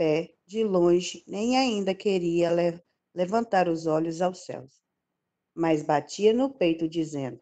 pé 0.00 0.34
de 0.46 0.64
longe, 0.64 1.22
nem 1.26 1.58
ainda 1.58 1.94
queria 1.94 2.50
le 2.50 2.82
levantar 3.14 3.68
os 3.68 3.84
olhos 3.84 4.22
aos 4.22 4.46
céus, 4.46 4.80
mas 5.54 5.82
batia 5.82 6.32
no 6.32 6.48
peito, 6.48 6.88
dizendo: 6.88 7.38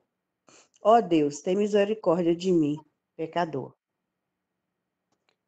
Ó 0.82 0.96
oh 0.96 1.00
Deus, 1.00 1.40
tem 1.40 1.54
misericórdia 1.54 2.34
de 2.34 2.50
mim, 2.50 2.76
pecador. 3.14 3.76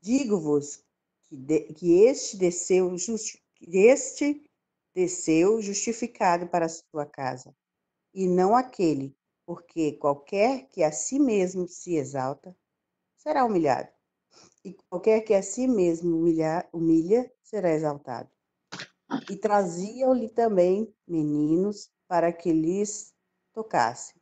Digo-vos 0.00 0.84
que, 1.24 1.72
que 1.72 2.04
este 2.04 2.36
desceu 2.36 2.96
justi, 2.96 3.42
este 3.60 4.44
desceu 4.94 5.60
justificado 5.60 6.46
para 6.46 6.66
a 6.66 6.68
sua 6.68 7.06
casa, 7.06 7.52
e 8.14 8.28
não 8.28 8.54
aquele, 8.54 9.16
porque 9.44 9.94
qualquer 9.94 10.68
que 10.68 10.84
a 10.84 10.92
si 10.92 11.18
mesmo 11.18 11.66
se 11.66 11.96
exalta 11.96 12.56
será 13.16 13.44
humilhado, 13.44 13.90
e 14.64 14.76
qualquer 14.88 15.20
que 15.22 15.34
a 15.34 15.42
si 15.42 15.66
mesmo 15.66 16.16
humilha, 16.16 16.68
humilha 16.72 17.30
será 17.42 17.70
exaltado. 17.70 18.28
E 19.28 19.36
traziam-lhe 19.36 20.28
também 20.28 20.92
meninos 21.06 21.90
para 22.06 22.32
que 22.32 22.52
lhes 22.52 23.12
tocasse. 23.52 24.14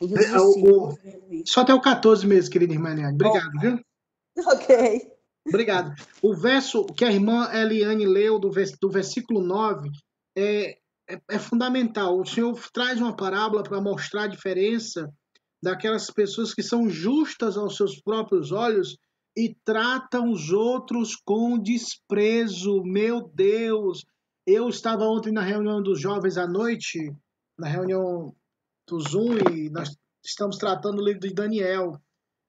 E 0.00 0.06
os 0.06 0.20
é, 0.20 0.38
o, 0.38 0.90
o, 0.90 0.98
só 1.46 1.60
até 1.60 1.74
o 1.74 1.80
14 1.80 2.26
mesmo, 2.26 2.50
querida 2.50 2.72
irmã 2.72 2.92
Eliane. 2.92 3.14
Obrigado, 3.14 3.52
oh. 3.56 3.60
viu? 3.60 3.80
Ok. 4.46 5.12
Obrigado. 5.46 5.94
O 6.22 6.34
verso 6.34 6.86
que 6.86 7.04
a 7.04 7.10
irmã 7.10 7.50
Eliane 7.52 8.06
leu 8.06 8.38
do, 8.38 8.50
vers, 8.50 8.72
do 8.80 8.90
versículo 8.90 9.40
9 9.40 9.90
é, 10.36 10.78
é, 11.08 11.20
é 11.30 11.38
fundamental. 11.38 12.18
O 12.18 12.26
Senhor 12.26 12.58
traz 12.72 13.00
uma 13.00 13.14
parábola 13.14 13.62
para 13.62 13.80
mostrar 13.80 14.24
a 14.24 14.28
diferença 14.28 15.12
daquelas 15.64 16.10
pessoas 16.10 16.54
que 16.54 16.62
são 16.62 16.88
justas 16.88 17.56
aos 17.56 17.76
seus 17.76 18.00
próprios 18.00 18.52
olhos 18.52 18.98
e 19.36 19.56
tratam 19.64 20.30
os 20.30 20.50
outros 20.50 21.16
com 21.16 21.58
desprezo. 21.58 22.84
Meu 22.84 23.28
Deus! 23.34 24.04
Eu 24.46 24.68
estava 24.68 25.04
ontem 25.04 25.32
na 25.32 25.40
reunião 25.40 25.82
dos 25.82 25.98
jovens 25.98 26.36
à 26.36 26.46
noite, 26.46 27.10
na 27.58 27.66
reunião 27.66 28.34
do 28.86 29.00
Zoom, 29.00 29.38
e 29.52 29.70
nós 29.70 29.96
estamos 30.22 30.58
tratando 30.58 31.00
o 31.00 31.04
livro 31.04 31.20
de 31.20 31.32
Daniel. 31.32 31.98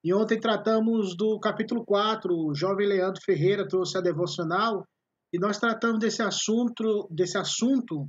E 0.03 0.13
ontem 0.13 0.37
tratamos 0.37 1.15
do 1.15 1.39
capítulo 1.39 1.85
4, 1.85 2.35
o 2.35 2.53
jovem 2.53 2.85
Leandro 2.85 3.21
Ferreira 3.23 3.65
trouxe 3.65 3.97
a 3.97 4.01
devocional, 4.01 4.85
e 5.33 5.39
nós 5.39 5.57
tratamos 5.57 5.99
desse 5.99 6.21
assunto, 6.21 7.07
desse 7.09 7.37
assunto 7.37 8.07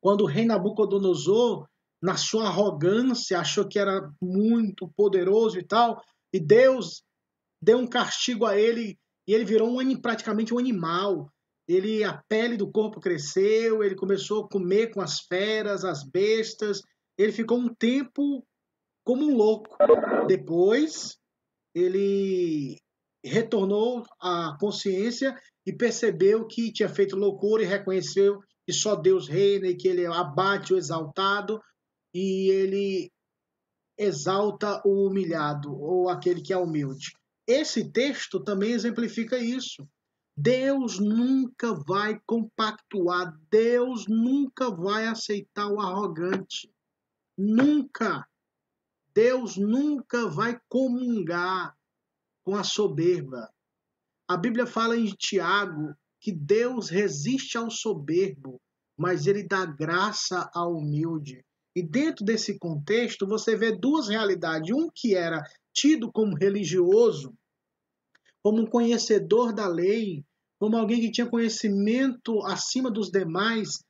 quando 0.00 0.20
o 0.20 0.26
rei 0.26 0.46
Nabucodonosor, 0.46 1.66
na 2.02 2.16
sua 2.16 2.48
arrogância, 2.48 3.38
achou 3.38 3.66
que 3.66 3.78
era 3.78 4.10
muito 4.20 4.88
poderoso 4.96 5.58
e 5.58 5.66
tal, 5.66 6.00
e 6.32 6.38
Deus 6.38 7.02
deu 7.62 7.78
um 7.78 7.86
castigo 7.86 8.44
a 8.44 8.58
ele, 8.58 8.98
e 9.26 9.34
ele 9.34 9.44
virou 9.44 9.80
um, 9.80 10.00
praticamente 10.00 10.54
um 10.54 10.58
animal. 10.58 11.30
Ele 11.68 12.04
a 12.04 12.22
pele 12.28 12.56
do 12.56 12.70
corpo 12.70 13.00
cresceu, 13.00 13.82
ele 13.82 13.96
começou 13.96 14.44
a 14.44 14.48
comer 14.48 14.92
com 14.92 15.00
as 15.00 15.20
feras, 15.20 15.84
as 15.84 16.04
bestas. 16.04 16.80
Ele 17.18 17.32
ficou 17.32 17.58
um 17.58 17.74
tempo 17.74 18.46
como 19.04 19.24
um 19.24 19.34
louco. 19.34 19.76
Depois, 20.28 21.16
ele 21.74 22.78
retornou 23.24 24.04
à 24.20 24.56
consciência 24.60 25.36
e 25.66 25.72
percebeu 25.72 26.46
que 26.46 26.72
tinha 26.72 26.88
feito 26.88 27.16
loucura 27.16 27.62
e 27.62 27.66
reconheceu 27.66 28.38
que 28.64 28.72
só 28.72 28.94
Deus 28.94 29.26
reina 29.26 29.66
e 29.66 29.76
que 29.76 29.88
ele 29.88 30.06
abate 30.06 30.72
o 30.72 30.76
exaltado 30.76 31.60
e 32.16 32.50
ele 32.50 33.12
exalta 33.98 34.80
o 34.86 35.06
humilhado 35.06 35.78
ou 35.78 36.08
aquele 36.08 36.40
que 36.40 36.50
é 36.50 36.56
humilde. 36.56 37.14
Esse 37.46 37.92
texto 37.92 38.42
também 38.42 38.72
exemplifica 38.72 39.38
isso. 39.38 39.86
Deus 40.34 40.98
nunca 40.98 41.74
vai 41.74 42.18
compactuar, 42.26 43.38
Deus 43.50 44.06
nunca 44.06 44.70
vai 44.70 45.06
aceitar 45.06 45.68
o 45.68 45.78
arrogante. 45.78 46.72
Nunca. 47.36 48.26
Deus 49.12 49.58
nunca 49.58 50.26
vai 50.26 50.58
comungar 50.70 51.76
com 52.42 52.56
a 52.56 52.64
soberba. 52.64 53.52
A 54.26 54.38
Bíblia 54.38 54.66
fala 54.66 54.96
em 54.96 55.12
Tiago 55.14 55.94
que 56.18 56.32
Deus 56.32 56.88
resiste 56.88 57.58
ao 57.58 57.70
soberbo, 57.70 58.58
mas 58.96 59.26
ele 59.26 59.46
dá 59.46 59.66
graça 59.66 60.50
ao 60.54 60.78
humilde. 60.78 61.44
E 61.76 61.82
dentro 61.82 62.24
desse 62.24 62.58
contexto, 62.58 63.26
você 63.26 63.54
vê 63.54 63.70
duas 63.70 64.08
realidades. 64.08 64.74
Um 64.74 64.88
que 64.92 65.14
era 65.14 65.44
tido 65.74 66.10
como 66.10 66.34
religioso, 66.34 67.34
como 68.42 68.62
um 68.62 68.66
conhecedor 68.66 69.54
da 69.54 69.68
lei, 69.68 70.24
como 70.58 70.76
alguém 70.76 71.00
que 71.00 71.12
tinha 71.12 71.28
conhecimento 71.28 72.42
acima 72.46 72.90
dos 72.90 73.10
demais, 73.10 73.84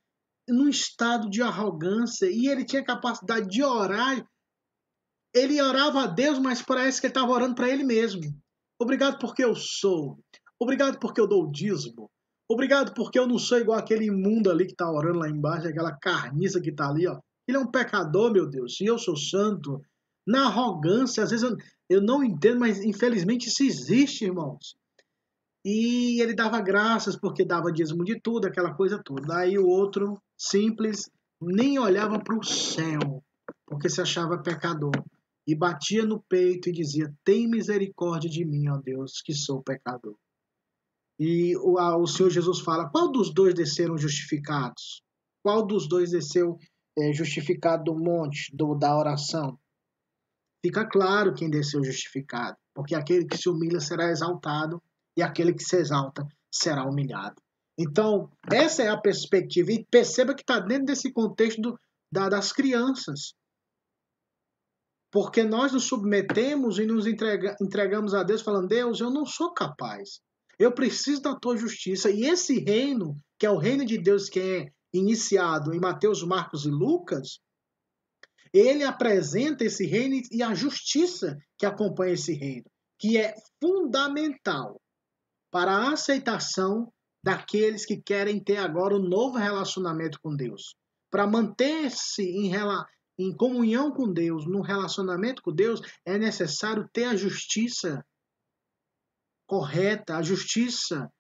num 0.49 0.69
estado 0.69 1.31
de 1.31 1.41
arrogância, 1.41 2.27
e 2.29 2.49
ele 2.49 2.65
tinha 2.65 2.85
capacidade 2.85 3.47
de 3.49 3.63
orar 3.63 4.27
ele 5.37 5.61
orava 5.61 6.05
a 6.05 6.07
Deus, 6.07 6.39
mas 6.39 6.63
parece 6.63 6.99
que 6.99 7.07
ele 7.07 7.11
estava 7.11 7.31
orando 7.31 7.55
para 7.55 7.69
ele 7.69 7.85
mesmo. 7.85 8.23
Obrigado 8.81 9.19
porque 9.19 9.45
eu 9.45 9.55
sou. 9.55 10.19
Obrigado 10.59 10.99
porque 10.99 11.21
eu 11.21 11.29
dou 11.29 11.45
o 11.45 11.53
dízimo. 11.53 12.11
Obrigado 12.49 12.95
porque 12.95 13.19
eu 13.19 13.27
não 13.27 13.39
sou 13.39 13.59
igual 13.59 13.79
aquele 13.79 14.07
imundo 14.07 14.51
ali 14.51 14.65
que 14.65 14.73
está 14.73 14.91
orando 14.91 15.19
lá 15.19 15.29
embaixo, 15.29 15.69
aquela 15.69 15.95
carniça 15.95 16.59
que 16.59 16.71
está 16.71 16.89
ali, 16.89 17.07
ó. 17.07 17.19
Ele 17.47 17.57
é 17.57 17.61
um 17.61 17.71
pecador, 17.71 18.33
meu 18.33 18.49
Deus, 18.49 18.81
e 18.81 18.87
eu 18.87 18.99
sou 18.99 19.17
santo. 19.17 19.81
Na 20.27 20.47
arrogância, 20.47 21.23
às 21.23 21.31
vezes 21.31 21.49
eu, 21.49 21.57
eu 21.89 22.03
não 22.03 22.25
entendo, 22.25 22.59
mas 22.61 22.83
infelizmente 22.83 23.49
isso 23.49 23.63
existe, 23.63 24.25
irmãos. 24.25 24.77
E 25.65 26.21
ele 26.21 26.35
dava 26.35 26.61
graças 26.61 27.17
porque 27.17 27.45
dava 27.45 27.73
dízimo 27.73 28.05
de 28.05 28.21
tudo, 28.21 28.47
aquela 28.47 28.75
coisa 28.75 29.01
toda. 29.03 29.23
Daí 29.23 29.59
o 29.59 29.67
outro, 29.67 30.21
simples, 30.37 31.11
nem 31.41 31.79
olhava 31.79 32.19
para 32.19 32.39
o 32.39 32.45
céu, 32.45 33.23
porque 33.67 33.89
se 33.89 34.01
achava 34.01 34.43
pecador 34.43 34.93
e 35.47 35.55
batia 35.55 36.05
no 36.05 36.21
peito 36.29 36.69
e 36.69 36.73
dizia: 36.73 37.13
Tem 37.25 37.49
misericórdia 37.49 38.29
de 38.29 38.45
mim, 38.45 38.69
ó 38.69 38.79
Deus, 38.79 39.21
que 39.25 39.33
sou 39.33 39.63
pecador. 39.63 40.17
E 41.19 41.57
o, 41.57 41.79
a, 41.79 41.97
o 41.97 42.07
Senhor 42.07 42.31
Jesus 42.31 42.61
fala: 42.61 42.89
Qual 42.91 43.11
dos 43.11 43.33
dois 43.33 43.55
desceram 43.55 43.97
justificados? 43.97 45.03
Qual 45.43 45.65
dos 45.65 45.89
dois 45.89 46.11
desceu 46.11 46.59
é, 46.99 47.13
justificado 47.13 47.85
do 47.85 47.99
monte, 47.99 48.55
do, 48.55 48.75
da 48.75 48.97
oração? 48.97 49.59
Fica 50.65 50.85
claro 50.85 51.35
quem 51.35 51.51
desceu 51.51 51.85
justificado, 51.85 52.57
porque 52.75 52.95
aquele 52.95 53.27
que 53.27 53.37
se 53.37 53.49
humilha 53.49 53.81
será 53.81 54.11
exaltado 54.11 54.83
e 55.17 55.23
aquele 55.23 55.53
que 55.53 55.63
se 55.63 55.77
exalta 55.77 56.27
será 56.51 56.85
humilhado. 56.85 57.41
Então, 57.79 58.31
essa 58.51 58.83
é 58.83 58.89
a 58.89 58.97
perspectiva. 58.97 59.71
E 59.71 59.85
perceba 59.85 60.35
que 60.35 60.43
está 60.43 60.59
dentro 60.59 60.87
desse 60.87 61.13
contexto 61.13 61.61
do, 61.61 61.79
da, 62.11 62.29
das 62.29 62.53
crianças. 62.53 63.35
Porque 65.13 65.43
nós 65.43 65.73
nos 65.73 65.85
submetemos 65.85 66.79
e 66.79 66.87
nos 66.87 67.07
entrega, 67.07 67.57
entregamos 67.61 68.15
a 68.15 68.23
Deus, 68.23 68.43
falando: 68.43 68.69
Deus, 68.69 69.01
eu 69.01 69.11
não 69.11 69.25
sou 69.25 69.53
capaz. 69.53 70.21
Eu 70.59 70.73
preciso 70.73 71.23
da 71.23 71.35
tua 71.35 71.57
justiça. 71.57 72.11
E 72.11 72.25
esse 72.25 72.59
reino, 72.59 73.19
que 73.39 73.47
é 73.47 73.51
o 73.51 73.59
reino 73.59 73.85
de 73.85 73.99
Deus 73.99 74.29
que 74.29 74.41
é 74.41 74.73
iniciado 74.99 75.75
em 75.75 75.81
Mateus, 75.81 76.23
Marcos 76.23 76.65
e 76.65 76.71
Lucas, 76.71 77.41
ele 78.53 78.85
apresenta 78.85 79.65
esse 79.65 79.87
reino 79.87 80.21
e 80.31 80.43
a 80.43 80.55
justiça 80.55 81.39
que 81.59 81.67
acompanha 81.67 82.15
esse 82.15 82.33
reino, 82.33 82.65
que 82.99 83.19
é 83.19 83.35
fundamental 83.61 84.81
para 85.51 85.73
a 85.73 85.93
aceitação 85.93 86.93
daqueles 87.23 87.85
que 87.85 88.01
querem 88.01 88.43
ter 88.43 88.57
agora 88.59 88.95
um 88.95 89.03
novo 89.03 89.37
relacionamento 89.37 90.21
com 90.21 90.35
Deus. 90.35 90.77
Para 91.11 91.27
manter-se 91.27 92.23
em, 92.23 92.53
em 93.19 93.37
comunhão 93.37 93.91
com 93.91 94.13
Deus, 94.13 94.47
no 94.47 94.61
relacionamento 94.61 95.43
com 95.43 95.53
Deus, 95.53 95.81
é 96.05 96.19
necessário 96.19 96.89
ter 96.93 97.05
a 97.05 97.17
justiça 97.17 98.05
correta, 99.47 100.17
a 100.17 100.23
justiça 100.23 101.11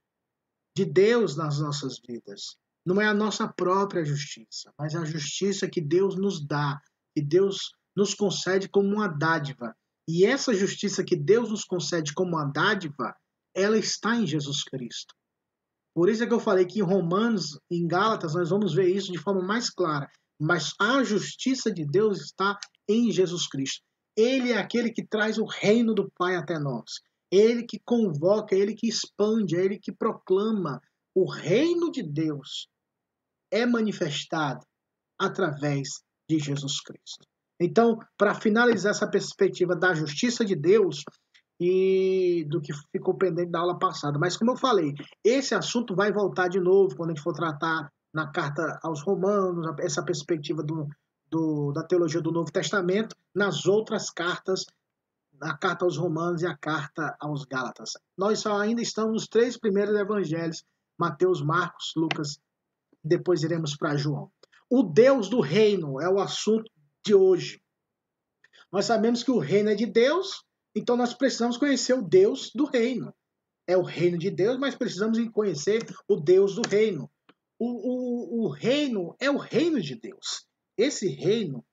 de 0.76 0.84
Deus 0.84 1.36
nas 1.36 1.58
nossas 1.58 1.98
vidas. 1.98 2.56
Não 2.86 3.00
é 3.00 3.06
a 3.06 3.14
nossa 3.14 3.48
própria 3.48 4.04
justiça, 4.04 4.72
mas 4.78 4.94
a 4.94 5.04
justiça 5.04 5.68
que 5.68 5.80
Deus 5.80 6.16
nos 6.16 6.46
dá, 6.46 6.80
que 7.14 7.22
Deus 7.22 7.72
nos 7.96 8.14
concede 8.14 8.68
como 8.68 8.88
uma 8.88 9.08
dádiva. 9.08 9.74
E 10.08 10.24
essa 10.24 10.54
justiça 10.54 11.02
que 11.02 11.16
Deus 11.16 11.50
nos 11.50 11.64
concede 11.64 12.14
como 12.14 12.36
uma 12.36 12.44
dádiva, 12.44 13.14
ela 13.54 13.76
está 13.76 14.14
em 14.14 14.26
Jesus 14.26 14.62
Cristo. 14.62 15.14
Por 15.94 16.08
isso 16.08 16.22
é 16.22 16.26
que 16.26 16.34
eu 16.34 16.38
falei 16.38 16.64
que 16.64 16.78
em 16.78 16.82
Romanos, 16.82 17.58
em 17.70 17.88
Gálatas, 17.88 18.34
nós 18.34 18.50
vamos 18.50 18.74
ver 18.74 18.88
isso 18.88 19.10
de 19.10 19.18
forma 19.18 19.42
mais 19.42 19.68
clara 19.68 20.08
mas 20.38 20.74
a 20.78 21.02
justiça 21.02 21.70
de 21.72 21.84
Deus 21.84 22.20
está 22.20 22.58
em 22.88 23.10
Jesus 23.10 23.48
Cristo. 23.48 23.82
Ele 24.16 24.52
é 24.52 24.58
aquele 24.58 24.92
que 24.92 25.04
traz 25.04 25.38
o 25.38 25.44
reino 25.44 25.94
do 25.94 26.10
Pai 26.16 26.36
até 26.36 26.58
nós. 26.58 27.00
Ele 27.30 27.64
que 27.64 27.78
convoca, 27.84 28.54
ele 28.54 28.74
que 28.74 28.88
expande, 28.88 29.56
ele 29.56 29.78
que 29.78 29.92
proclama. 29.92 30.80
O 31.14 31.30
reino 31.30 31.90
de 31.90 32.02
Deus 32.02 32.68
é 33.50 33.64
manifestado 33.66 34.64
através 35.18 36.02
de 36.28 36.38
Jesus 36.38 36.80
Cristo. 36.80 37.26
Então, 37.58 37.98
para 38.18 38.34
finalizar 38.34 38.90
essa 38.90 39.08
perspectiva 39.08 39.74
da 39.74 39.94
justiça 39.94 40.44
de 40.44 40.54
Deus, 40.54 41.02
e 41.58 42.44
do 42.48 42.60
que 42.60 42.72
ficou 42.92 43.16
pendente 43.16 43.50
da 43.50 43.60
aula 43.60 43.78
passada. 43.78 44.18
Mas 44.18 44.36
como 44.36 44.52
eu 44.52 44.56
falei, 44.56 44.94
esse 45.24 45.54
assunto 45.54 45.94
vai 45.94 46.12
voltar 46.12 46.48
de 46.48 46.60
novo 46.60 46.94
quando 46.94 47.10
a 47.10 47.14
gente 47.14 47.22
for 47.22 47.32
tratar 47.32 47.90
na 48.12 48.30
carta 48.30 48.78
aos 48.82 49.02
Romanos, 49.02 49.66
essa 49.80 50.02
perspectiva 50.04 50.62
do, 50.62 50.88
do, 51.30 51.72
da 51.72 51.82
teologia 51.82 52.20
do 52.20 52.32
Novo 52.32 52.50
Testamento, 52.50 53.14
nas 53.34 53.66
outras 53.66 54.10
cartas, 54.10 54.64
a 55.40 55.56
carta 55.56 55.84
aos 55.84 55.98
Romanos 55.98 56.42
e 56.42 56.46
a 56.46 56.56
carta 56.56 57.14
aos 57.20 57.44
Gálatas. 57.44 57.92
Nós 58.16 58.46
ainda 58.46 58.80
estamos 58.80 59.12
nos 59.12 59.26
três 59.26 59.58
primeiros 59.58 59.94
evangelhos, 59.94 60.64
Mateus, 60.98 61.42
Marcos, 61.42 61.92
Lucas, 61.94 62.38
depois 63.06 63.42
iremos 63.42 63.76
para 63.76 63.96
João. 63.96 64.30
O 64.68 64.82
Deus 64.82 65.28
do 65.28 65.40
reino 65.40 66.00
é 66.00 66.08
o 66.08 66.18
assunto 66.18 66.70
de 67.04 67.14
hoje. 67.14 67.60
Nós 68.72 68.84
sabemos 68.84 69.22
que 69.22 69.30
o 69.30 69.38
reino 69.38 69.70
é 69.70 69.74
de 69.74 69.86
Deus, 69.86 70.42
então 70.74 70.96
nós 70.96 71.14
precisamos 71.14 71.56
conhecer 71.56 71.94
o 71.94 72.02
Deus 72.02 72.50
do 72.54 72.64
reino. 72.64 73.14
É 73.66 73.76
o 73.76 73.82
reino 73.82 74.18
de 74.18 74.30
Deus, 74.30 74.58
mas 74.58 74.74
precisamos 74.74 75.18
conhecer 75.30 75.86
o 76.08 76.16
Deus 76.16 76.54
do 76.56 76.62
reino. 76.68 77.10
O, 77.58 77.66
o, 77.66 78.44
o 78.44 78.48
reino 78.48 79.16
é 79.20 79.30
o 79.30 79.38
reino 79.38 79.80
de 79.80 79.94
Deus. 79.94 80.46
Esse 80.76 81.08
reino 81.08 81.64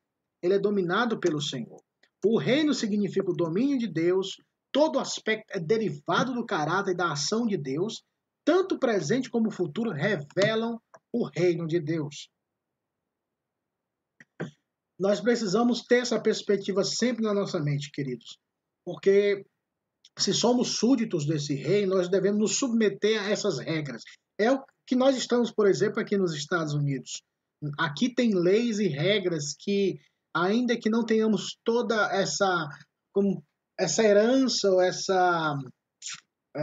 ele 0.41 0.53
é 0.53 0.59
dominado 0.59 1.19
pelo 1.19 1.41
Senhor. 1.41 1.81
O 2.25 2.37
reino 2.37 2.73
significa 2.73 3.29
o 3.29 3.35
domínio 3.35 3.77
de 3.77 3.87
Deus, 3.87 4.37
todo 4.71 4.99
aspecto 4.99 5.45
é 5.51 5.59
derivado 5.59 6.33
do 6.33 6.45
caráter 6.45 6.91
e 6.91 6.97
da 6.97 7.11
ação 7.11 7.45
de 7.45 7.57
Deus, 7.57 8.03
tanto 8.45 8.79
presente 8.79 9.29
como 9.29 9.51
futuro 9.51 9.91
revelam 9.91 10.79
o 11.13 11.25
reino 11.25 11.67
de 11.67 11.79
Deus. 11.79 12.29
Nós 14.99 15.21
precisamos 15.21 15.83
ter 15.83 16.01
essa 16.01 16.19
perspectiva 16.19 16.83
sempre 16.83 17.23
na 17.23 17.33
nossa 17.33 17.59
mente, 17.59 17.91
queridos, 17.91 18.37
porque 18.85 19.45
se 20.17 20.33
somos 20.33 20.77
súditos 20.77 21.25
desse 21.25 21.55
reino, 21.55 21.95
nós 21.95 22.09
devemos 22.09 22.39
nos 22.39 22.57
submeter 22.57 23.21
a 23.21 23.29
essas 23.29 23.59
regras. 23.59 24.03
É 24.39 24.51
o 24.51 24.63
que 24.85 24.95
nós 24.95 25.15
estamos, 25.15 25.51
por 25.51 25.67
exemplo, 25.67 25.99
aqui 25.99 26.17
nos 26.17 26.33
Estados 26.33 26.73
Unidos. 26.73 27.21
Aqui 27.77 28.13
tem 28.13 28.33
leis 28.33 28.79
e 28.79 28.87
regras 28.87 29.55
que, 29.57 29.99
ainda 30.35 30.77
que 30.77 30.89
não 30.89 31.05
tenhamos 31.05 31.57
toda 31.63 32.11
essa, 32.13 32.67
como, 33.11 33.43
essa 33.79 34.03
herança 34.03 34.69
ou 34.69 34.81
essa. 34.81 35.57
É, 36.55 36.61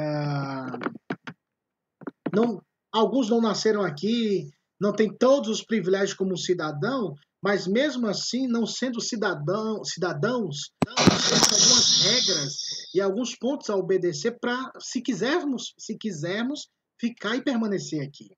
não, 2.35 2.63
alguns 2.93 3.29
não 3.29 3.41
nasceram 3.41 3.83
aqui, 3.83 4.49
não 4.81 4.93
têm 4.93 5.15
todos 5.15 5.49
os 5.49 5.65
privilégios 5.65 6.15
como 6.15 6.37
cidadão, 6.37 7.15
mas 7.43 7.67
mesmo 7.67 8.07
assim, 8.07 8.47
não 8.47 8.67
sendo 8.67 9.01
cidadão, 9.01 9.83
cidadãos, 9.85 10.73
temos 10.85 11.53
algumas 11.53 12.03
regras 12.03 12.55
e 12.95 13.01
alguns 13.01 13.35
pontos 13.35 13.71
a 13.71 13.77
obedecer 13.77 14.39
para, 14.39 14.73
se 14.79 15.01
quisermos, 15.01 15.75
se 15.79 15.97
quisermos, 15.97 16.69
ficar 17.01 17.37
e 17.37 17.43
permanecer 17.43 18.03
aqui. 18.03 18.29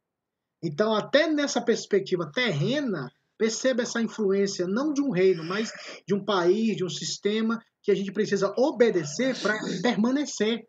Então, 0.63 0.95
até 0.95 1.29
nessa 1.29 1.61
perspectiva 1.61 2.31
terrena, 2.33 3.11
perceba 3.37 3.83
essa 3.83 4.01
influência 4.01 4.69
não 4.69 4.93
de 4.93 5.03
um 5.03 5.11
reino, 5.11 5.43
mas 5.43 5.73
de 6.07 6.15
um 6.15 6.25
país, 6.25 6.77
de 6.77 6.85
um 6.85 6.89
sistema 6.89 7.61
que 7.83 7.91
a 7.91 7.95
gente 7.95 8.13
precisa 8.13 8.55
obedecer 8.57 9.37
para 9.41 9.59
permanecer. 9.83 10.61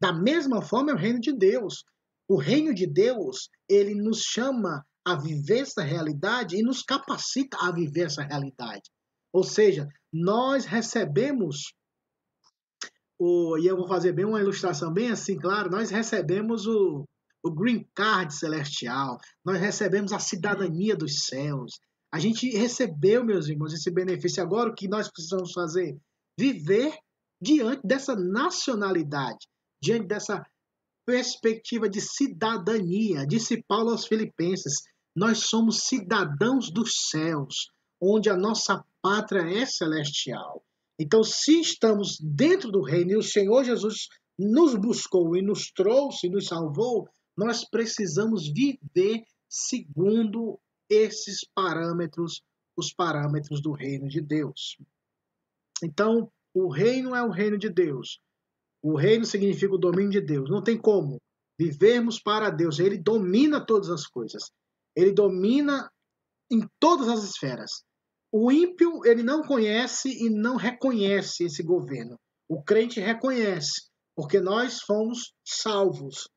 Da 0.00 0.12
mesma 0.12 0.62
forma 0.62 0.92
é 0.92 0.94
o 0.94 0.98
reino 0.98 1.18
de 1.20 1.32
Deus. 1.36 1.84
O 2.28 2.36
reino 2.36 2.74
de 2.74 2.86
Deus, 2.86 3.48
ele 3.68 3.94
nos 3.94 4.20
chama 4.22 4.84
a 5.04 5.16
viver 5.16 5.60
essa 5.60 5.82
realidade 5.82 6.56
e 6.56 6.62
nos 6.62 6.82
capacita 6.82 7.56
a 7.60 7.72
viver 7.72 8.06
essa 8.06 8.22
realidade. 8.22 8.90
Ou 9.32 9.42
seja, 9.42 9.86
nós 10.12 10.64
recebemos 10.64 11.72
o, 13.18 13.56
e 13.56 13.66
eu 13.66 13.76
vou 13.76 13.86
fazer 13.86 14.12
bem 14.12 14.24
uma 14.24 14.40
ilustração 14.40 14.92
bem 14.92 15.10
assim, 15.10 15.36
claro, 15.38 15.70
nós 15.70 15.90
recebemos 15.90 16.66
o, 16.66 17.04
o 17.44 17.50
green 17.50 17.86
card 17.94 18.34
celestial, 18.34 19.18
nós 19.44 19.60
recebemos 19.60 20.12
a 20.12 20.18
cidadania 20.18 20.96
dos 20.96 21.26
céus. 21.26 21.78
A 22.12 22.18
gente 22.18 22.50
recebeu, 22.50 23.24
meus 23.24 23.48
irmãos, 23.48 23.72
esse 23.72 23.90
benefício. 23.90 24.42
Agora 24.42 24.70
o 24.70 24.74
que 24.74 24.88
nós 24.88 25.10
precisamos 25.10 25.52
fazer? 25.52 25.96
Viver 26.38 26.92
diante 27.40 27.86
dessa 27.86 28.14
nacionalidade, 28.14 29.46
diante 29.80 30.06
dessa 30.06 30.44
perspectiva 31.04 31.88
de 31.88 32.00
cidadania. 32.00 33.26
Disse 33.26 33.62
Paulo 33.62 33.90
aos 33.90 34.06
Filipenses: 34.06 34.82
Nós 35.14 35.46
somos 35.48 35.80
cidadãos 35.84 36.70
dos 36.70 37.08
céus, 37.10 37.70
onde 38.00 38.28
a 38.28 38.36
nossa 38.36 38.84
pátria 39.00 39.42
é 39.42 39.66
celestial. 39.66 40.64
Então, 40.98 41.22
se 41.24 41.60
estamos 41.60 42.18
dentro 42.20 42.70
do 42.70 42.82
reino 42.82 43.12
e 43.12 43.16
o 43.16 43.22
Senhor 43.22 43.64
Jesus 43.64 44.08
nos 44.38 44.74
buscou 44.74 45.36
e 45.36 45.42
nos 45.42 45.70
trouxe, 45.72 46.28
nos 46.28 46.46
salvou, 46.46 47.08
nós 47.36 47.68
precisamos 47.68 48.48
viver 48.48 49.22
segundo 49.48 50.58
esses 50.88 51.40
parâmetros, 51.54 52.42
os 52.76 52.92
parâmetros 52.92 53.60
do 53.60 53.72
reino 53.72 54.08
de 54.08 54.20
Deus. 54.20 54.76
Então, 55.82 56.30
o 56.54 56.70
reino 56.70 57.14
é 57.14 57.22
o 57.22 57.30
reino 57.30 57.58
de 57.58 57.70
Deus. 57.70 58.20
O 58.82 58.96
reino 58.96 59.24
significa 59.24 59.74
o 59.74 59.78
domínio 59.78 60.10
de 60.10 60.20
Deus. 60.20 60.50
Não 60.50 60.62
tem 60.62 60.76
como 60.76 61.18
vivermos 61.58 62.20
para 62.20 62.50
Deus. 62.50 62.78
Ele 62.78 62.98
domina 62.98 63.64
todas 63.64 63.90
as 63.90 64.06
coisas. 64.06 64.50
Ele 64.96 65.12
domina 65.12 65.90
em 66.50 66.66
todas 66.80 67.08
as 67.08 67.22
esferas. 67.22 67.82
O 68.30 68.50
ímpio, 68.50 69.04
ele 69.04 69.22
não 69.22 69.42
conhece 69.42 70.08
e 70.08 70.30
não 70.30 70.56
reconhece 70.56 71.44
esse 71.44 71.62
governo. 71.62 72.16
O 72.48 72.62
crente 72.62 72.98
reconhece, 72.98 73.88
porque 74.16 74.40
nós 74.40 74.80
fomos 74.80 75.32
salvos. 75.46 76.28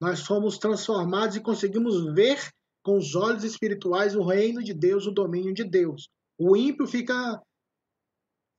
Nós 0.00 0.20
fomos 0.20 0.58
transformados 0.58 1.36
e 1.36 1.42
conseguimos 1.42 2.14
ver 2.14 2.38
com 2.82 2.96
os 2.96 3.14
olhos 3.14 3.44
espirituais 3.44 4.16
o 4.16 4.24
reino 4.24 4.62
de 4.62 4.72
Deus, 4.72 5.06
o 5.06 5.12
domínio 5.12 5.52
de 5.52 5.64
Deus. 5.64 6.08
O 6.38 6.56
ímpio 6.56 6.86
fica 6.86 7.40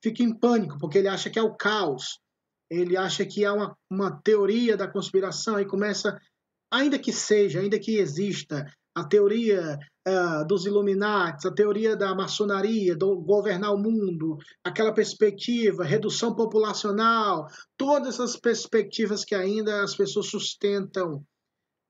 fica 0.04 0.24
em 0.24 0.38
pânico, 0.38 0.78
porque 0.80 0.98
ele 0.98 1.08
acha 1.08 1.30
que 1.30 1.40
é 1.40 1.42
o 1.42 1.56
caos. 1.56 2.20
Ele 2.71 2.95
acha 2.95 3.25
que 3.25 3.44
há 3.44 3.53
uma, 3.53 3.77
uma 3.89 4.12
teoria 4.23 4.77
da 4.77 4.88
conspiração 4.88 5.59
e 5.59 5.65
começa, 5.65 6.18
ainda 6.71 6.97
que 6.97 7.12
seja, 7.12 7.59
ainda 7.59 7.77
que 7.77 7.97
exista, 7.97 8.65
a 8.95 9.03
teoria 9.03 9.77
uh, 10.07 10.47
dos 10.47 10.65
Illuminati, 10.65 11.47
a 11.47 11.53
teoria 11.53 11.95
da 11.97 12.15
maçonaria, 12.15 12.95
do 12.95 13.19
governar 13.21 13.73
o 13.73 13.77
mundo, 13.77 14.38
aquela 14.63 14.94
perspectiva, 14.94 15.83
redução 15.83 16.33
populacional, 16.33 17.47
todas 17.77 18.15
essas 18.15 18.38
perspectivas 18.38 19.25
que 19.25 19.35
ainda 19.35 19.83
as 19.83 19.94
pessoas 19.94 20.27
sustentam 20.27 21.23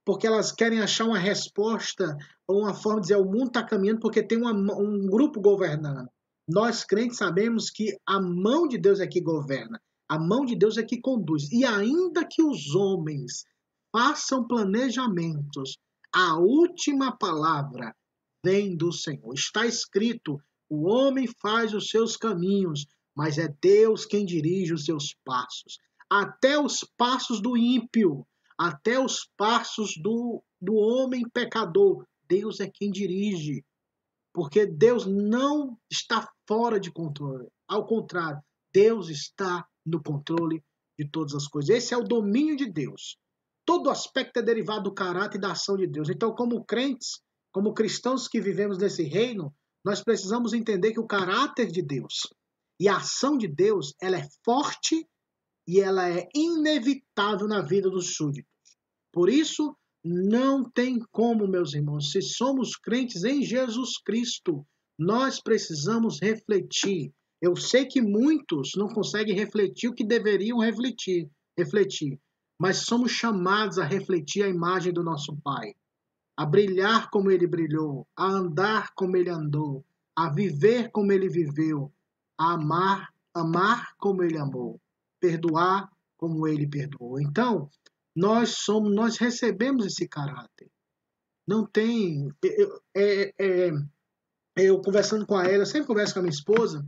porque 0.03 0.25
elas 0.25 0.51
querem 0.51 0.81
achar 0.81 1.05
uma 1.05 1.19
resposta 1.19 2.17
ou 2.47 2.61
uma 2.61 2.73
forma 2.73 3.00
de 3.00 3.07
dizer 3.07 3.17
o 3.17 3.25
mundo 3.25 3.47
está 3.47 3.63
caminhando 3.63 4.00
porque 4.00 4.23
tem 4.23 4.38
uma, 4.38 4.51
um 4.51 5.05
grupo 5.05 5.39
governando. 5.39 6.09
Nós 6.47 6.83
crentes 6.83 7.17
sabemos 7.17 7.69
que 7.69 7.95
a 8.05 8.19
mão 8.19 8.67
de 8.67 8.77
Deus 8.77 9.00
é 9.00 9.07
que 9.07 9.21
governa, 9.21 9.79
a 10.12 10.20
mão 10.20 10.44
de 10.46 10.56
Deus 10.56 10.77
é 10.77 10.84
que 10.84 11.00
conduz. 11.00 11.50
E 11.51 11.63
ainda 11.63 12.25
que 12.25 12.44
os 12.44 12.75
homens 12.75 13.46
façam 13.91 14.46
planejamentos, 14.46 15.77
a 16.13 16.38
última 16.38 17.15
palavra 17.18 17.96
vem 18.44 18.75
do 18.75 18.91
Senhor. 18.91 19.34
Está 19.34 19.65
escrito: 19.65 20.38
o 20.70 20.88
homem 20.89 21.27
faz 21.41 21.74
os 21.74 21.89
seus 21.89 22.18
caminhos, 22.18 22.86
mas 23.15 23.38
é 23.38 23.48
Deus 23.62 24.06
quem 24.06 24.25
dirige 24.25 24.74
os 24.74 24.84
seus 24.84 25.15
passos. 25.24 25.77
Até 26.10 26.60
os 26.60 26.84
passos 26.98 27.41
do 27.41 27.56
ímpio 27.56 28.25
até 28.62 29.00
os 29.00 29.27
passos 29.36 29.98
do, 29.98 30.44
do 30.62 30.75
homem 30.75 31.27
pecador. 31.27 32.06
Deus 32.30 32.60
é 32.60 32.70
quem 32.72 32.91
dirige. 32.91 33.65
Porque 34.32 34.68
Deus 34.68 35.08
não 35.08 35.75
está 35.89 36.32
fora 36.48 36.80
de 36.80 36.91
controle. 36.91 37.48
Ao 37.68 37.88
contrário, 37.88 38.39
Deus 38.72 39.10
está 39.10 39.68
no 39.85 40.01
controle 40.01 40.63
de 40.97 41.09
todas 41.09 41.33
as 41.33 41.47
coisas. 41.47 41.75
Esse 41.75 41.93
é 41.93 41.97
o 41.97 42.03
domínio 42.03 42.55
de 42.55 42.69
Deus. 42.69 43.17
Todo 43.65 43.89
aspecto 43.89 44.38
é 44.38 44.41
derivado 44.41 44.83
do 44.83 44.93
caráter 44.93 45.38
e 45.38 45.41
da 45.41 45.51
ação 45.51 45.75
de 45.77 45.88
Deus. 45.88 46.09
Então, 46.09 46.33
como 46.33 46.63
crentes, 46.63 47.21
como 47.51 47.73
cristãos 47.73 48.27
que 48.27 48.41
vivemos 48.41 48.77
nesse 48.77 49.03
reino, 49.03 49.53
nós 49.83 50.03
precisamos 50.03 50.53
entender 50.53 50.91
que 50.93 51.00
o 51.00 51.07
caráter 51.07 51.71
de 51.71 51.81
Deus 51.81 52.27
e 52.79 52.88
a 52.88 52.97
ação 52.97 53.38
de 53.38 53.47
Deus, 53.47 53.93
ela 54.01 54.17
é 54.17 54.27
forte 54.43 55.07
e 55.67 55.79
ela 55.79 56.09
é 56.09 56.27
inevitável 56.33 57.47
na 57.47 57.61
vida 57.61 57.89
dos 57.89 58.15
súditos. 58.15 58.51
Por 59.13 59.29
isso, 59.29 59.75
não 60.03 60.67
tem 60.67 61.00
como, 61.11 61.47
meus 61.47 61.75
irmãos, 61.75 62.11
se 62.11 62.21
somos 62.21 62.75
crentes 62.75 63.23
em 63.23 63.43
Jesus 63.43 64.00
Cristo, 64.03 64.65
nós 64.97 65.39
precisamos 65.39 66.19
refletir. 66.19 67.13
Eu 67.41 67.55
sei 67.55 67.86
que 67.86 68.01
muitos 68.01 68.74
não 68.75 68.88
conseguem 68.88 69.36
refletir 69.36 69.89
o 69.89 69.93
que 69.93 70.05
deveriam 70.05 70.60
refletir, 70.60 71.27
refletir, 71.57 72.19
mas 72.60 72.86
somos 72.86 73.12
chamados 73.12 73.79
a 73.79 73.83
refletir 73.83 74.43
a 74.43 74.48
imagem 74.48 74.93
do 74.93 75.03
nosso 75.03 75.36
Pai, 75.38 75.74
a 76.38 76.45
brilhar 76.45 77.10
como 77.10 77.31
ele 77.31 77.48
brilhou, 77.48 78.07
a 78.15 78.27
andar 78.27 78.93
como 78.93 79.17
ele 79.17 79.31
andou, 79.31 79.83
a 80.15 80.29
viver 80.29 80.91
como 80.91 81.12
ele 81.12 81.27
viveu, 81.27 81.91
a 82.38 82.53
amar, 82.53 83.12
amar 83.33 83.95
como 83.98 84.21
ele 84.24 84.38
amou, 84.38 84.79
perdoar 85.19 85.89
como 86.17 86.48
ele 86.48 86.67
perdoou. 86.67 87.19
Então, 87.19 87.67
nós 88.15 88.50
somos, 88.57 88.93
nós 88.93 89.17
recebemos 89.17 89.86
esse 89.86 90.07
caráter. 90.07 90.69
Não 91.48 91.65
tem. 91.65 92.31
Eu, 92.43 92.81
é, 92.95 93.33
é, 93.39 93.71
eu 94.57 94.79
conversando 94.81 95.25
com 95.25 95.36
a 95.36 95.45
ela, 95.45 95.65
sempre 95.65 95.88
converso 95.88 96.13
com 96.13 96.19
a 96.19 96.24
minha 96.24 96.33
esposa, 96.33 96.86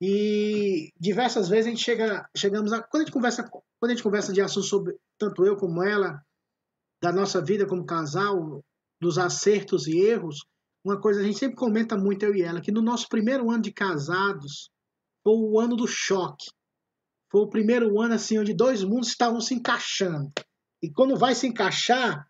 e 0.00 0.92
diversas 0.98 1.48
vezes 1.48 1.66
a 1.66 1.70
gente 1.70 1.82
chega, 1.82 2.28
chegamos 2.36 2.72
a. 2.72 2.82
Quando 2.82 3.02
a 3.02 3.04
gente 3.04 3.12
conversa, 3.12 3.48
quando 3.48 3.90
a 3.90 3.94
gente 3.94 4.02
conversa 4.02 4.32
de 4.32 4.40
assuntos 4.40 4.68
sobre 4.68 4.96
tanto 5.18 5.44
eu 5.44 5.56
como 5.56 5.82
ela, 5.82 6.22
da 7.02 7.12
nossa 7.12 7.42
vida 7.42 7.66
como 7.66 7.86
casal, 7.86 8.62
dos 9.00 9.18
acertos 9.18 9.86
e 9.86 9.98
erros, 9.98 10.44
uma 10.84 11.00
coisa 11.00 11.20
a 11.20 11.24
gente 11.24 11.38
sempre 11.38 11.56
comenta 11.56 11.96
muito, 11.96 12.24
eu 12.24 12.34
e 12.34 12.42
ela, 12.42 12.60
que 12.60 12.70
no 12.70 12.82
nosso 12.82 13.08
primeiro 13.08 13.50
ano 13.50 13.62
de 13.62 13.72
casados 13.72 14.70
foi 15.24 15.34
o 15.34 15.58
ano 15.58 15.76
do 15.76 15.86
choque. 15.86 16.46
Foi 17.30 17.40
o 17.40 17.48
primeiro 17.48 18.00
ano 18.00 18.14
assim 18.14 18.38
onde 18.38 18.54
dois 18.54 18.84
mundos 18.84 19.08
estavam 19.08 19.40
se 19.40 19.54
encaixando. 19.54 20.30
E 20.82 20.90
quando 20.90 21.16
vai 21.16 21.34
se 21.34 21.46
encaixar, 21.46 22.28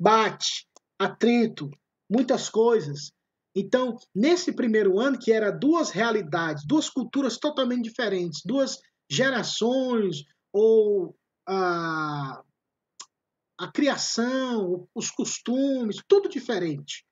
bate, 0.00 0.66
atrito, 0.98 1.70
muitas 2.10 2.48
coisas. 2.48 3.12
Então, 3.58 3.96
nesse 4.14 4.52
primeiro 4.52 5.00
ano, 5.00 5.18
que 5.18 5.32
era 5.32 5.50
duas 5.50 5.88
realidades, 5.88 6.62
duas 6.66 6.90
culturas 6.90 7.38
totalmente 7.38 7.84
diferentes, 7.84 8.42
duas 8.44 8.78
gerações, 9.10 10.24
ou 10.52 11.16
a, 11.48 12.42
a 13.58 13.72
criação, 13.72 14.86
os 14.94 15.10
costumes, 15.10 16.02
tudo 16.06 16.28
diferente. 16.28 17.06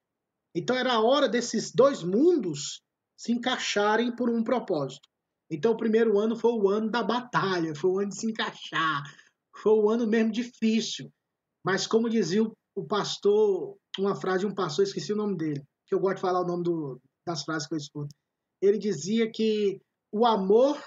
Então, 0.54 0.76
era 0.76 0.92
a 0.92 1.00
hora 1.00 1.30
desses 1.30 1.72
dois 1.72 2.02
mundos 2.02 2.82
se 3.16 3.32
encaixarem 3.32 4.14
por 4.14 4.28
um 4.28 4.44
propósito. 4.44 5.08
Então, 5.50 5.72
o 5.72 5.78
primeiro 5.78 6.18
ano 6.18 6.36
foi 6.36 6.52
o 6.52 6.68
ano 6.68 6.90
da 6.90 7.02
batalha, 7.02 7.74
foi 7.74 7.90
o 7.90 7.98
ano 8.00 8.10
de 8.10 8.18
se 8.18 8.26
encaixar, 8.26 9.02
foi 9.56 9.72
o 9.72 9.88
ano 9.88 10.06
mesmo 10.06 10.30
difícil. 10.30 11.10
Mas, 11.64 11.86
como 11.86 12.10
dizia 12.10 12.42
o 12.42 12.84
pastor, 12.86 13.78
uma 13.98 14.14
frase 14.14 14.40
de 14.40 14.46
um 14.46 14.54
pastor, 14.54 14.84
esqueci 14.84 15.10
o 15.10 15.16
nome 15.16 15.38
dele, 15.38 15.64
que 15.86 15.94
eu 15.94 16.00
gosto 16.00 16.16
de 16.16 16.22
falar 16.22 16.40
o 16.40 16.46
nome 16.46 16.64
do, 16.64 17.00
das 17.26 17.42
frases 17.42 17.68
que 17.68 17.74
eu 17.74 17.78
escuto. 17.78 18.14
Ele 18.60 18.78
dizia 18.78 19.30
que 19.30 19.80
o 20.12 20.24
amor 20.24 20.80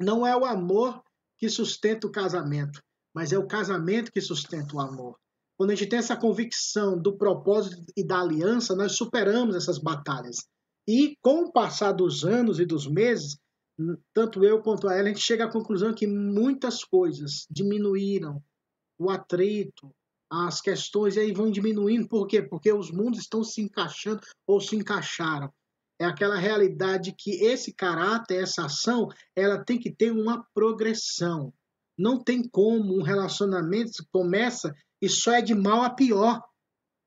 não 0.00 0.26
é 0.26 0.36
o 0.36 0.44
amor 0.44 1.02
que 1.38 1.48
sustenta 1.48 2.06
o 2.06 2.12
casamento, 2.12 2.80
mas 3.14 3.32
é 3.32 3.38
o 3.38 3.46
casamento 3.46 4.12
que 4.12 4.20
sustenta 4.20 4.76
o 4.76 4.80
amor. 4.80 5.16
Quando 5.56 5.70
a 5.70 5.74
gente 5.74 5.88
tem 5.88 5.98
essa 5.98 6.16
convicção 6.16 6.96
do 7.00 7.16
propósito 7.16 7.84
e 7.96 8.06
da 8.06 8.20
aliança, 8.20 8.76
nós 8.76 8.92
superamos 8.92 9.56
essas 9.56 9.78
batalhas. 9.78 10.36
E 10.86 11.16
com 11.20 11.44
o 11.44 11.52
passar 11.52 11.92
dos 11.92 12.24
anos 12.24 12.60
e 12.60 12.64
dos 12.64 12.86
meses, 12.86 13.36
tanto 14.14 14.44
eu 14.44 14.62
quanto 14.62 14.88
ela, 14.88 15.02
a 15.02 15.12
gente 15.12 15.20
chega 15.20 15.44
à 15.44 15.52
conclusão 15.52 15.94
que 15.94 16.06
muitas 16.06 16.84
coisas 16.84 17.46
diminuíram. 17.50 18.42
O 18.98 19.10
atrito, 19.10 19.94
as 20.30 20.60
questões 20.60 21.16
aí 21.16 21.32
vão 21.32 21.50
diminuindo. 21.50 22.08
Por 22.08 22.26
quê? 22.26 22.42
Porque 22.42 22.72
os 22.72 22.90
mundos 22.90 23.20
estão 23.20 23.42
se 23.42 23.60
encaixando 23.60 24.20
ou 24.46 24.60
se 24.60 24.76
encaixaram. 24.76 25.52
É 26.00 26.04
aquela 26.04 26.36
realidade 26.36 27.14
que 27.16 27.44
esse 27.44 27.72
caráter, 27.72 28.42
essa 28.42 28.66
ação, 28.66 29.08
ela 29.34 29.64
tem 29.64 29.78
que 29.78 29.90
ter 29.90 30.12
uma 30.12 30.46
progressão. 30.54 31.52
Não 31.98 32.22
tem 32.22 32.48
como 32.48 32.96
um 32.96 33.02
relacionamento 33.02 34.04
começa 34.12 34.72
e 35.02 35.08
só 35.08 35.32
é 35.32 35.42
de 35.42 35.54
mal 35.54 35.82
a 35.82 35.90
pior. 35.90 36.40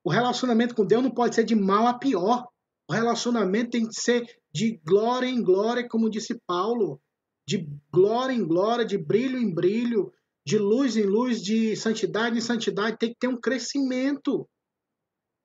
O 0.03 0.09
relacionamento 0.09 0.75
com 0.75 0.85
Deus 0.85 1.03
não 1.03 1.11
pode 1.11 1.35
ser 1.35 1.45
de 1.45 1.55
mal 1.55 1.87
a 1.87 1.93
pior. 1.93 2.47
O 2.89 2.93
relacionamento 2.93 3.71
tem 3.71 3.87
que 3.87 3.93
ser 3.93 4.25
de 4.53 4.81
glória 4.83 5.27
em 5.27 5.41
glória, 5.41 5.87
como 5.87 6.09
disse 6.09 6.37
Paulo, 6.45 6.99
de 7.47 7.69
glória 7.91 8.33
em 8.33 8.45
glória, 8.45 8.83
de 8.83 8.97
brilho 8.97 9.37
em 9.37 9.53
brilho, 9.53 10.11
de 10.45 10.57
luz 10.57 10.97
em 10.97 11.03
luz, 11.03 11.41
de 11.41 11.75
santidade 11.75 12.37
em 12.37 12.41
santidade, 12.41 12.97
tem 12.97 13.09
que 13.09 13.19
ter 13.19 13.27
um 13.27 13.39
crescimento. 13.39 14.47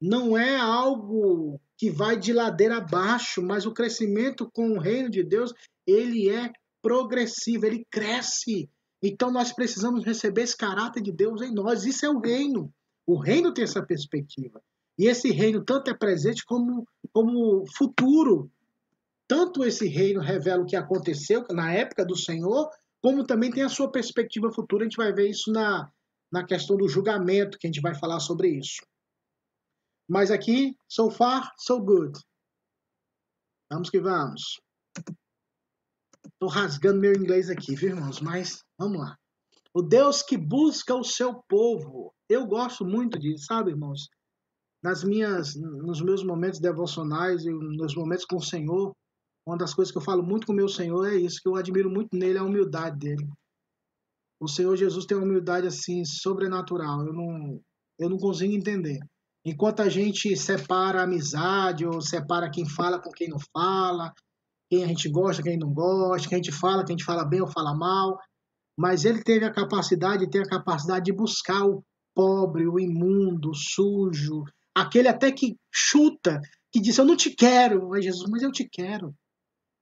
Não 0.00 0.36
é 0.36 0.56
algo 0.56 1.60
que 1.76 1.90
vai 1.90 2.18
de 2.18 2.32
ladeira 2.32 2.78
abaixo, 2.78 3.42
mas 3.42 3.66
o 3.66 3.72
crescimento 3.72 4.50
com 4.52 4.70
o 4.70 4.80
reino 4.80 5.10
de 5.10 5.22
Deus, 5.22 5.52
ele 5.86 6.28
é 6.28 6.50
progressivo, 6.82 7.66
ele 7.66 7.86
cresce. 7.90 8.70
Então 9.02 9.30
nós 9.30 9.52
precisamos 9.52 10.04
receber 10.04 10.42
esse 10.42 10.56
caráter 10.56 11.02
de 11.02 11.12
Deus 11.12 11.42
em 11.42 11.52
nós. 11.52 11.84
Isso 11.84 12.06
é 12.06 12.10
o 12.10 12.20
reino. 12.20 12.72
O 13.06 13.18
reino 13.18 13.52
tem 13.52 13.64
essa 13.64 13.84
perspectiva. 13.84 14.60
E 14.98 15.06
esse 15.06 15.30
reino 15.30 15.64
tanto 15.64 15.90
é 15.90 15.94
presente 15.94 16.44
como, 16.44 16.86
como 17.12 17.64
futuro. 17.76 18.50
Tanto 19.28 19.64
esse 19.64 19.86
reino 19.86 20.20
revela 20.20 20.62
o 20.62 20.66
que 20.66 20.76
aconteceu 20.76 21.44
na 21.50 21.72
época 21.72 22.04
do 22.04 22.16
Senhor, 22.16 22.70
como 23.02 23.26
também 23.26 23.50
tem 23.50 23.62
a 23.62 23.68
sua 23.68 23.90
perspectiva 23.90 24.52
futura. 24.52 24.84
A 24.84 24.88
gente 24.88 24.96
vai 24.96 25.12
ver 25.12 25.28
isso 25.28 25.50
na, 25.52 25.90
na 26.32 26.44
questão 26.44 26.76
do 26.76 26.88
julgamento, 26.88 27.58
que 27.58 27.66
a 27.66 27.70
gente 27.70 27.80
vai 27.80 27.94
falar 27.94 28.20
sobre 28.20 28.48
isso. 28.48 28.82
Mas 30.08 30.30
aqui, 30.30 30.76
so 30.88 31.10
far, 31.10 31.52
so 31.58 31.80
good. 31.80 32.18
Vamos 33.70 33.90
que 33.90 34.00
vamos. 34.00 34.60
Estou 36.24 36.48
rasgando 36.48 37.00
meu 37.00 37.12
inglês 37.12 37.50
aqui, 37.50 37.74
viu, 37.74 37.90
irmãos? 37.90 38.20
Mas 38.20 38.62
vamos 38.78 38.98
lá. 38.98 39.16
O 39.74 39.82
Deus 39.82 40.22
que 40.22 40.36
busca 40.36 40.94
o 40.94 41.04
seu 41.04 41.42
povo. 41.48 42.14
Eu 42.28 42.46
gosto 42.46 42.84
muito 42.84 43.18
disso, 43.18 43.46
sabe, 43.46 43.70
irmãos? 43.70 44.08
Nas 44.82 45.02
minhas, 45.02 45.54
nos 45.56 46.00
meus 46.00 46.22
momentos 46.22 46.60
devocionais 46.60 47.44
e 47.44 47.50
nos 47.50 47.94
momentos 47.94 48.24
com 48.24 48.36
o 48.36 48.42
Senhor, 48.42 48.94
uma 49.46 49.56
das 49.56 49.72
coisas 49.72 49.92
que 49.92 49.98
eu 49.98 50.02
falo 50.02 50.24
muito 50.24 50.46
com 50.46 50.52
meu 50.52 50.68
Senhor 50.68 51.06
é 51.06 51.14
isso, 51.14 51.40
que 51.40 51.48
eu 51.48 51.54
admiro 51.54 51.88
muito 51.88 52.16
nele, 52.16 52.36
é 52.36 52.40
a 52.40 52.44
humildade 52.44 52.98
dele. 52.98 53.28
O 54.40 54.48
Senhor 54.48 54.76
Jesus 54.76 55.06
tem 55.06 55.16
uma 55.16 55.24
humildade 55.24 55.68
assim 55.68 56.04
sobrenatural. 56.04 57.06
Eu 57.06 57.12
não, 57.12 57.60
eu 57.98 58.10
não 58.10 58.18
consigo 58.18 58.52
entender. 58.52 58.98
Enquanto 59.44 59.80
a 59.80 59.88
gente 59.88 60.36
separa 60.36 61.00
a 61.00 61.04
amizade 61.04 61.86
ou 61.86 62.00
separa 62.02 62.50
quem 62.50 62.68
fala 62.68 63.00
com 63.00 63.10
quem 63.10 63.28
não 63.28 63.38
fala, 63.56 64.12
quem 64.68 64.82
a 64.82 64.88
gente 64.88 65.08
gosta, 65.08 65.42
quem 65.42 65.56
não 65.56 65.72
gosta, 65.72 66.28
quem 66.28 66.40
a 66.40 66.42
gente 66.42 66.52
fala, 66.52 66.84
quem 66.84 66.94
a 66.94 66.98
gente 66.98 67.06
fala 67.06 67.24
bem 67.24 67.40
ou 67.40 67.46
fala 67.46 67.72
mal, 67.72 68.18
mas 68.76 69.04
ele 69.04 69.22
teve 69.22 69.44
a 69.44 69.52
capacidade, 69.52 70.28
tem 70.28 70.42
a 70.42 70.48
capacidade 70.48 71.04
de 71.04 71.12
buscar 71.12 71.64
o 71.64 71.84
pobre, 72.12 72.66
o 72.66 72.80
imundo, 72.80 73.50
o 73.50 73.54
sujo, 73.54 74.42
aquele 74.74 75.06
até 75.06 75.30
que 75.30 75.56
chuta, 75.72 76.40
que 76.72 76.80
diz: 76.80 76.98
Eu 76.98 77.04
não 77.04 77.16
te 77.16 77.30
quero, 77.30 77.88
mas 77.88 78.04
Jesus, 78.04 78.28
mas 78.28 78.42
eu 78.42 78.50
te 78.50 78.68
quero 78.68 79.14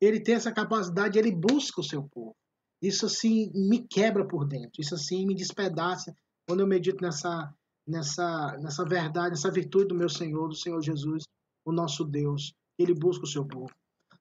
ele 0.00 0.20
tem 0.20 0.34
essa 0.34 0.52
capacidade, 0.52 1.18
ele 1.18 1.32
busca 1.32 1.80
o 1.80 1.84
seu 1.84 2.02
povo. 2.02 2.34
Isso 2.82 3.06
assim 3.06 3.50
me 3.54 3.86
quebra 3.86 4.26
por 4.26 4.46
dentro, 4.46 4.80
isso 4.80 4.94
assim 4.94 5.26
me 5.26 5.34
despedaça 5.34 6.14
quando 6.46 6.60
eu 6.60 6.66
medito 6.66 7.02
nessa, 7.02 7.52
nessa, 7.86 8.58
nessa 8.58 8.84
verdade, 8.84 9.30
nessa 9.30 9.50
virtude 9.50 9.88
do 9.88 9.94
meu 9.94 10.08
Senhor, 10.08 10.48
do 10.48 10.54
Senhor 10.54 10.82
Jesus, 10.82 11.24
o 11.64 11.72
nosso 11.72 12.04
Deus. 12.04 12.52
Ele 12.78 12.94
busca 12.94 13.24
o 13.24 13.28
seu 13.28 13.46
povo. 13.46 13.72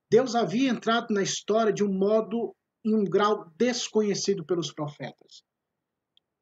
Deus 0.09 0.35
havia 0.35 0.69
entrado 0.69 1.13
na 1.13 1.21
história 1.21 1.73
de 1.73 1.83
um 1.83 1.91
modo, 1.91 2.55
em 2.85 2.93
um 2.95 3.03
grau 3.03 3.49
desconhecido 3.57 4.45
pelos 4.45 4.71
profetas. 4.71 5.43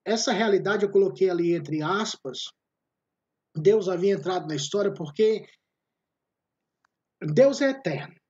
Essa 0.06 0.34
realidade 0.34 0.84
eu 0.84 0.92
coloquei 0.92 1.30
ali 1.30 1.56
entre 1.56 1.82
aspas. 1.82 2.50
Deus 3.56 3.88
havia 3.88 4.14
entrado 4.14 4.48
na 4.48 4.56
história 4.56 4.94
porque 4.94 5.46
Deus 7.22 7.62
é 7.62 7.70
eterno. 7.70 8.21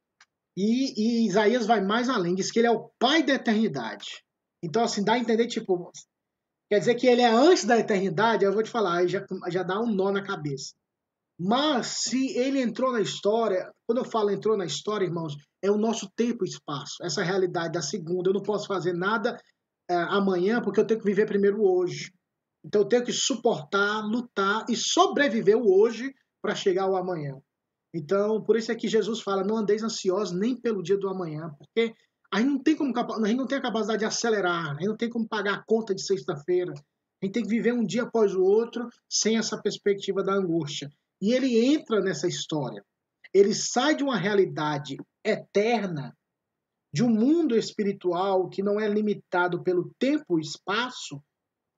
E, 0.63 0.94
e, 0.96 1.27
Isaías 1.27 1.65
vai 1.65 1.82
mais 1.82 2.08
além, 2.08 2.36
diz 2.36 2.51
que 2.51 2.60
ele 2.60 2.68
é 2.68 2.72
o 2.72 2.91
pai 3.00 3.24
da 3.24 3.34
eternidade. 3.34 4.24
Então, 4.63 4.84
assim, 4.84 5.03
dá 5.03 5.13
a 5.13 5.18
entender, 5.18 5.48
tipo, 5.48 5.91
quer 6.70 6.77
dizer 6.77 6.94
que 6.94 7.08
ele 7.08 7.22
é 7.22 7.32
antes 7.32 7.65
da 7.65 7.80
eternidade, 7.80 8.46
eu 8.46 8.53
vou 8.53 8.62
te 8.62 8.70
falar, 8.70 9.08
já, 9.08 9.25
já 9.50 9.63
dá 9.63 9.80
um 9.80 9.91
nó 9.91 10.12
na 10.12 10.24
cabeça. 10.24 10.75
Mas 11.39 11.88
se 11.88 12.38
ele 12.38 12.62
entrou 12.62 12.91
na 12.91 13.01
história, 13.01 13.72
quando 13.88 13.98
eu 13.98 14.06
falo 14.06 14.30
entrou 14.30 14.56
na 14.56 14.65
história, 14.65 15.03
irmãos, 15.03 15.36
é 15.63 15.72
o 15.72 15.80
nosso 15.80 16.08
tempo 16.15 16.46
e 16.46 16.50
espaço, 16.50 17.03
essa 17.03 17.24
realidade 17.24 17.74
da 17.74 17.82
segunda. 17.82 18.30
Eu 18.30 18.36
não 18.36 18.44
posso 18.44 18.68
fazer 18.68 18.94
nada 18.94 19.36
é, 19.89 19.96
amanhã 19.96 20.62
porque 20.62 20.80
eu 20.80 20.86
tenho 20.86 21.00
que 21.00 21.06
viver 21.08 21.25
primeiro 21.25 21.63
hoje. 21.63 22.13
Então 22.63 22.82
eu 22.82 22.88
tenho 22.88 23.03
que 23.03 23.12
suportar, 23.12 24.01
lutar 24.06 24.63
e 24.70 24.75
sobreviver 24.75 25.58
o 25.58 25.75
hoje 25.75 26.13
para 26.39 26.53
chegar 26.53 26.84
ao 26.84 26.96
amanhã. 26.96 27.41
Então, 27.93 28.41
por 28.41 28.55
isso 28.55 28.71
é 28.71 28.75
que 28.75 28.88
Jesus 28.88 29.21
fala: 29.21 29.43
não 29.43 29.57
andeis 29.57 29.83
ansiosos 29.83 30.38
nem 30.38 30.55
pelo 30.55 30.81
dia 30.81 30.98
do 30.98 31.10
amanhã, 31.10 31.53
porque 31.57 31.93
a 32.33 32.39
gente 32.39 32.50
não 32.50 32.60
tem 32.60 32.75
como 32.75 32.93
a 32.98 33.27
gente 33.27 33.38
não 33.38 33.48
tem 33.48 33.57
a 33.57 33.62
capacidade 33.62 34.00
de 34.00 34.05
acelerar, 34.05 34.71
a 34.71 34.74
gente 34.74 34.88
não 34.88 34.98
tem 34.98 35.10
como 35.10 35.27
pagar 35.27 35.55
a 35.55 35.63
conta 35.63 35.93
de 35.93 36.01
sexta-feira. 36.01 36.74
A 36.74 37.25
gente 37.25 37.33
tem 37.33 37.43
que 37.43 37.50
viver 37.50 37.74
um 37.74 37.86
dia 37.86 38.03
após 38.03 38.33
o 38.33 38.41
outro 38.41 38.89
sem 39.07 39.38
essa 39.38 39.62
perspectiva 39.62 40.24
da 40.24 40.33
angústia. 40.33 40.89
E 41.21 41.33
ele 41.33 41.60
entra 41.63 42.00
nessa 42.00 42.27
história. 42.27 42.83
Ele 43.33 43.53
sai 43.53 43.95
de 43.95 44.03
uma 44.03 44.17
realidade 44.17 44.98
eterna, 45.24 46.17
de 46.91 47.03
um 47.03 47.10
mundo 47.10 47.55
espiritual 47.55 48.50
que 48.50 48.63
não 48.63 48.79
é 48.79 48.88
limitado 48.88 49.62
pelo 49.62 49.93
tempo 50.00 50.39
e 50.39 50.41
espaço, 50.41 51.21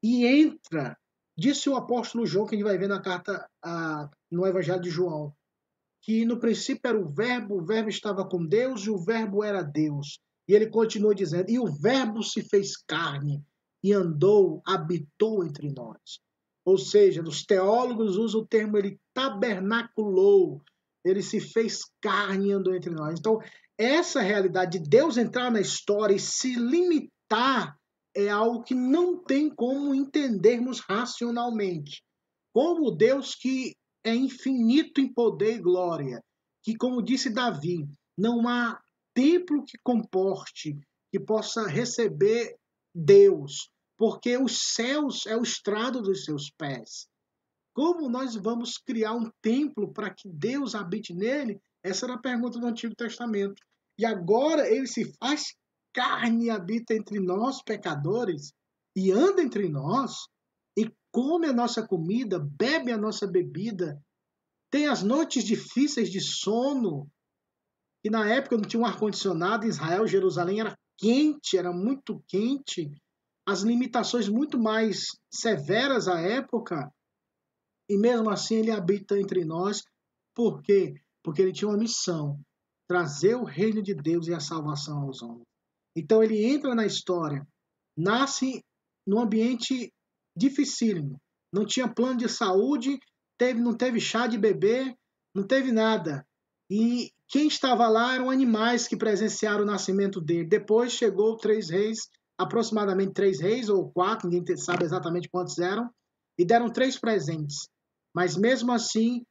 e 0.01 0.25
entra, 0.25 0.97
disse 1.37 1.69
o 1.69 1.75
apóstolo 1.75 2.25
João, 2.25 2.47
que 2.47 2.55
a 2.55 2.57
gente 2.57 2.67
vai 2.67 2.77
ver 2.77 2.87
na 2.87 3.01
carta 3.01 3.47
a, 3.61 4.09
no 4.31 4.45
Evangelho 4.45 4.81
de 4.81 4.89
João, 4.89 5.33
que 6.03 6.25
no 6.25 6.37
princípio 6.37 6.81
era 6.89 6.99
o 6.99 7.09
Verbo, 7.09 7.59
o 7.59 7.65
Verbo 7.65 7.89
estava 7.89 8.27
com 8.27 8.45
Deus 8.45 8.81
e 8.85 8.89
o 8.89 8.97
Verbo 8.97 9.43
era 9.43 9.63
Deus. 9.63 10.19
E 10.47 10.53
ele 10.53 10.69
continua 10.69 11.15
dizendo: 11.15 11.49
E 11.49 11.57
o 11.57 11.65
Verbo 11.65 12.21
se 12.21 12.43
fez 12.43 12.75
carne 12.75 13.41
e 13.81 13.93
andou, 13.93 14.61
habitou 14.67 15.45
entre 15.45 15.71
nós. 15.71 16.19
Ou 16.65 16.77
seja, 16.77 17.21
os 17.21 17.43
teólogos 17.43 18.17
usam 18.17 18.41
o 18.41 18.47
termo 18.47 18.77
ele 18.77 18.99
tabernaculou, 19.13 20.61
ele 21.03 21.21
se 21.21 21.39
fez 21.39 21.81
carne 22.01 22.49
e 22.49 22.51
andou 22.51 22.75
entre 22.75 22.91
nós. 22.93 23.19
Então, 23.19 23.39
essa 23.77 24.21
realidade 24.21 24.79
de 24.79 24.89
Deus 24.89 25.17
entrar 25.17 25.51
na 25.51 25.59
história 25.59 26.15
e 26.15 26.19
se 26.19 26.55
limitar 26.55 27.77
é 28.15 28.29
algo 28.29 28.63
que 28.63 28.75
não 28.75 29.23
tem 29.23 29.49
como 29.49 29.95
entendermos 29.95 30.79
racionalmente. 30.79 32.03
Como 32.53 32.91
Deus 32.91 33.35
que 33.35 33.73
é 34.03 34.13
infinito 34.13 34.99
em 34.99 35.11
poder 35.11 35.55
e 35.55 35.61
glória, 35.61 36.23
que, 36.61 36.75
como 36.75 37.01
disse 37.01 37.29
Davi, 37.29 37.87
não 38.17 38.47
há 38.47 38.79
templo 39.13 39.63
que 39.65 39.77
comporte, 39.83 40.77
que 41.11 41.19
possa 41.19 41.67
receber 41.67 42.55
Deus, 42.93 43.69
porque 43.97 44.37
os 44.37 44.73
céus 44.73 45.25
é 45.25 45.37
o 45.37 45.43
estrado 45.43 46.01
dos 46.01 46.25
seus 46.25 46.49
pés. 46.49 47.07
Como 47.73 48.09
nós 48.09 48.35
vamos 48.35 48.77
criar 48.77 49.13
um 49.13 49.31
templo 49.41 49.91
para 49.91 50.13
que 50.13 50.29
Deus 50.29 50.75
habite 50.75 51.13
nele? 51.13 51.59
Essa 51.83 52.05
era 52.05 52.15
a 52.15 52.21
pergunta 52.21 52.59
do 52.59 52.67
Antigo 52.67 52.95
Testamento. 52.95 53.61
E 53.97 54.05
agora 54.05 54.69
ele 54.69 54.87
se 54.87 55.11
faz 55.17 55.55
carne 55.93 56.45
e 56.45 56.49
habita 56.49 56.93
entre 56.93 57.19
nós, 57.19 57.61
pecadores, 57.63 58.51
e 58.95 59.11
anda 59.11 59.41
entre 59.41 59.69
nós, 59.69 60.27
come 61.13 61.47
a 61.47 61.53
nossa 61.53 61.87
comida, 61.87 62.39
bebe 62.39 62.91
a 62.91 62.97
nossa 62.97 63.27
bebida, 63.27 64.03
tem 64.71 64.87
as 64.87 65.03
noites 65.03 65.43
difíceis 65.43 66.09
de 66.09 66.19
sono, 66.19 67.07
e 68.03 68.09
na 68.09 68.27
época 68.27 68.57
não 68.57 68.63
tinha 68.63 68.81
um 68.81 68.85
ar-condicionado 68.85 69.67
Israel, 69.67 70.07
Jerusalém 70.07 70.59
era 70.59 70.75
quente, 70.97 71.55
era 71.55 71.71
muito 71.71 72.21
quente, 72.27 72.91
as 73.47 73.61
limitações 73.61 74.27
muito 74.27 74.59
mais 74.59 75.05
severas 75.31 76.07
à 76.07 76.19
época, 76.19 76.91
e 77.87 77.95
mesmo 77.95 78.31
assim 78.31 78.55
ele 78.55 78.71
habita 78.71 79.19
entre 79.19 79.45
nós, 79.45 79.83
por 80.33 80.63
quê? 80.63 80.95
Porque 81.23 81.43
ele 81.43 81.53
tinha 81.53 81.69
uma 81.69 81.77
missão, 81.77 82.39
trazer 82.87 83.35
o 83.35 83.43
reino 83.43 83.83
de 83.83 83.93
Deus 83.93 84.27
e 84.27 84.33
a 84.33 84.39
salvação 84.39 85.03
aos 85.03 85.21
homens. 85.21 85.45
Então 85.95 86.23
ele 86.23 86.43
entra 86.43 86.73
na 86.73 86.87
história, 86.87 87.47
nasce 87.95 88.63
num 89.05 89.19
ambiente 89.19 89.93
dificílimo, 90.35 91.19
não 91.51 91.65
tinha 91.65 91.87
plano 91.87 92.17
de 92.17 92.27
saúde, 92.29 92.99
teve, 93.37 93.59
não 93.59 93.75
teve 93.75 93.99
chá 93.99 94.27
de 94.27 94.37
bebê, 94.37 94.95
não 95.35 95.45
teve 95.45 95.71
nada. 95.71 96.25
E 96.69 97.11
quem 97.27 97.47
estava 97.47 97.87
lá 97.87 98.15
eram 98.15 98.29
animais 98.29 98.87
que 98.87 98.97
presenciaram 98.97 99.63
o 99.63 99.67
nascimento 99.67 100.21
dele. 100.21 100.47
Depois 100.47 100.93
chegou 100.93 101.37
três 101.37 101.69
reis, 101.69 102.09
aproximadamente 102.37 103.13
três 103.13 103.39
reis 103.39 103.69
ou 103.69 103.91
quatro, 103.91 104.29
ninguém 104.29 104.57
sabe 104.57 104.83
exatamente 104.83 105.29
quantos 105.29 105.57
eram, 105.59 105.89
e 106.37 106.45
deram 106.45 106.71
três 106.71 106.99
presentes. 106.99 107.67
Mas 108.15 108.35
mesmo 108.35 108.71
assim, 108.71 109.23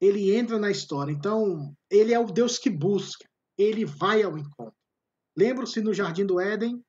ele 0.00 0.34
entra 0.34 0.58
na 0.58 0.70
história. 0.70 1.12
Então, 1.12 1.74
ele 1.90 2.12
é 2.12 2.18
o 2.18 2.26
Deus 2.26 2.58
que 2.58 2.70
busca, 2.70 3.24
ele 3.56 3.84
vai 3.84 4.22
ao 4.22 4.36
encontro. 4.36 4.74
Lembra-se 5.36 5.80
no 5.80 5.94
jardim 5.94 6.26
do 6.26 6.40
Éden? 6.40 6.82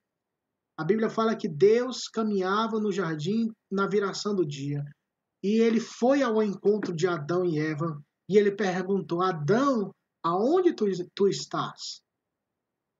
A 0.77 0.83
Bíblia 0.83 1.09
fala 1.09 1.35
que 1.35 1.47
Deus 1.47 2.07
caminhava 2.07 2.79
no 2.79 2.91
jardim 2.91 3.51
na 3.71 3.87
viração 3.87 4.35
do 4.35 4.45
dia. 4.45 4.83
E 5.43 5.59
ele 5.61 5.79
foi 5.79 6.21
ao 6.21 6.41
encontro 6.43 6.93
de 6.93 7.07
Adão 7.07 7.45
e 7.45 7.59
Eva 7.59 8.01
e 8.29 8.37
ele 8.37 8.51
perguntou: 8.51 9.21
Adão, 9.21 9.91
aonde 10.23 10.73
tu, 10.73 10.85
tu 11.13 11.27
estás? 11.27 12.01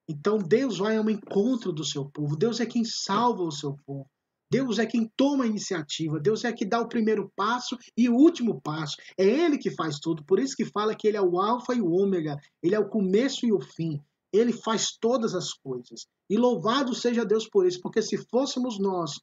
Então 0.07 0.37
Deus 0.37 0.77
vai 0.77 0.97
ao 0.97 1.09
encontro 1.09 1.73
do 1.73 1.83
seu 1.83 2.05
povo. 2.05 2.37
Deus 2.37 2.59
é 2.59 2.65
quem 2.65 2.85
salva 2.85 3.43
o 3.43 3.51
seu 3.51 3.75
povo. 3.85 4.07
Deus 4.51 4.77
é 4.77 4.85
quem 4.85 5.11
toma 5.17 5.43
a 5.43 5.47
iniciativa, 5.47 6.19
Deus 6.19 6.43
é 6.43 6.53
que 6.53 6.65
dá 6.65 6.79
o 6.79 6.87
primeiro 6.87 7.31
passo 7.35 7.77
e 7.97 8.07
o 8.07 8.15
último 8.15 8.61
passo. 8.61 8.95
É 9.17 9.25
Ele 9.25 9.57
que 9.57 9.71
faz 9.71 9.99
tudo. 9.99 10.23
Por 10.23 10.39
isso 10.39 10.55
que 10.55 10.65
fala 10.65 10.95
que 10.95 11.07
Ele 11.07 11.17
é 11.17 11.21
o 11.21 11.39
Alfa 11.41 11.73
e 11.73 11.81
o 11.81 11.91
Ômega, 11.91 12.37
Ele 12.61 12.75
é 12.75 12.79
o 12.79 12.87
começo 12.87 13.45
e 13.45 13.51
o 13.51 13.59
fim. 13.59 13.99
Ele 14.33 14.53
faz 14.53 14.97
todas 14.99 15.33
as 15.33 15.53
coisas. 15.53 16.07
E 16.29 16.37
louvado 16.37 16.93
seja 16.93 17.25
Deus 17.25 17.47
por 17.47 17.65
isso, 17.65 17.79
porque 17.81 18.01
se 18.01 18.17
fôssemos 18.29 18.79
nós 18.79 19.19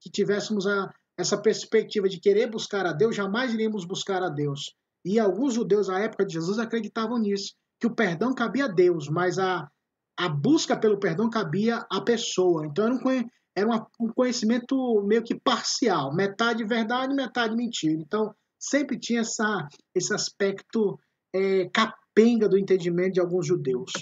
que 0.00 0.10
tivéssemos 0.10 0.66
a, 0.66 0.90
essa 1.16 1.40
perspectiva 1.40 2.08
de 2.08 2.20
querer 2.20 2.50
buscar 2.50 2.86
a 2.86 2.92
Deus, 2.92 3.16
jamais 3.16 3.52
iríamos 3.54 3.84
buscar 3.84 4.22
a 4.22 4.28
Deus. 4.28 4.74
E 5.04 5.18
alguns 5.18 5.54
judeus 5.54 5.88
à 5.88 6.00
época 6.00 6.26
de 6.26 6.34
Jesus 6.34 6.58
acreditavam 6.58 7.18
nisso, 7.18 7.54
que 7.80 7.86
o 7.86 7.94
perdão 7.94 8.34
cabia 8.34 8.64
a 8.64 8.68
Deus, 8.68 9.08
mas 9.08 9.38
a, 9.38 9.68
a 10.18 10.28
busca 10.28 10.76
pelo 10.76 10.98
perdão 10.98 11.30
cabia 11.30 11.86
à 11.90 12.00
pessoa. 12.00 12.66
Então 12.66 12.86
era 12.86 12.94
um, 12.94 13.28
era 13.54 13.88
um 14.00 14.08
conhecimento 14.08 15.02
meio 15.02 15.22
que 15.22 15.34
parcial, 15.34 16.14
metade 16.14 16.64
verdade, 16.64 17.14
metade 17.14 17.54
mentira. 17.54 17.94
Então, 18.00 18.34
sempre 18.58 18.98
tinha 18.98 19.20
essa, 19.20 19.66
esse 19.94 20.12
aspecto 20.12 20.98
é, 21.34 21.68
capenga 21.68 22.48
do 22.48 22.58
entendimento 22.58 23.14
de 23.14 23.20
alguns 23.20 23.46
judeus. 23.46 23.92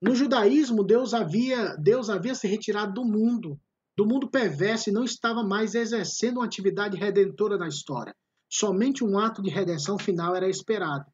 No 0.00 0.14
judaísmo, 0.14 0.84
Deus 0.84 1.12
havia, 1.12 1.74
Deus 1.76 2.08
havia 2.08 2.34
se 2.34 2.46
retirado 2.46 2.92
do 2.94 3.04
mundo, 3.04 3.58
do 3.96 4.06
mundo 4.06 4.30
perverso 4.30 4.88
e 4.88 4.92
não 4.92 5.02
estava 5.02 5.42
mais 5.42 5.74
exercendo 5.74 6.36
uma 6.36 6.46
atividade 6.46 6.96
redentora 6.96 7.58
na 7.58 7.66
história. 7.66 8.14
Somente 8.48 9.04
um 9.04 9.18
ato 9.18 9.42
de 9.42 9.50
redenção 9.50 9.98
final 9.98 10.36
era 10.36 10.48
esperado. 10.48 11.04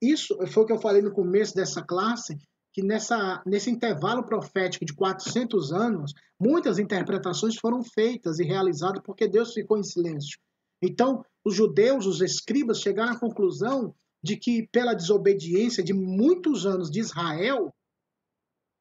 Isso 0.00 0.36
foi 0.48 0.62
o 0.62 0.66
que 0.66 0.72
eu 0.72 0.80
falei 0.80 1.00
no 1.00 1.12
começo 1.12 1.54
dessa 1.54 1.82
classe, 1.82 2.36
que 2.74 2.82
nessa, 2.82 3.42
nesse 3.46 3.70
intervalo 3.70 4.24
profético 4.24 4.84
de 4.84 4.92
400 4.92 5.72
anos, 5.72 6.12
muitas 6.38 6.78
interpretações 6.78 7.56
foram 7.56 7.82
feitas 7.82 8.38
e 8.38 8.44
realizadas 8.44 9.00
porque 9.02 9.26
Deus 9.26 9.54
ficou 9.54 9.78
em 9.78 9.82
silêncio. 9.82 10.38
Então, 10.82 11.24
os 11.42 11.54
judeus, 11.54 12.04
os 12.04 12.20
escribas, 12.20 12.80
chegaram 12.80 13.12
à 13.12 13.18
conclusão 13.18 13.94
de 14.22 14.36
que, 14.36 14.68
pela 14.70 14.92
desobediência 14.92 15.82
de 15.82 15.94
muitos 15.94 16.66
anos 16.66 16.90
de 16.90 17.00
Israel, 17.00 17.72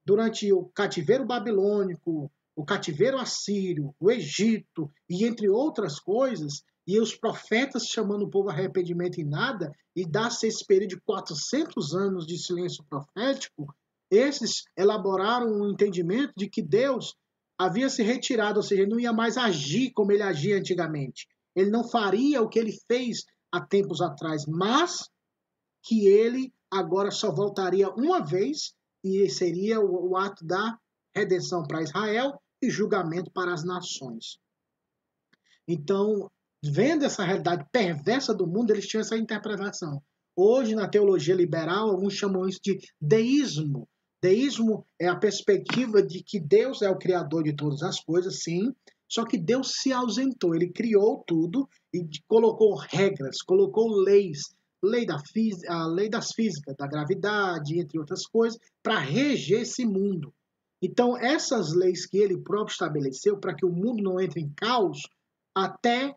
durante 0.05 0.51
o 0.51 0.65
cativeiro 0.65 1.25
babilônico, 1.25 2.31
o 2.55 2.65
cativeiro 2.65 3.17
assírio, 3.17 3.95
o 3.99 4.11
Egito 4.11 4.91
e 5.09 5.25
entre 5.25 5.49
outras 5.49 5.99
coisas, 5.99 6.63
e 6.85 6.99
os 6.99 7.15
profetas 7.15 7.85
chamando 7.87 8.23
o 8.23 8.29
povo 8.29 8.49
a 8.49 8.53
arrependimento 8.53 9.19
em 9.19 9.23
nada, 9.23 9.71
e 9.95 10.05
dá-se 10.05 10.47
esse 10.47 10.65
período 10.65 10.91
de 10.91 11.01
400 11.01 11.93
anos 11.95 12.27
de 12.27 12.37
silêncio 12.37 12.83
profético, 12.89 13.73
esses 14.11 14.65
elaboraram 14.77 15.47
um 15.47 15.71
entendimento 15.71 16.33
de 16.35 16.49
que 16.49 16.61
Deus 16.61 17.15
havia 17.57 17.89
se 17.89 18.03
retirado, 18.03 18.57
ou 18.57 18.63
seja, 18.63 18.81
ele 18.81 18.91
não 18.91 18.99
ia 18.99 19.13
mais 19.13 19.37
agir 19.37 19.91
como 19.91 20.11
ele 20.11 20.21
agia 20.21 20.57
antigamente. 20.57 21.27
Ele 21.55 21.69
não 21.69 21.87
faria 21.87 22.41
o 22.41 22.49
que 22.49 22.59
ele 22.59 22.77
fez 22.87 23.25
há 23.51 23.61
tempos 23.61 24.01
atrás, 24.01 24.45
mas 24.45 25.09
que 25.83 26.07
ele 26.07 26.53
agora 26.69 27.11
só 27.11 27.31
voltaria 27.31 27.89
uma 27.91 28.19
vez 28.19 28.73
e 29.03 29.29
seria 29.29 29.79
o, 29.79 30.11
o 30.11 30.17
ato 30.17 30.45
da 30.45 30.77
redenção 31.15 31.63
para 31.63 31.81
Israel 31.81 32.39
e 32.61 32.69
julgamento 32.69 33.31
para 33.31 33.53
as 33.53 33.63
nações. 33.63 34.37
Então, 35.67 36.29
vendo 36.63 37.05
essa 37.05 37.23
realidade 37.23 37.65
perversa 37.71 38.33
do 38.33 38.47
mundo, 38.47 38.71
eles 38.71 38.87
tinham 38.87 39.01
essa 39.01 39.17
interpretação. 39.17 40.01
Hoje, 40.35 40.73
na 40.73 40.87
teologia 40.87 41.35
liberal, 41.35 41.89
alguns 41.89 42.13
chamam 42.13 42.47
isso 42.47 42.59
de 42.63 42.79
deísmo, 42.99 43.87
Deísmo 44.23 44.87
é 44.97 45.09
a 45.09 45.17
perspectiva 45.17 46.01
de 46.01 46.23
que 46.23 46.39
Deus 46.39 46.81
é 46.81 46.89
o 46.89 46.97
criador 46.97 47.43
de 47.43 47.53
todas 47.53 47.83
as 47.83 47.99
coisas, 47.99 48.41
sim, 48.41 48.73
só 49.05 49.25
que 49.25 49.37
Deus 49.37 49.73
se 49.81 49.91
ausentou, 49.91 50.55
ele 50.55 50.71
criou 50.71 51.21
tudo 51.27 51.67
e 51.93 52.07
colocou 52.25 52.73
regras, 52.73 53.41
colocou 53.41 53.89
leis, 53.89 54.55
lei 54.84 55.06
da 55.06 55.22
a 55.69 55.88
lei 55.88 56.10
das 56.10 56.32
físicas, 56.34 56.76
da 56.76 56.86
gravidade, 56.86 57.80
entre 57.80 57.98
outras 57.98 58.28
coisas, 58.28 58.60
para 58.84 59.00
reger 59.00 59.62
esse 59.62 59.86
mundo. 59.86 60.34
Então, 60.82 61.17
essas 61.17 61.74
leis 61.74 62.06
que 62.06 62.17
ele 62.17 62.38
próprio 62.38 62.74
estabeleceu 62.74 63.38
para 63.38 63.56
que 63.56 63.65
o 63.65 63.72
mundo 63.72 64.04
não 64.04 64.19
entre 64.19 64.41
em 64.41 64.50
caos 64.50 65.08
até 65.56 66.13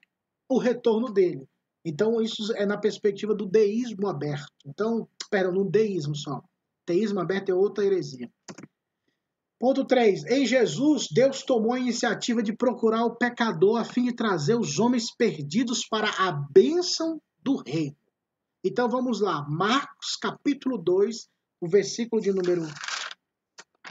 o 0.48 0.58
retorno 0.58 1.12
dele. 1.12 1.46
Então, 1.84 2.20
isso 2.20 2.52
é 2.54 2.66
na 2.66 2.76
perspectiva 2.76 3.32
do 3.32 3.46
deísmo 3.46 4.08
aberto. 4.08 4.52
Então, 4.66 5.08
espera, 5.22 5.52
no 5.52 5.70
deísmo 5.70 6.16
só. 6.16 6.42
Teísmo 6.84 7.20
aberto 7.20 7.50
é 7.50 7.54
outra 7.54 7.84
heresia. 7.84 8.28
Ponto 9.58 9.84
3. 9.84 10.24
Em 10.26 10.44
Jesus, 10.44 11.06
Deus 11.12 11.42
tomou 11.44 11.72
a 11.72 11.78
iniciativa 11.78 12.42
de 12.42 12.52
procurar 12.52 13.04
o 13.04 13.14
pecador 13.14 13.80
a 13.80 13.84
fim 13.84 14.04
de 14.04 14.14
trazer 14.14 14.56
os 14.56 14.78
homens 14.80 15.14
perdidos 15.14 15.86
para 15.88 16.10
a 16.10 16.32
bênção 16.32 17.20
do 17.42 17.62
reino. 17.64 17.96
Então 18.66 18.88
vamos 18.90 19.20
lá. 19.20 19.46
Marcos 19.48 20.16
capítulo 20.20 20.76
2, 20.76 21.28
o 21.60 21.68
versículo 21.68 22.20
de 22.20 22.32
número 22.32 22.62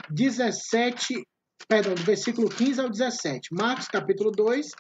17, 0.10 1.26
perdão, 1.66 1.96
do 1.96 2.04
versículo 2.04 2.50
15 2.50 2.82
ao 2.82 2.90
17. 2.90 3.54
Marcos 3.54 3.88
capítulo 3.88 4.32
2, 4.32 4.72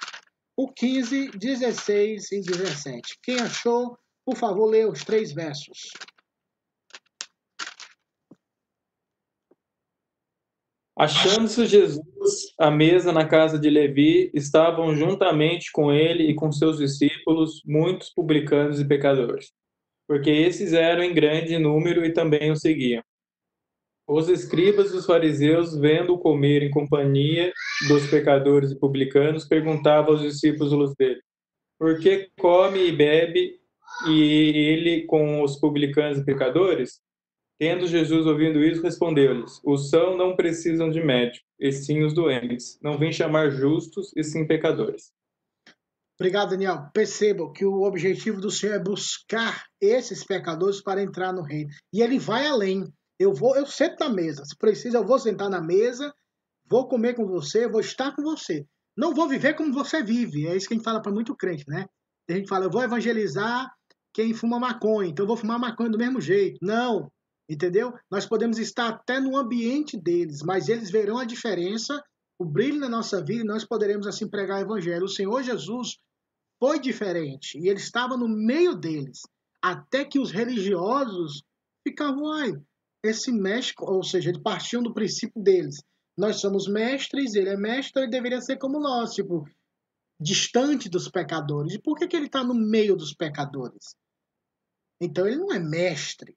o 0.57 0.69
15, 0.69 1.31
16 1.37 2.29
e 2.29 2.41
17. 2.41 3.19
Quem 3.23 3.39
achou, 3.39 3.97
por 4.25 4.35
favor, 4.35 4.65
lê 4.65 4.85
os 4.85 5.01
três 5.05 5.31
versos. 5.31 5.91
Achando-se 10.97 11.65
Jesus 11.67 12.53
à 12.59 12.69
mesa 12.69 13.13
na 13.13 13.25
casa 13.25 13.57
de 13.57 13.69
Levi, 13.69 14.29
estavam 14.33 14.93
juntamente 14.93 15.71
com 15.71 15.89
ele 15.89 16.29
e 16.29 16.35
com 16.35 16.51
seus 16.51 16.79
discípulos 16.79 17.61
muitos 17.65 18.09
publicanos 18.09 18.79
e 18.79 18.85
pecadores, 18.85 19.53
porque 20.07 20.29
esses 20.29 20.73
eram 20.73 21.03
em 21.03 21.13
grande 21.13 21.57
número 21.57 22.05
e 22.05 22.13
também 22.13 22.51
o 22.51 22.55
seguiam. 22.55 23.03
Os 24.07 24.29
escribas 24.29 24.93
e 24.93 24.97
os 24.97 25.05
fariseus, 25.05 25.75
vendo-o 25.75 26.19
comer 26.19 26.61
em 26.61 26.69
companhia 26.69 27.51
dos 27.87 28.07
pecadores 28.07 28.71
e 28.71 28.79
publicanos, 28.79 29.45
perguntavam 29.45 30.13
aos 30.13 30.21
discípulos 30.21 30.93
dele: 30.95 31.19
Por 31.79 31.99
que 31.99 32.29
come 32.39 32.87
e 32.87 32.91
bebe 32.91 33.59
e 34.07 34.21
ele 34.69 35.05
com 35.05 35.41
os 35.41 35.59
publicanos 35.59 36.19
e 36.19 36.25
pecadores? 36.25 37.01
Tendo 37.57 37.87
Jesus 37.87 38.27
ouvido 38.27 38.63
isso, 38.63 38.83
respondeu-lhes: 38.83 39.59
Os 39.63 39.89
são 39.89 40.15
não 40.15 40.35
precisam 40.35 40.91
de 40.91 41.01
médico, 41.01 41.45
e 41.59 41.71
sim 41.71 42.03
os 42.03 42.13
doentes. 42.13 42.77
Não 42.83 42.99
vim 42.99 43.11
chamar 43.11 43.49
justos, 43.49 44.11
e 44.15 44.23
sim 44.23 44.45
pecadores. 44.45 45.11
Obrigado, 46.19 46.51
Daniel. 46.51 46.89
Percebam 46.93 47.51
que 47.51 47.65
o 47.65 47.81
objetivo 47.81 48.39
do 48.39 48.49
Senhor 48.49 48.73
é 48.73 48.79
buscar 48.79 49.65
esses 49.81 50.23
pecadores 50.23 50.81
para 50.81 51.03
entrar 51.03 51.33
no 51.33 51.41
reino. 51.41 51.69
E 51.93 52.01
ele 52.01 52.17
vai 52.17 52.47
além. 52.47 52.85
Eu 53.19 53.33
vou, 53.33 53.55
eu 53.55 53.65
sento 53.65 53.99
na 53.99 54.09
mesa. 54.09 54.43
Se 54.45 54.55
precisa, 54.57 54.97
eu 54.97 55.05
vou 55.05 55.19
sentar 55.19 55.49
na 55.49 55.61
mesa, 55.61 56.13
vou 56.69 56.87
comer 56.87 57.15
com 57.15 57.25
você, 57.25 57.67
vou 57.67 57.81
estar 57.81 58.15
com 58.15 58.21
você. 58.21 58.65
Não 58.97 59.13
vou 59.13 59.27
viver 59.27 59.55
como 59.55 59.73
você 59.73 60.01
vive. 60.01 60.47
É 60.47 60.55
isso 60.55 60.67
que 60.67 60.73
a 60.73 60.77
gente 60.77 60.85
fala 60.85 61.01
para 61.01 61.11
muito 61.11 61.35
crente, 61.35 61.65
né? 61.67 61.85
A 62.29 62.33
gente 62.33 62.47
fala, 62.47 62.65
eu 62.65 62.71
vou 62.71 62.81
evangelizar 62.81 63.69
quem 64.13 64.33
fuma 64.33 64.57
maconha, 64.57 65.09
então 65.09 65.23
eu 65.23 65.27
vou 65.27 65.37
fumar 65.37 65.59
maconha 65.59 65.89
do 65.89 65.97
mesmo 65.97 66.21
jeito. 66.21 66.57
Não. 66.61 67.11
Entendeu? 67.49 67.93
Nós 68.09 68.25
podemos 68.25 68.57
estar 68.57 68.87
até 68.87 69.19
no 69.19 69.37
ambiente 69.37 69.99
deles, 70.01 70.41
mas 70.41 70.69
eles 70.69 70.89
verão 70.89 71.19
a 71.19 71.25
diferença, 71.25 72.01
o 72.37 72.45
brilho 72.45 72.79
na 72.79 72.89
nossa 72.89 73.23
vida 73.23 73.43
e 73.43 73.47
nós 73.47 73.65
poderemos 73.65 74.07
assim 74.07 74.27
pregar 74.27 74.59
o 74.59 74.61
evangelho. 74.61 75.05
O 75.05 75.09
Senhor 75.09 75.41
Jesus 75.43 75.97
foi 76.59 76.79
diferente 76.79 77.57
e 77.57 77.67
ele 77.67 77.79
estava 77.79 78.17
no 78.17 78.27
meio 78.27 78.75
deles, 78.75 79.21
até 79.61 80.05
que 80.05 80.19
os 80.19 80.31
religiosos 80.31 81.43
ficavam, 81.87 82.31
ai, 82.31 82.53
esse 83.03 83.31
mestre, 83.31 83.75
ou 83.79 84.03
seja, 84.03 84.29
eles 84.29 84.41
partiam 84.41 84.81
do 84.81 84.93
princípio 84.93 85.41
deles. 85.41 85.83
Nós 86.17 86.37
somos 86.37 86.67
mestres, 86.67 87.35
ele 87.35 87.49
é 87.49 87.57
mestre, 87.57 88.03
ele 88.03 88.11
deveria 88.11 88.41
ser 88.41 88.57
como 88.57 88.79
nós, 88.79 89.13
tipo, 89.13 89.47
distante 90.19 90.89
dos 90.89 91.09
pecadores. 91.09 91.73
E 91.73 91.79
por 91.79 91.97
que, 91.97 92.07
que 92.07 92.15
ele 92.15 92.27
está 92.27 92.43
no 92.43 92.53
meio 92.53 92.95
dos 92.95 93.13
pecadores? 93.13 93.95
Então 94.99 95.27
ele 95.27 95.37
não 95.37 95.51
é 95.51 95.59
mestre, 95.59 96.35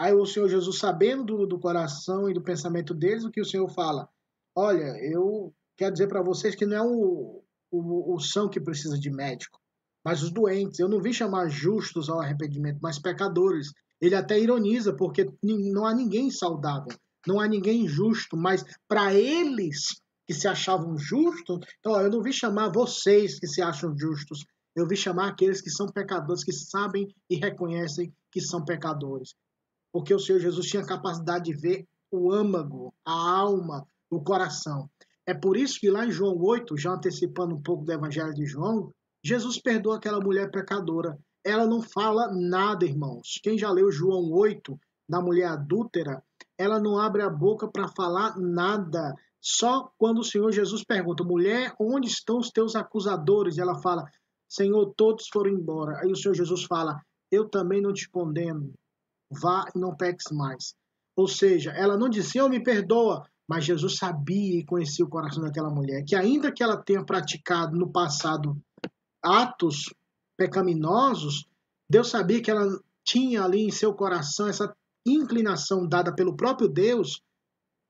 Aí 0.00 0.14
o 0.14 0.24
Senhor 0.24 0.48
Jesus, 0.48 0.78
sabendo 0.78 1.24
do, 1.24 1.46
do 1.46 1.60
coração 1.60 2.26
e 2.26 2.32
do 2.32 2.40
pensamento 2.40 2.94
deles, 2.94 3.22
o 3.22 3.30
que 3.30 3.38
o 3.38 3.44
Senhor 3.44 3.68
fala? 3.68 4.08
Olha, 4.54 4.96
eu 5.02 5.52
quero 5.76 5.92
dizer 5.92 6.08
para 6.08 6.22
vocês 6.22 6.54
que 6.54 6.66
não 6.66 6.76
é 6.76 6.82
o, 6.82 7.42
o, 7.70 8.14
o 8.14 8.20
são 8.20 8.48
que 8.48 8.60
precisa 8.60 8.98
de 8.98 9.10
médico, 9.10 9.58
mas 10.04 10.22
os 10.22 10.32
doentes. 10.32 10.78
Eu 10.78 10.88
não 10.88 11.00
vim 11.00 11.12
chamar 11.12 11.48
justos 11.48 12.08
ao 12.08 12.20
arrependimento, 12.20 12.78
mas 12.82 12.98
pecadores. 12.98 13.72
Ele 14.00 14.14
até 14.14 14.38
ironiza, 14.38 14.94
porque 14.94 15.26
não 15.42 15.84
há 15.84 15.94
ninguém 15.94 16.30
saudável, 16.30 16.96
não 17.26 17.38
há 17.38 17.46
ninguém 17.46 17.86
justo, 17.86 18.36
mas 18.36 18.64
para 18.88 19.14
eles 19.14 20.00
que 20.26 20.32
se 20.32 20.48
achavam 20.48 20.96
justos, 20.96 21.58
então 21.78 22.00
eu 22.00 22.10
não 22.10 22.22
vim 22.22 22.32
chamar 22.32 22.72
vocês 22.72 23.38
que 23.38 23.46
se 23.46 23.60
acham 23.60 23.94
justos, 23.96 24.44
eu 24.74 24.86
vim 24.86 24.96
chamar 24.96 25.28
aqueles 25.28 25.60
que 25.60 25.70
são 25.70 25.86
pecadores, 25.86 26.44
que 26.44 26.52
sabem 26.52 27.08
e 27.28 27.36
reconhecem 27.36 28.14
que 28.30 28.40
são 28.40 28.64
pecadores 28.64 29.34
porque 29.92 30.14
o 30.14 30.18
Senhor 30.18 30.38
Jesus 30.38 30.66
tinha 30.66 30.84
capacidade 30.84 31.44
de 31.44 31.54
ver 31.54 31.86
o 32.10 32.32
âmago, 32.32 32.94
a 33.04 33.12
alma, 33.12 33.86
o 34.10 34.20
coração. 34.20 34.90
É 35.26 35.32
por 35.32 35.56
isso 35.56 35.78
que 35.78 35.90
lá 35.90 36.04
em 36.04 36.10
João 36.10 36.36
8, 36.36 36.76
já 36.76 36.92
antecipando 36.92 37.54
um 37.54 37.62
pouco 37.62 37.84
do 37.84 37.92
Evangelho 37.92 38.34
de 38.34 38.44
João, 38.44 38.92
Jesus 39.24 39.60
perdoa 39.60 39.96
aquela 39.96 40.20
mulher 40.20 40.50
pecadora. 40.50 41.18
Ela 41.44 41.66
não 41.66 41.80
fala 41.80 42.30
nada, 42.32 42.84
irmãos. 42.84 43.38
Quem 43.42 43.56
já 43.56 43.70
leu 43.70 43.90
João 43.92 44.30
8, 44.32 44.78
da 45.08 45.20
mulher 45.20 45.48
adúltera, 45.48 46.22
ela 46.58 46.80
não 46.80 46.98
abre 46.98 47.22
a 47.22 47.30
boca 47.30 47.68
para 47.68 47.88
falar 47.88 48.36
nada. 48.38 49.14
Só 49.40 49.90
quando 49.96 50.18
o 50.18 50.24
Senhor 50.24 50.50
Jesus 50.52 50.84
pergunta, 50.84 51.24
mulher, 51.24 51.74
onde 51.78 52.08
estão 52.08 52.38
os 52.38 52.50
teus 52.50 52.76
acusadores? 52.76 53.58
Ela 53.58 53.80
fala, 53.80 54.04
Senhor, 54.48 54.92
todos 54.96 55.28
foram 55.32 55.50
embora. 55.50 55.98
Aí 56.00 56.10
o 56.10 56.16
Senhor 56.16 56.34
Jesus 56.34 56.64
fala, 56.64 57.00
eu 57.30 57.48
também 57.48 57.80
não 57.80 57.92
te 57.92 58.08
condeno 58.08 58.72
vá 59.30 59.66
e 59.74 59.78
não 59.78 59.96
peques 59.96 60.32
mais. 60.32 60.74
Ou 61.14 61.28
seja, 61.28 61.70
ela 61.72 61.96
não 61.96 62.08
disse, 62.08 62.38
eu 62.38 62.48
me 62.48 62.62
perdoa, 62.62 63.24
mas 63.50 63.64
Jesus 63.64 63.96
sabia 63.96 64.60
e 64.60 64.64
conhecia 64.64 65.04
o 65.04 65.08
coração 65.08 65.42
daquela 65.42 65.68
mulher, 65.68 66.04
que 66.04 66.14
ainda 66.14 66.52
que 66.52 66.62
ela 66.62 66.80
tenha 66.80 67.04
praticado 67.04 67.76
no 67.76 67.90
passado 67.90 68.56
atos 69.20 69.92
pecaminosos, 70.38 71.48
Deus 71.90 72.10
sabia 72.10 72.40
que 72.40 72.48
ela 72.48 72.80
tinha 73.04 73.42
ali 73.42 73.62
em 73.62 73.72
seu 73.72 73.92
coração 73.92 74.46
essa 74.46 74.72
inclinação 75.04 75.84
dada 75.84 76.14
pelo 76.14 76.36
próprio 76.36 76.68
Deus 76.68 77.24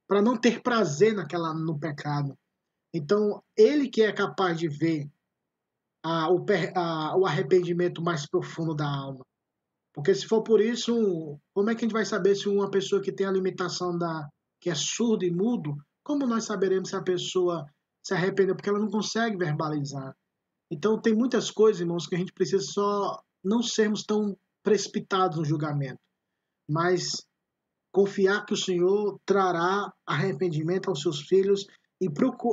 para 0.09 0.23
não 0.23 0.35
ter 0.35 0.62
prazer 0.62 1.14
naquela 1.14 1.53
no 1.53 1.79
pecado. 1.79 2.35
Então, 2.94 3.42
ele 3.55 3.90
que 3.90 4.01
é 4.01 4.11
capaz 4.14 4.59
de 4.59 4.66
ver 4.66 5.11
a, 6.03 6.33
o, 6.33 6.42
a, 6.75 7.18
o 7.18 7.27
arrependimento 7.27 8.01
mais 8.01 8.27
profundo 8.27 8.75
da 8.75 8.88
alma. 8.88 9.27
Porque 9.92 10.14
se 10.14 10.27
for 10.27 10.42
por 10.42 10.59
isso, 10.59 11.38
como 11.53 11.68
é 11.68 11.75
que 11.75 11.85
a 11.85 11.87
gente 11.87 11.92
vai 11.92 12.07
saber 12.07 12.35
se 12.35 12.49
uma 12.49 12.70
pessoa 12.70 13.03
que 13.03 13.12
tem 13.12 13.27
a 13.27 13.31
limitação 13.31 13.99
da 13.99 14.27
que 14.61 14.70
é 14.70 14.75
surdo 14.75 15.25
e 15.25 15.31
mudo, 15.31 15.77
como 16.03 16.27
nós 16.27 16.44
saberemos 16.44 16.90
se 16.90 16.96
a 16.96 17.03
pessoa 17.03 17.66
se 18.03 18.14
arrependeu 18.14 18.55
porque 18.55 18.68
ela 18.68 18.79
não 18.79 18.90
consegue 18.90 19.37
verbalizar? 19.37 20.14
Então 20.70 21.01
tem 21.01 21.14
muitas 21.14 21.51
coisas, 21.51 21.81
irmãos, 21.81 22.07
que 22.07 22.14
a 22.14 22.18
gente 22.18 22.33
precisa 22.33 22.62
só 22.62 23.23
não 23.42 23.62
sermos 23.62 24.05
tão 24.05 24.37
precipitados 24.62 25.38
no 25.38 25.44
julgamento, 25.44 26.01
mas 26.68 27.27
confiar 27.92 28.44
que 28.44 28.55
o 28.55 28.57
Senhor 28.57 29.18
trará 29.25 29.92
arrependimento 30.07 30.88
aos 30.88 31.01
seus 31.01 31.23
filhos 31.23 31.66
e 32.01 32.09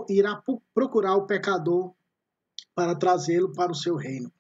irá 0.10 0.42
procurar 0.74 1.16
o 1.16 1.26
pecador 1.26 1.94
para 2.74 2.96
trazê-lo 2.96 3.54
para 3.54 3.72
o 3.72 3.76
seu 3.76 3.96
reino. 3.96 4.32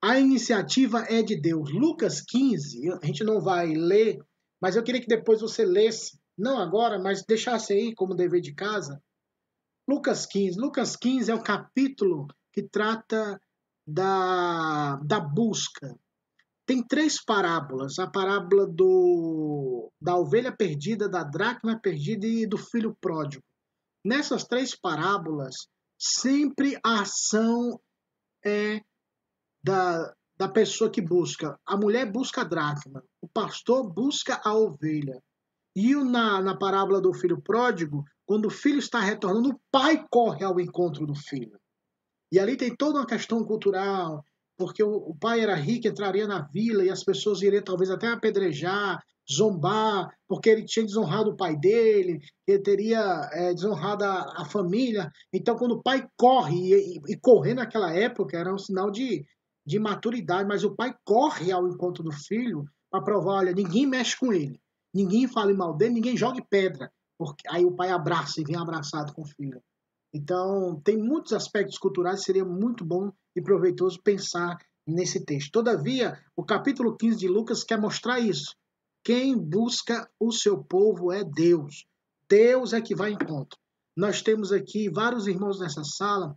A 0.00 0.18
iniciativa 0.18 1.04
é 1.08 1.22
de 1.22 1.40
Deus. 1.40 1.72
Lucas 1.72 2.20
15, 2.20 2.90
a 3.00 3.06
gente 3.06 3.22
não 3.22 3.40
vai 3.40 3.72
ler, 3.72 4.20
mas 4.60 4.74
eu 4.74 4.82
queria 4.82 5.00
que 5.00 5.06
depois 5.06 5.40
você 5.40 5.64
lesse, 5.64 6.18
não 6.42 6.58
agora, 6.58 6.98
mas 6.98 7.24
deixasse 7.24 7.72
aí 7.72 7.94
como 7.94 8.16
dever 8.16 8.40
de 8.40 8.52
casa. 8.52 9.00
Lucas 9.88 10.26
15. 10.26 10.58
Lucas 10.58 10.96
15 10.96 11.30
é 11.30 11.34
o 11.34 11.42
capítulo 11.42 12.26
que 12.52 12.64
trata 12.64 13.40
da, 13.86 14.96
da 14.96 15.20
busca. 15.20 15.96
Tem 16.66 16.84
três 16.84 17.24
parábolas: 17.24 17.98
a 18.00 18.08
parábola 18.08 18.66
do, 18.66 19.92
da 20.00 20.16
ovelha 20.16 20.50
perdida, 20.50 21.08
da 21.08 21.22
dracma 21.22 21.78
perdida 21.78 22.26
e 22.26 22.44
do 22.44 22.58
filho 22.58 22.96
pródigo. 23.00 23.44
Nessas 24.04 24.42
três 24.42 24.74
parábolas, 24.74 25.54
sempre 25.96 26.76
a 26.84 27.02
ação 27.02 27.80
é 28.44 28.80
da, 29.62 30.12
da 30.36 30.48
pessoa 30.48 30.90
que 30.90 31.00
busca. 31.00 31.56
A 31.64 31.76
mulher 31.76 32.10
busca 32.10 32.40
a 32.40 32.44
dracma, 32.44 33.04
o 33.20 33.28
pastor 33.28 33.88
busca 33.88 34.40
a 34.44 34.52
ovelha. 34.54 35.22
E 35.74 35.94
na, 35.94 36.40
na 36.42 36.56
parábola 36.56 37.00
do 37.00 37.14
filho 37.14 37.40
pródigo, 37.40 38.04
quando 38.26 38.46
o 38.46 38.50
filho 38.50 38.78
está 38.78 39.00
retornando, 39.00 39.50
o 39.50 39.60
pai 39.70 40.04
corre 40.10 40.44
ao 40.44 40.60
encontro 40.60 41.06
do 41.06 41.14
filho. 41.14 41.58
E 42.30 42.38
ali 42.38 42.56
tem 42.56 42.74
toda 42.74 42.98
uma 42.98 43.06
questão 43.06 43.44
cultural, 43.44 44.24
porque 44.56 44.82
o, 44.82 44.90
o 44.90 45.16
pai 45.16 45.40
era 45.40 45.54
rico, 45.54 45.88
entraria 45.88 46.26
na 46.26 46.42
vila 46.42 46.84
e 46.84 46.90
as 46.90 47.02
pessoas 47.02 47.42
iriam 47.42 47.62
talvez 47.62 47.90
até 47.90 48.08
apedrejar, 48.08 49.02
zombar, 49.30 50.10
porque 50.28 50.50
ele 50.50 50.64
tinha 50.64 50.84
desonrado 50.84 51.30
o 51.30 51.36
pai 51.36 51.56
dele, 51.56 52.20
ele 52.46 52.62
teria 52.62 53.28
é, 53.32 53.54
desonrado 53.54 54.04
a, 54.04 54.42
a, 54.42 54.44
família. 54.44 55.10
Então, 55.32 55.56
quando 55.56 55.72
o 55.72 55.82
pai 55.82 56.06
corre, 56.16 56.56
e, 56.56 57.00
e, 57.08 57.16
correr 57.20 57.54
naquela 57.54 57.92
época 57.92 58.36
era 58.36 58.52
um 58.52 58.58
sinal 58.58 58.90
de, 58.90 59.24
de 59.66 59.78
maturidade, 59.78 60.48
mas 60.48 60.64
o 60.64 60.74
pai 60.74 60.94
corre 61.04 61.52
ao 61.52 61.68
encontro 61.68 62.02
do 62.02 62.12
filho 62.12 62.64
para 62.90 63.02
provar, 63.02 63.40
olha, 63.40 63.52
ninguém 63.52 63.86
mexe 63.86 64.18
com 64.18 64.32
ele, 64.32 64.60
ninguém 64.94 65.26
fale 65.28 65.52
mal 65.52 65.74
dele, 65.74 65.94
ninguém 65.94 66.16
jogue 66.16 66.42
pedra, 66.42 66.92
porque 67.18 67.48
aí 67.48 67.64
o 67.64 67.74
pai 67.74 67.90
abraça 67.90 68.40
e 68.40 68.44
vem 68.44 68.56
abraçado 68.56 69.12
com 69.12 69.22
o 69.22 69.26
filho. 69.26 69.62
Então, 70.14 70.80
tem 70.84 70.96
muitos 70.96 71.32
aspectos 71.32 71.78
culturais, 71.78 72.22
seria 72.22 72.44
muito 72.44 72.84
bom 72.84 73.10
e 73.34 73.40
proveitoso 73.40 74.00
pensar 74.02 74.58
nesse 74.86 75.24
texto. 75.24 75.52
Todavia, 75.52 76.18
o 76.36 76.44
capítulo 76.44 76.96
15 76.96 77.18
de 77.18 77.28
Lucas 77.28 77.64
quer 77.64 77.80
mostrar 77.80 78.20
isso. 78.20 78.54
Quem 79.02 79.36
busca 79.36 80.08
o 80.20 80.30
seu 80.30 80.62
povo 80.62 81.10
é 81.10 81.24
Deus. 81.24 81.86
Deus 82.28 82.72
é 82.72 82.80
que 82.80 82.94
vai 82.94 83.10
em 83.10 83.14
encontro. 83.14 83.58
Nós 83.96 84.22
temos 84.22 84.52
aqui 84.52 84.88
vários 84.88 85.26
irmãos 85.26 85.60
nessa 85.60 85.84
sala, 85.84 86.36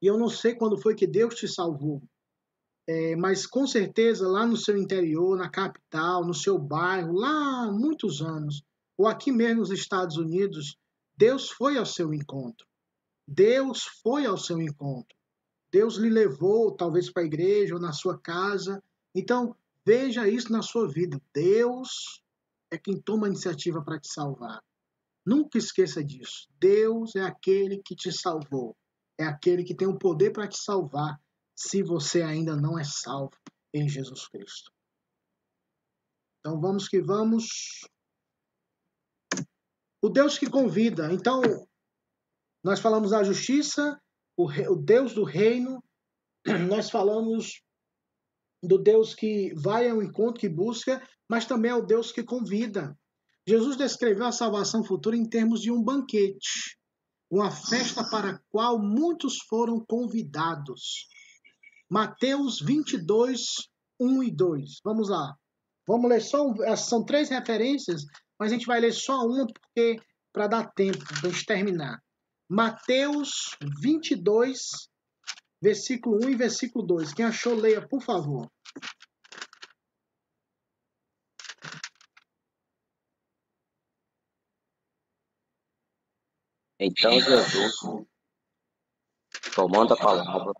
e 0.00 0.06
eu 0.06 0.18
não 0.18 0.28
sei 0.28 0.54
quando 0.54 0.80
foi 0.80 0.94
que 0.94 1.06
Deus 1.06 1.34
te 1.34 1.46
salvou, 1.46 2.02
é, 2.86 3.14
mas 3.16 3.46
com 3.46 3.66
certeza 3.66 4.26
lá 4.26 4.46
no 4.46 4.56
seu 4.56 4.76
interior, 4.76 5.36
na 5.36 5.48
capital, 5.48 6.24
no 6.24 6.34
seu 6.34 6.58
bairro, 6.58 7.12
lá 7.12 7.64
há 7.64 7.72
muitos 7.72 8.20
anos, 8.20 8.62
ou 8.96 9.06
aqui 9.06 9.30
mesmo 9.30 9.60
nos 9.60 9.70
Estados 9.70 10.16
Unidos, 10.16 10.76
Deus 11.16 11.50
foi 11.50 11.78
ao 11.78 11.86
seu 11.86 12.12
encontro. 12.12 12.66
Deus 13.26 13.84
foi 14.02 14.26
ao 14.26 14.36
seu 14.36 14.60
encontro. 14.60 15.16
Deus 15.70 15.96
lhe 15.96 16.10
levou, 16.10 16.72
talvez, 16.72 17.10
para 17.10 17.22
a 17.22 17.26
igreja 17.26 17.74
ou 17.74 17.80
na 17.80 17.92
sua 17.92 18.18
casa. 18.18 18.82
Então, 19.14 19.56
veja 19.86 20.28
isso 20.28 20.52
na 20.52 20.60
sua 20.60 20.88
vida. 20.88 21.20
Deus 21.32 22.22
é 22.70 22.76
quem 22.76 23.00
toma 23.00 23.26
a 23.26 23.30
iniciativa 23.30 23.82
para 23.82 23.98
te 23.98 24.08
salvar. 24.12 24.62
Nunca 25.24 25.56
esqueça 25.56 26.02
disso. 26.02 26.48
Deus 26.58 27.14
é 27.14 27.22
aquele 27.22 27.80
que 27.84 27.94
te 27.94 28.12
salvou. 28.12 28.76
É 29.18 29.24
aquele 29.24 29.62
que 29.62 29.74
tem 29.74 29.86
o 29.86 29.98
poder 29.98 30.32
para 30.32 30.48
te 30.48 30.58
salvar 30.58 31.18
se 31.54 31.82
você 31.82 32.22
ainda 32.22 32.56
não 32.56 32.78
é 32.78 32.84
salvo 32.84 33.36
em 33.74 33.88
Jesus 33.88 34.28
Cristo. 34.28 34.72
Então 36.40 36.60
vamos 36.60 36.88
que 36.88 37.00
vamos. 37.00 37.86
O 40.02 40.08
Deus 40.08 40.36
que 40.36 40.50
convida. 40.50 41.12
Então, 41.12 41.40
nós 42.64 42.80
falamos 42.80 43.10
da 43.10 43.22
justiça, 43.22 44.00
o, 44.36 44.46
o 44.46 44.76
Deus 44.76 45.14
do 45.14 45.24
reino, 45.24 45.82
nós 46.68 46.90
falamos 46.90 47.62
do 48.62 48.78
Deus 48.78 49.14
que 49.14 49.52
vai 49.54 49.88
ao 49.88 50.02
encontro, 50.02 50.40
que 50.40 50.48
busca, 50.48 51.06
mas 51.28 51.46
também 51.46 51.70
é 51.70 51.74
o 51.74 51.84
Deus 51.84 52.12
que 52.12 52.22
convida. 52.22 52.96
Jesus 53.46 53.76
descreveu 53.76 54.26
a 54.26 54.32
salvação 54.32 54.84
futura 54.84 55.16
em 55.16 55.28
termos 55.28 55.60
de 55.60 55.70
um 55.70 55.82
banquete, 55.82 56.78
uma 57.28 57.50
festa 57.50 58.08
para 58.08 58.30
a 58.30 58.38
qual 58.50 58.78
muitos 58.80 59.38
foram 59.48 59.84
convidados. 59.84 61.08
Mateus 61.92 62.58
22, 62.58 63.68
1 64.00 64.22
e 64.22 64.30
2. 64.30 64.80
Vamos 64.82 65.10
lá. 65.10 65.36
Vamos 65.86 66.08
ler 66.08 66.22
só, 66.22 66.48
um, 66.48 66.54
são 66.74 67.04
três 67.04 67.28
referências, 67.28 68.06
mas 68.38 68.50
a 68.50 68.54
gente 68.54 68.64
vai 68.64 68.80
ler 68.80 68.94
só 68.94 69.26
uma 69.26 69.46
porque 69.46 70.00
para 70.32 70.46
dar 70.46 70.72
tempo 70.72 71.04
para 71.04 71.28
a 71.28 71.30
gente 71.30 71.44
terminar. 71.44 72.02
Mateus 72.48 73.58
22, 73.82 74.88
versículo 75.60 76.24
1 76.24 76.30
e 76.30 76.34
versículo 76.34 76.82
2. 76.86 77.12
Quem 77.12 77.26
achou, 77.26 77.54
leia, 77.54 77.86
por 77.86 78.00
favor. 78.00 78.50
Então 86.80 87.20
Jesus, 87.20 87.74
tomando 89.54 89.92
a 89.92 89.96
palavra, 89.98 90.54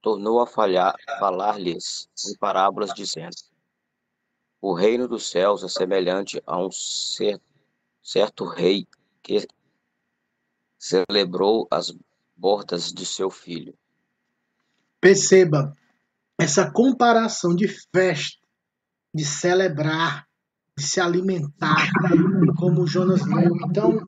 tornou 0.00 0.40
a 0.40 0.46
falar-lhes 0.46 2.08
em 2.26 2.36
parábolas, 2.36 2.92
dizendo: 2.94 3.36
O 4.60 4.72
reino 4.72 5.08
dos 5.08 5.30
céus 5.30 5.62
é 5.62 5.68
semelhante 5.68 6.42
a 6.46 6.58
um 6.58 6.70
certo 8.02 8.44
rei 8.44 8.86
que 9.22 9.46
celebrou 10.78 11.66
as 11.70 11.94
bordas 12.36 12.92
de 12.92 13.04
seu 13.04 13.30
filho. 13.30 13.74
Perceba 15.00 15.72
essa 16.38 16.70
comparação 16.70 17.54
de 17.54 17.66
festa, 17.68 18.38
de 19.12 19.24
celebrar, 19.24 20.28
de 20.76 20.84
se 20.84 21.00
alimentar, 21.00 21.90
como 22.56 22.86
Jonas 22.86 23.26
leu. 23.26 23.56
Então, 23.68 24.06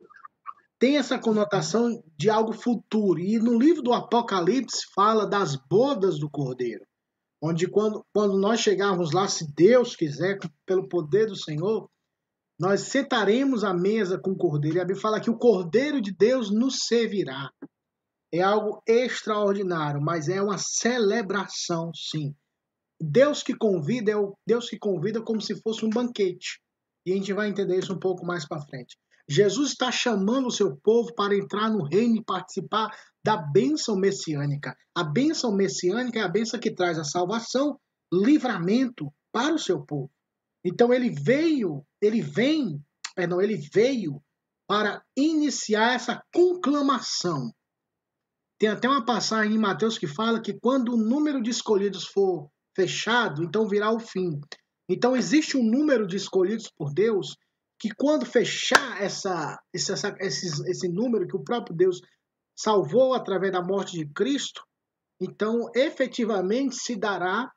tem 0.80 0.96
essa 0.96 1.18
conotação 1.18 2.02
de 2.16 2.30
algo 2.30 2.54
futuro. 2.54 3.20
E 3.20 3.38
no 3.38 3.58
livro 3.58 3.82
do 3.82 3.92
Apocalipse 3.92 4.86
fala 4.94 5.28
das 5.28 5.54
bodas 5.54 6.18
do 6.18 6.28
Cordeiro. 6.28 6.84
Onde 7.42 7.68
quando, 7.68 8.04
quando 8.14 8.38
nós 8.38 8.60
chegarmos 8.60 9.12
lá, 9.12 9.28
se 9.28 9.46
Deus 9.54 9.94
quiser, 9.94 10.38
pelo 10.66 10.88
poder 10.88 11.26
do 11.26 11.36
Senhor, 11.36 11.88
nós 12.58 12.80
sentaremos 12.82 13.62
à 13.62 13.74
mesa 13.74 14.18
com 14.18 14.30
o 14.30 14.36
Cordeiro. 14.36 14.78
E 14.78 14.80
a 14.80 14.84
Bíblia 14.84 15.02
fala 15.02 15.20
que 15.20 15.30
o 15.30 15.38
Cordeiro 15.38 16.00
de 16.00 16.12
Deus 16.12 16.50
nos 16.50 16.86
servirá. 16.86 17.50
É 18.32 18.40
algo 18.40 18.82
extraordinário, 18.86 20.00
mas 20.00 20.28
é 20.28 20.40
uma 20.40 20.56
celebração, 20.56 21.90
sim. 21.94 22.34
Deus 22.98 23.42
que 23.42 23.54
convida 23.54 24.12
é 24.12 24.16
o 24.16 24.34
Deus 24.46 24.68
que 24.68 24.78
convida 24.78 25.20
como 25.22 25.42
se 25.42 25.60
fosse 25.60 25.84
um 25.84 25.90
banquete. 25.90 26.60
E 27.04 27.12
a 27.12 27.16
gente 27.16 27.32
vai 27.32 27.48
entender 27.48 27.78
isso 27.78 27.92
um 27.92 27.98
pouco 27.98 28.24
mais 28.24 28.46
para 28.46 28.62
frente. 28.62 28.96
Jesus 29.28 29.70
está 29.70 29.90
chamando 29.90 30.48
o 30.48 30.52
seu 30.52 30.76
povo 30.76 31.14
para 31.14 31.36
entrar 31.36 31.70
no 31.70 31.84
reino 31.84 32.16
e 32.16 32.24
participar 32.24 32.90
da 33.24 33.36
bênção 33.36 33.96
messiânica. 33.96 34.74
A 34.94 35.04
bênção 35.04 35.54
messiânica 35.54 36.18
é 36.18 36.22
a 36.22 36.28
bênção 36.28 36.58
que 36.58 36.74
traz 36.74 36.98
a 36.98 37.04
salvação, 37.04 37.78
livramento 38.12 39.12
para 39.32 39.54
o 39.54 39.58
seu 39.58 39.84
povo. 39.84 40.10
Então 40.64 40.92
ele 40.92 41.10
veio, 41.10 41.84
ele 42.00 42.20
vem, 42.20 42.82
perdão, 43.14 43.40
ele 43.40 43.56
veio 43.72 44.22
para 44.66 45.02
iniciar 45.16 45.94
essa 45.94 46.22
conclamação. 46.32 47.52
Tem 48.58 48.68
até 48.68 48.88
uma 48.88 49.04
passagem 49.04 49.54
em 49.54 49.58
Mateus 49.58 49.96
que 49.96 50.06
fala 50.06 50.40
que 50.40 50.58
quando 50.60 50.92
o 50.92 50.96
número 50.96 51.42
de 51.42 51.50
escolhidos 51.50 52.04
for 52.04 52.50
fechado, 52.76 53.42
então 53.42 53.66
virá 53.66 53.90
o 53.90 53.98
fim. 53.98 54.38
Então 54.88 55.16
existe 55.16 55.56
um 55.56 55.62
número 55.62 56.06
de 56.06 56.16
escolhidos 56.16 56.70
por 56.76 56.92
Deus 56.92 57.36
que 57.80 57.88
quando 57.94 58.26
fechar 58.26 59.02
essa, 59.02 59.58
essa, 59.74 60.14
esse, 60.20 60.70
esse 60.70 60.86
número 60.86 61.26
que 61.26 61.34
o 61.34 61.42
próprio 61.42 61.74
Deus 61.74 62.02
salvou 62.54 63.14
através 63.14 63.50
da 63.50 63.62
morte 63.62 63.96
de 63.96 64.06
Cristo, 64.06 64.62
então 65.18 65.70
efetivamente 65.74 66.76
se 66.76 66.94
dará 66.94 67.50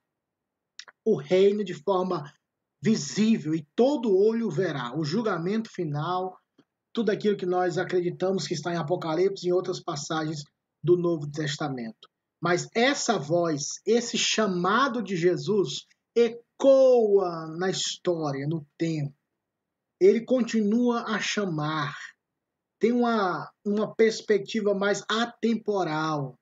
o 1.06 1.18
reino 1.18 1.62
de 1.62 1.74
forma 1.74 2.24
visível 2.82 3.54
e 3.54 3.68
todo 3.76 4.18
olho 4.18 4.50
verá 4.50 4.98
o 4.98 5.04
julgamento 5.04 5.70
final, 5.70 6.38
tudo 6.94 7.10
aquilo 7.10 7.36
que 7.36 7.46
nós 7.46 7.78
acreditamos 7.78 8.48
que 8.48 8.54
está 8.54 8.74
em 8.74 8.78
Apocalipse 8.78 9.46
e 9.46 9.50
em 9.50 9.54
outras 9.54 9.82
passagens 9.82 10.44
do 10.82 10.96
Novo 10.96 11.30
Testamento. 11.30 12.10
Mas 12.42 12.70
essa 12.74 13.18
voz, 13.18 13.82
esse 13.86 14.18
chamado 14.18 15.04
de 15.04 15.18
Jesus 15.18 15.86
ecoa 16.16 17.48
na 17.58 17.70
história, 17.70 18.48
no 18.48 18.66
tempo. 18.78 19.14
Ele 20.04 20.26
continua 20.26 21.04
a 21.04 21.20
chamar. 21.20 21.96
Tem 22.78 22.92
uma, 22.92 23.50
uma 23.66 23.96
perspectiva 23.96 24.74
mais 24.74 25.02
atemporal. 25.10 26.38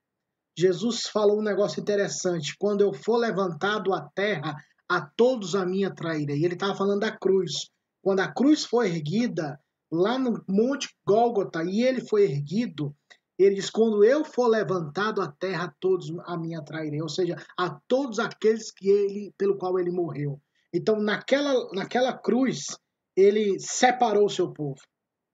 Jesus 0.58 1.06
falou 1.06 1.38
um 1.38 1.44
negócio 1.44 1.80
interessante. 1.80 2.56
Quando 2.58 2.80
eu 2.80 2.92
for 2.92 3.16
levantado 3.16 3.92
à 3.92 4.00
terra, 4.00 4.56
a 4.88 5.00
todos 5.00 5.54
a 5.54 5.64
minha 5.64 5.94
trairei. 5.94 6.44
Ele 6.44 6.54
estava 6.54 6.74
falando 6.74 7.02
da 7.02 7.16
cruz. 7.16 7.70
Quando 8.02 8.18
a 8.18 8.32
cruz 8.32 8.64
foi 8.64 8.88
erguida, 8.88 9.60
lá 9.92 10.18
no 10.18 10.42
Monte 10.48 10.88
Gólgota, 11.06 11.62
e 11.62 11.84
ele 11.84 12.00
foi 12.00 12.24
erguido, 12.24 12.92
ele 13.38 13.54
diz: 13.54 13.70
Quando 13.70 14.02
eu 14.02 14.24
for 14.24 14.48
levantado 14.48 15.22
à 15.22 15.28
terra, 15.30 15.66
a 15.66 15.74
todos 15.78 16.12
a 16.26 16.36
minha 16.36 16.62
trairei. 16.62 17.00
Ou 17.00 17.08
seja, 17.08 17.36
a 17.56 17.70
todos 17.86 18.18
aqueles 18.18 18.72
que 18.72 18.88
ele, 18.88 19.32
pelo 19.38 19.56
qual 19.56 19.78
ele 19.78 19.92
morreu. 19.92 20.40
Então, 20.74 21.00
naquela, 21.00 21.68
naquela 21.72 22.12
cruz, 22.12 22.66
ele 23.16 23.58
separou 23.58 24.26
o 24.26 24.30
seu 24.30 24.52
povo. 24.52 24.80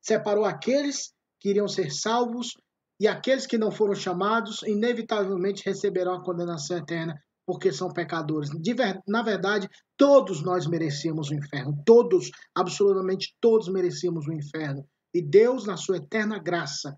Separou 0.02 0.44
aqueles 0.44 1.12
que 1.40 1.50
iriam 1.50 1.68
ser 1.68 1.90
salvos 1.90 2.52
e 3.00 3.06
aqueles 3.06 3.46
que 3.46 3.58
não 3.58 3.70
foram 3.70 3.94
chamados, 3.94 4.62
inevitavelmente 4.64 5.64
receberão 5.64 6.14
a 6.14 6.24
condenação 6.24 6.76
eterna 6.78 7.14
porque 7.46 7.72
são 7.72 7.88
pecadores. 7.88 8.50
Ver, 8.50 9.00
na 9.06 9.22
verdade, 9.22 9.68
todos 9.96 10.42
nós 10.42 10.66
merecíamos 10.66 11.30
o 11.30 11.34
inferno. 11.34 11.82
Todos, 11.86 12.30
absolutamente 12.54 13.34
todos 13.40 13.68
merecíamos 13.68 14.26
o 14.26 14.32
inferno. 14.32 14.86
E 15.14 15.22
Deus, 15.22 15.64
na 15.64 15.76
sua 15.76 15.96
eterna 15.96 16.38
graça, 16.38 16.94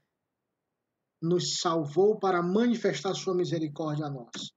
nos 1.23 1.61
salvou 1.61 2.19
para 2.19 2.43
manifestar 2.43 3.15
sua 3.15 3.35
misericórdia 3.35 4.07
a 4.07 4.11
nós. 4.11 4.51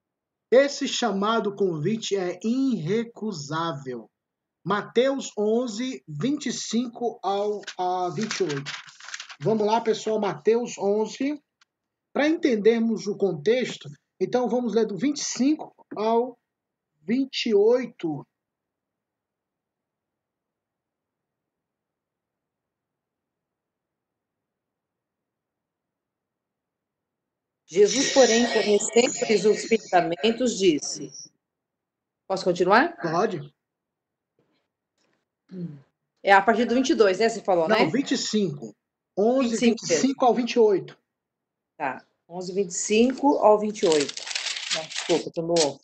Esse 0.52 0.88
chamado 0.88 1.56
convite 1.56 2.16
é 2.16 2.40
irrecusável. 2.44 4.10
Mateus 4.64 5.32
11, 5.38 6.04
25 6.08 7.20
ao 7.22 7.62
a 7.78 8.10
28. 8.10 8.64
Vamos 9.42 9.68
lá, 9.68 9.82
pessoal, 9.82 10.22
Mateus 10.22 10.78
11. 10.78 11.38
Para 12.14 12.30
entendermos 12.30 13.06
o 13.08 13.18
contexto, 13.18 13.90
então 14.20 14.48
vamos 14.48 14.74
ler 14.74 14.86
do 14.86 14.96
25 14.96 15.74
ao 15.98 16.40
28. 17.02 18.26
Jesus, 27.66 28.14
porém, 28.14 28.46
conhecendo-lhes 28.54 29.46
os 29.46 29.66
pensamentos, 29.66 30.58
disse: 30.58 31.10
Posso 32.28 32.46
continuar? 32.46 32.96
Pode. 33.02 33.52
É 36.22 36.32
a 36.32 36.42
partir 36.42 36.66
do 36.66 36.76
22, 36.76 37.20
né? 37.20 37.30
Você 37.30 37.42
falou, 37.42 37.68
Não, 37.68 37.78
né? 37.78 37.86
25. 37.86 38.76
11, 39.18 39.50
25 39.50 39.88
25 39.88 40.26
ao 40.26 40.34
28. 40.34 40.98
Tá. 41.78 42.06
11, 42.30 42.54
25 42.54 43.38
ao 43.38 43.60
28. 43.60 44.16
Não, 44.76 44.84
desculpa, 44.86 45.32
tô 45.32 45.54
off. 45.54 45.80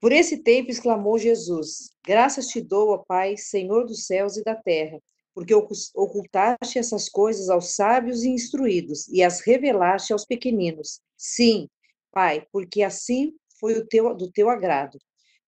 Por 0.00 0.10
esse 0.10 0.38
tempo 0.38 0.70
exclamou 0.70 1.18
Jesus: 1.18 1.92
Graças 2.04 2.48
te 2.48 2.60
dou, 2.60 2.90
ó 2.90 2.98
Pai, 2.98 3.36
Senhor 3.36 3.86
dos 3.86 4.06
céus 4.06 4.36
e 4.36 4.42
da 4.42 4.54
terra, 4.54 5.00
porque 5.32 5.54
ocultaste 5.54 6.78
essas 6.78 7.08
coisas 7.08 7.48
aos 7.48 7.74
sábios 7.74 8.24
e 8.24 8.28
instruídos 8.28 9.06
e 9.08 9.22
as 9.22 9.40
revelaste 9.40 10.12
aos 10.12 10.24
pequeninos. 10.24 11.00
Sim, 11.16 11.68
Pai, 12.10 12.46
porque 12.50 12.82
assim 12.82 13.32
foi 13.60 13.74
o 13.74 13.86
teu 13.86 14.14
do 14.14 14.30
teu 14.30 14.50
agrado. 14.50 14.98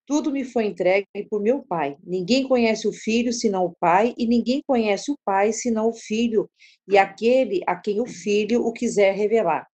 Tudo 0.06 0.30
me 0.30 0.44
foi 0.44 0.66
entregue 0.66 1.06
por 1.30 1.40
meu 1.40 1.62
Pai. 1.62 1.96
Ninguém 2.04 2.46
conhece 2.46 2.86
o 2.86 2.92
Filho 2.92 3.32
senão 3.32 3.64
o 3.64 3.74
Pai, 3.74 4.14
e 4.18 4.26
ninguém 4.26 4.62
conhece 4.66 5.10
o 5.10 5.18
Pai 5.24 5.50
senão 5.52 5.88
o 5.88 5.94
Filho, 5.94 6.48
e 6.86 6.98
aquele 6.98 7.62
a 7.66 7.74
quem 7.74 8.00
o 8.02 8.06
Filho 8.06 8.66
o 8.66 8.72
quiser 8.72 9.14
revelar. 9.14 9.66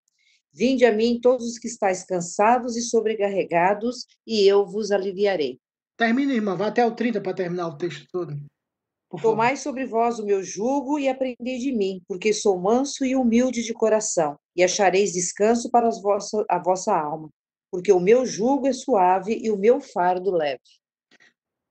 Vinde 0.52 0.84
a 0.84 0.92
mim 0.92 1.18
todos 1.20 1.46
os 1.46 1.58
que 1.58 1.66
estáis 1.66 2.04
cansados 2.04 2.76
e 2.76 2.82
sobrecarregados, 2.82 4.06
e 4.24 4.46
eu 4.46 4.64
vos 4.64 4.92
aliviarei. 4.92 5.58
Termina, 5.96 6.32
irmã, 6.32 6.56
vá 6.56 6.68
até 6.68 6.86
o 6.86 6.94
30 6.94 7.20
para 7.20 7.34
terminar 7.34 7.68
o 7.68 7.76
texto 7.76 8.06
todo. 8.12 8.36
Tomai 9.20 9.56
sobre 9.56 9.84
vós 9.84 10.20
o 10.20 10.24
meu 10.24 10.40
jugo 10.44 10.96
e 10.96 11.08
aprendei 11.08 11.58
de 11.58 11.72
mim, 11.72 12.00
porque 12.06 12.32
sou 12.32 12.56
manso 12.60 13.04
e 13.04 13.16
humilde 13.16 13.64
de 13.64 13.72
coração, 13.72 14.38
e 14.54 14.62
achareis 14.62 15.12
descanso 15.12 15.68
para 15.68 15.90
vossa, 15.90 16.44
a 16.48 16.58
vossa 16.60 16.94
alma 16.94 17.28
porque 17.70 17.92
o 17.92 18.00
meu 18.00 18.26
jugo 18.26 18.66
é 18.66 18.72
suave 18.72 19.38
e 19.42 19.50
o 19.50 19.56
meu 19.56 19.80
fardo 19.80 20.30
leve. 20.30 20.60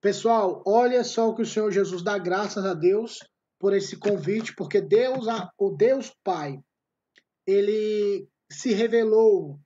Pessoal, 0.01 0.63
olha 0.65 1.03
só 1.03 1.29
o 1.29 1.35
que 1.35 1.41
o 1.41 1.45
Senhor 1.45 1.71
Jesus 1.71 2.01
dá 2.01 2.17
graças 2.17 2.65
a 2.65 2.73
Deus 2.73 3.19
por 3.59 3.73
esse 3.73 3.97
convite, 3.97 4.55
porque 4.55 4.79
Deus, 4.79 5.25
o 5.57 5.69
Deus 5.71 6.13
Pai, 6.23 6.57
ele 7.45 8.25
se 8.49 8.73
revelou 8.73 9.59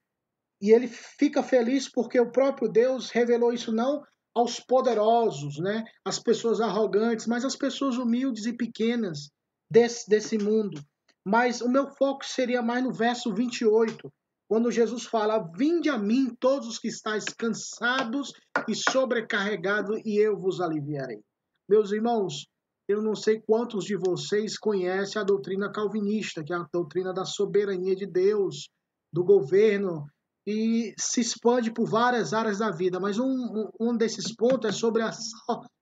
e 0.59 0.71
ele 0.71 0.87
fica 0.87 1.43
feliz 1.43 1.87
porque 1.87 2.19
o 2.19 2.31
próprio 2.31 2.67
Deus 2.67 3.11
revelou 3.11 3.53
isso 3.53 3.71
não 3.71 4.01
aos 4.33 4.59
poderosos, 4.59 5.59
né, 5.59 5.83
às 6.03 6.17
pessoas 6.17 6.59
arrogantes, 6.59 7.27
mas 7.27 7.45
às 7.45 7.55
pessoas 7.55 7.97
humildes 7.97 8.47
e 8.47 8.53
pequenas 8.53 9.29
desse, 9.69 10.09
desse 10.09 10.37
mundo. 10.39 10.81
Mas 11.23 11.61
o 11.61 11.69
meu 11.69 11.87
foco 11.91 12.25
seria 12.25 12.61
mais 12.61 12.83
no 12.83 12.91
verso 12.91 13.33
28, 13.33 14.11
quando 14.47 14.71
Jesus 14.71 15.05
fala: 15.05 15.49
Vinde 15.55 15.89
a 15.89 15.97
mim 15.97 16.35
todos 16.39 16.67
os 16.67 16.79
que 16.79 16.87
estáis 16.87 17.25
cansados 17.25 18.33
e 18.67 18.75
sobrecarregados, 18.75 20.01
e 20.05 20.17
eu 20.17 20.37
vos 20.37 20.61
aliviarei. 20.61 21.21
Meus 21.67 21.91
irmãos, 21.91 22.45
eu 22.87 23.01
não 23.01 23.15
sei 23.15 23.41
quantos 23.41 23.85
de 23.85 23.95
vocês 23.95 24.57
conhecem 24.57 25.21
a 25.21 25.25
doutrina 25.25 25.71
calvinista, 25.71 26.43
que 26.43 26.53
é 26.53 26.55
a 26.55 26.67
doutrina 26.71 27.13
da 27.13 27.25
soberania 27.25 27.95
de 27.95 28.05
Deus, 28.05 28.69
do 29.11 29.23
governo, 29.23 30.05
e 30.45 30.93
se 30.97 31.21
expande 31.21 31.71
por 31.71 31.87
várias 31.87 32.33
áreas 32.33 32.59
da 32.59 32.69
vida, 32.69 32.99
mas 32.99 33.17
um, 33.17 33.69
um 33.79 33.95
desses 33.95 34.35
pontos 34.35 34.69
é 34.69 34.71
sobre 34.73 35.01
a, 35.01 35.11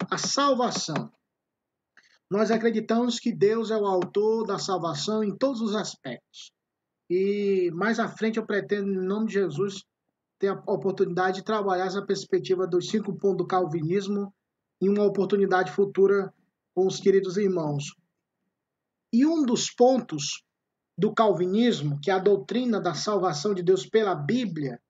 a 0.10 0.18
salvação. 0.18 1.12
Nós 2.30 2.52
acreditamos 2.52 3.20
que 3.20 3.34
Deus 3.34 3.72
é 3.72 3.78
o 3.78 3.86
autor 3.86 4.46
da 4.46 4.60
salvação 4.60 5.24
em 5.24 5.36
todos 5.36 5.62
os 5.62 5.76
aspectos. 5.76 6.54
E 7.14 7.70
mais 7.72 8.00
à 8.00 8.08
frente 8.08 8.38
eu 8.38 8.46
pretendo, 8.46 8.90
em 8.90 9.06
nome 9.06 9.28
de 9.28 9.34
Jesus, 9.34 9.84
ter 10.40 10.48
a 10.48 10.64
oportunidade 10.66 11.40
de 11.40 11.44
trabalhar 11.44 11.88
essa 11.88 12.02
perspectiva 12.02 12.66
dos 12.66 12.88
cinco 12.88 13.14
pontos 13.18 13.40
do 13.40 13.46
calvinismo 13.46 14.34
em 14.82 14.88
uma 14.88 15.04
oportunidade 15.04 15.74
futura 15.74 16.34
com 16.74 16.88
os 16.88 17.02
queridos 17.02 17.36
irmãos. 17.36 17.94
E 19.12 19.26
um 19.26 19.46
dos 19.46 19.70
pontos 19.70 20.42
do 20.98 21.14
calvinismo, 21.14 22.00
que 22.00 22.10
é 22.10 22.14
a 22.14 22.18
doutrina 22.18 22.80
da 22.80 22.94
salvação 22.94 23.54
de 23.54 23.62
Deus 23.62 23.86
pela 23.86 24.16
Bíblia, 24.16 24.82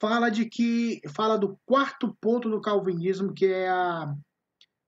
fala 0.00 0.30
de 0.30 0.48
que 0.48 1.00
fala 1.08 1.36
do 1.36 1.58
quarto 1.66 2.16
ponto 2.20 2.48
do 2.48 2.60
calvinismo, 2.60 3.34
que 3.34 3.46
é 3.46 3.68
a, 3.68 4.14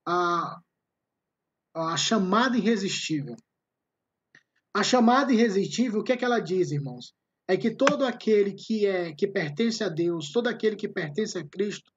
a, 0.06 0.60
a 1.74 1.96
chamada 1.96 2.56
irresistível. 2.56 3.34
A 4.72 4.82
chamada 4.82 5.32
irresistível, 5.32 6.00
o 6.00 6.04
que 6.04 6.12
é 6.12 6.16
que 6.16 6.24
ela 6.24 6.38
diz, 6.38 6.70
irmãos? 6.70 7.12
É 7.48 7.56
que 7.56 7.70
todo 7.70 8.04
aquele 8.04 8.52
que 8.52 8.86
é 8.86 9.12
que 9.12 9.26
pertence 9.26 9.82
a 9.82 9.88
Deus, 9.88 10.30
todo 10.30 10.46
aquele 10.46 10.76
que 10.76 10.88
pertence 10.88 11.36
a 11.36 11.44
Cristo, 11.44 11.90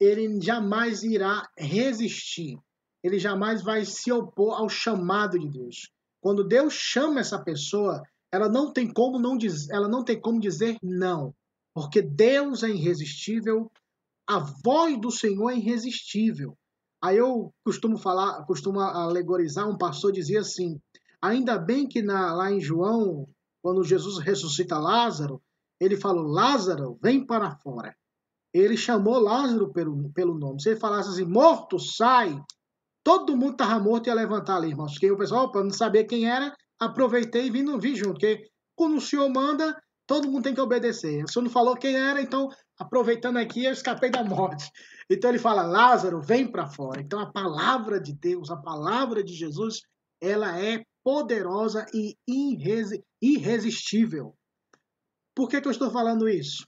ele 0.00 0.40
jamais 0.40 1.02
irá 1.02 1.48
resistir. 1.58 2.56
Ele 3.02 3.18
jamais 3.18 3.62
vai 3.62 3.84
se 3.84 4.12
opor 4.12 4.54
ao 4.54 4.68
chamado 4.68 5.38
de 5.38 5.48
Deus. 5.48 5.90
Quando 6.20 6.46
Deus 6.46 6.72
chama 6.72 7.18
essa 7.18 7.42
pessoa, 7.42 8.00
ela 8.32 8.48
não 8.48 8.72
tem 8.72 8.92
como 8.92 9.18
não 9.18 9.36
dizer, 9.36 9.74
ela 9.74 9.88
não 9.88 10.04
tem 10.04 10.20
como 10.20 10.40
dizer 10.40 10.76
não, 10.80 11.34
porque 11.74 12.00
Deus 12.00 12.62
é 12.62 12.70
irresistível, 12.70 13.70
a 14.26 14.38
voz 14.38 15.00
do 15.00 15.10
Senhor 15.10 15.50
é 15.50 15.56
irresistível. 15.56 16.56
Aí 17.02 17.16
eu 17.16 17.52
costumo 17.64 17.98
falar, 17.98 18.44
costumo 18.46 18.78
alegorizar, 18.78 19.68
um 19.68 19.76
pastor 19.76 20.12
dizia 20.12 20.40
assim: 20.40 20.80
Ainda 21.22 21.56
bem 21.56 21.86
que 21.86 22.02
na, 22.02 22.34
lá 22.34 22.50
em 22.50 22.60
João, 22.60 23.28
quando 23.62 23.84
Jesus 23.84 24.18
ressuscita 24.18 24.78
Lázaro, 24.78 25.40
ele 25.80 25.96
falou: 25.96 26.24
Lázaro, 26.24 26.98
vem 27.00 27.24
para 27.24 27.56
fora. 27.58 27.94
Ele 28.52 28.76
chamou 28.76 29.18
Lázaro 29.18 29.72
pelo, 29.72 30.12
pelo 30.12 30.38
nome. 30.38 30.60
Se 30.60 30.70
ele 30.70 30.80
falasse 30.80 31.08
assim, 31.08 31.24
morto, 31.24 31.78
sai, 31.78 32.38
todo 33.02 33.36
mundo 33.36 33.52
estava 33.52 33.82
morto 33.82 34.06
e 34.06 34.10
ia 34.10 34.14
levantar 34.14 34.56
ali, 34.56 34.68
irmãos. 34.68 34.92
Porque 34.92 35.10
o 35.10 35.16
pessoal, 35.16 35.50
para 35.50 35.62
não 35.62 35.70
saber 35.70 36.04
quem 36.04 36.28
era, 36.28 36.54
aproveitei 36.78 37.46
e 37.46 37.50
vim, 37.50 37.78
vim 37.78 37.94
junto. 37.94 38.14
Porque 38.14 38.50
quando 38.76 38.96
o 38.96 39.00
Senhor 39.00 39.28
manda, 39.30 39.74
todo 40.06 40.28
mundo 40.28 40.42
tem 40.42 40.54
que 40.54 40.60
obedecer. 40.60 41.24
O 41.24 41.28
Senhor 41.28 41.44
não 41.44 41.50
falou 41.50 41.76
quem 41.76 41.96
era, 41.96 42.20
então, 42.20 42.48
aproveitando 42.78 43.38
aqui, 43.38 43.64
eu 43.64 43.72
escapei 43.72 44.10
da 44.10 44.22
morte. 44.22 44.70
Então 45.08 45.30
ele 45.30 45.38
fala: 45.38 45.62
Lázaro, 45.62 46.20
vem 46.20 46.50
para 46.50 46.66
fora. 46.66 47.00
Então 47.00 47.20
a 47.20 47.30
palavra 47.30 48.00
de 48.00 48.12
Deus, 48.12 48.50
a 48.50 48.56
palavra 48.56 49.22
de 49.24 49.32
Jesus, 49.34 49.80
ela 50.20 50.60
é 50.60 50.84
poderosa 51.04 51.86
e 51.92 52.16
irresistível. 53.20 54.36
Por 55.34 55.48
que, 55.48 55.60
que 55.60 55.68
eu 55.68 55.72
estou 55.72 55.90
falando 55.90 56.28
isso? 56.28 56.66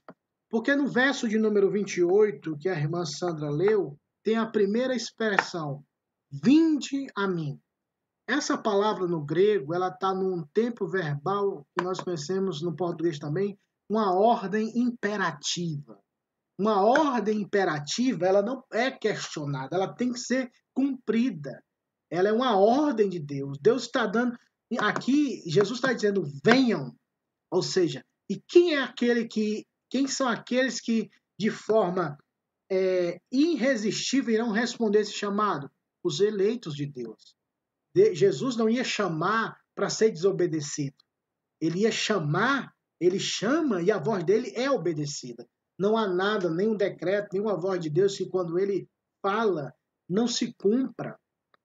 Porque 0.48 0.74
no 0.74 0.86
verso 0.86 1.28
de 1.28 1.38
número 1.38 1.70
28, 1.70 2.56
que 2.58 2.68
a 2.68 2.78
irmã 2.78 3.04
Sandra 3.04 3.50
leu, 3.50 3.98
tem 4.22 4.36
a 4.36 4.46
primeira 4.46 4.94
expressão: 4.94 5.84
Vinde 6.30 7.06
a 7.16 7.28
mim. 7.28 7.60
Essa 8.26 8.56
palavra 8.56 9.06
no 9.06 9.22
grego, 9.22 9.74
ela 9.74 9.88
está 9.88 10.14
num 10.14 10.42
tempo 10.54 10.86
verbal 10.88 11.66
que 11.76 11.84
nós 11.84 12.00
conhecemos 12.00 12.62
no 12.62 12.74
português 12.74 13.18
também, 13.18 13.58
uma 13.88 14.14
ordem 14.14 14.72
imperativa. 14.74 16.00
Uma 16.58 16.82
ordem 16.82 17.42
imperativa, 17.42 18.26
ela 18.26 18.40
não 18.40 18.64
é 18.72 18.90
questionada, 18.90 19.76
ela 19.76 19.92
tem 19.92 20.12
que 20.12 20.20
ser 20.20 20.50
cumprida. 20.72 21.62
Ela 22.10 22.28
é 22.28 22.32
uma 22.32 22.56
ordem 22.56 23.08
de 23.08 23.18
Deus. 23.18 23.58
Deus 23.60 23.82
está 23.82 24.06
dando. 24.06 24.38
Aqui, 24.78 25.42
Jesus 25.46 25.78
está 25.78 25.92
dizendo: 25.92 26.24
venham. 26.44 26.94
Ou 27.50 27.62
seja, 27.62 28.04
e 28.28 28.40
quem 28.40 28.74
é 28.74 28.82
aquele 28.82 29.26
que. 29.26 29.66
Quem 29.90 30.08
são 30.08 30.26
aqueles 30.26 30.80
que, 30.80 31.08
de 31.38 31.50
forma 31.50 32.18
é, 32.70 33.20
irresistível, 33.30 34.34
irão 34.34 34.50
responder 34.50 35.00
esse 35.00 35.12
chamado? 35.12 35.70
Os 36.02 36.20
eleitos 36.20 36.74
de 36.74 36.84
Deus. 36.84 37.36
De, 37.94 38.12
Jesus 38.14 38.56
não 38.56 38.68
ia 38.68 38.82
chamar 38.82 39.56
para 39.74 39.88
ser 39.88 40.10
desobedecido. 40.10 40.96
Ele 41.60 41.80
ia 41.80 41.92
chamar, 41.92 42.74
ele 43.00 43.20
chama 43.20 43.82
e 43.82 43.92
a 43.92 43.98
voz 43.98 44.24
dele 44.24 44.52
é 44.56 44.70
obedecida. 44.70 45.46
Não 45.78 45.96
há 45.96 46.06
nada, 46.06 46.50
nenhum 46.50 46.76
decreto, 46.76 47.30
nenhuma 47.32 47.56
voz 47.56 47.80
de 47.80 47.90
Deus 47.90 48.16
que 48.16 48.26
quando 48.26 48.58
ele 48.58 48.88
fala 49.22 49.72
não 50.08 50.28
se 50.28 50.52
cumpra. 50.54 51.18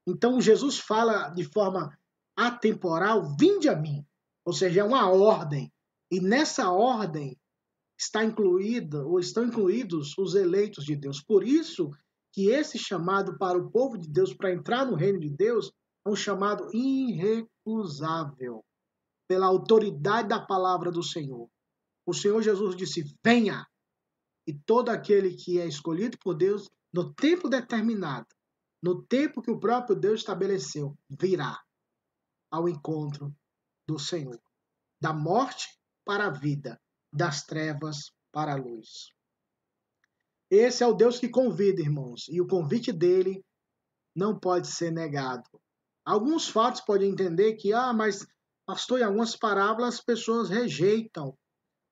Então 0.10 0.42
Jesus 0.42 0.80
fala 0.80 1.30
de 1.30 1.44
forma 1.44 1.96
atemporal: 2.36 3.36
vinde 3.38 3.70
a 3.70 3.76
mim. 3.76 4.04
Ou 4.44 4.52
seja, 4.52 4.82
é 4.82 4.84
uma 4.84 5.08
ordem. 5.12 5.72
E 6.12 6.20
nessa 6.20 6.72
ordem 6.72 7.38
está 7.98 8.24
incluída 8.24 9.06
ou 9.06 9.20
estão 9.20 9.46
incluídos 9.46 10.18
os 10.18 10.34
eleitos 10.34 10.84
de 10.84 10.96
Deus. 10.96 11.22
Por 11.22 11.44
isso 11.44 11.92
que 12.34 12.48
esse 12.50 12.80
chamado 12.80 13.38
para 13.38 13.58
o 13.60 13.70
povo 13.70 13.98
de 13.98 14.08
Deus 14.10 14.34
para 14.34 14.52
entrar 14.52 14.86
no 14.86 14.96
reino 14.96 15.20
de 15.20 15.30
Deus 15.30 15.72
é 16.06 16.10
um 16.10 16.16
chamado 16.16 16.68
irrecusável 16.74 18.66
pela 19.28 19.46
autoridade 19.46 20.30
da 20.30 20.40
palavra 20.40 20.92
do 20.92 21.04
Senhor. 21.04 21.48
O 22.04 22.14
Senhor 22.16 22.42
Jesus 22.42 22.76
disse: 22.76 23.04
"Venha". 23.24 23.68
E 24.48 24.54
todo 24.54 24.90
aquele 24.90 25.36
que 25.36 25.60
é 25.60 25.68
escolhido 25.68 26.18
por 26.18 26.34
Deus 26.34 26.68
no 26.92 27.14
tempo 27.14 27.48
determinado 27.48 28.26
no 28.82 29.04
tempo 29.04 29.42
que 29.42 29.52
o 29.52 29.60
próprio 29.60 29.96
Deus 29.96 30.22
estabeleceu, 30.22 30.98
virá 31.10 31.62
ao 32.52 32.68
encontro 32.68 33.36
do 33.88 34.00
Senhor, 34.00 34.40
da 35.02 35.14
morte 35.14 35.68
para 36.06 36.28
a 36.28 36.30
vida, 36.30 36.80
das 37.12 37.44
trevas 37.44 38.12
para 38.32 38.54
a 38.54 38.56
luz. 38.56 39.10
Esse 40.50 40.84
é 40.84 40.88
o 40.88 40.94
Deus 40.94 41.20
que 41.20 41.30
convida, 41.30 41.82
irmãos, 41.82 42.28
e 42.30 42.42
o 42.42 42.48
convite 42.48 42.92
dele 42.92 43.46
não 44.16 44.40
pode 44.40 44.68
ser 44.68 44.92
negado. 44.92 45.48
Alguns 46.04 46.48
fatos 46.48 46.82
podem 46.82 47.12
entender 47.12 47.54
que, 47.54 47.72
ah, 47.72 47.94
mas, 47.94 48.26
pastor, 48.66 49.00
em 49.00 49.04
algumas 49.04 49.36
parábolas 49.36 49.96
as 49.96 50.02
pessoas 50.02 50.50
rejeitam. 50.50 51.38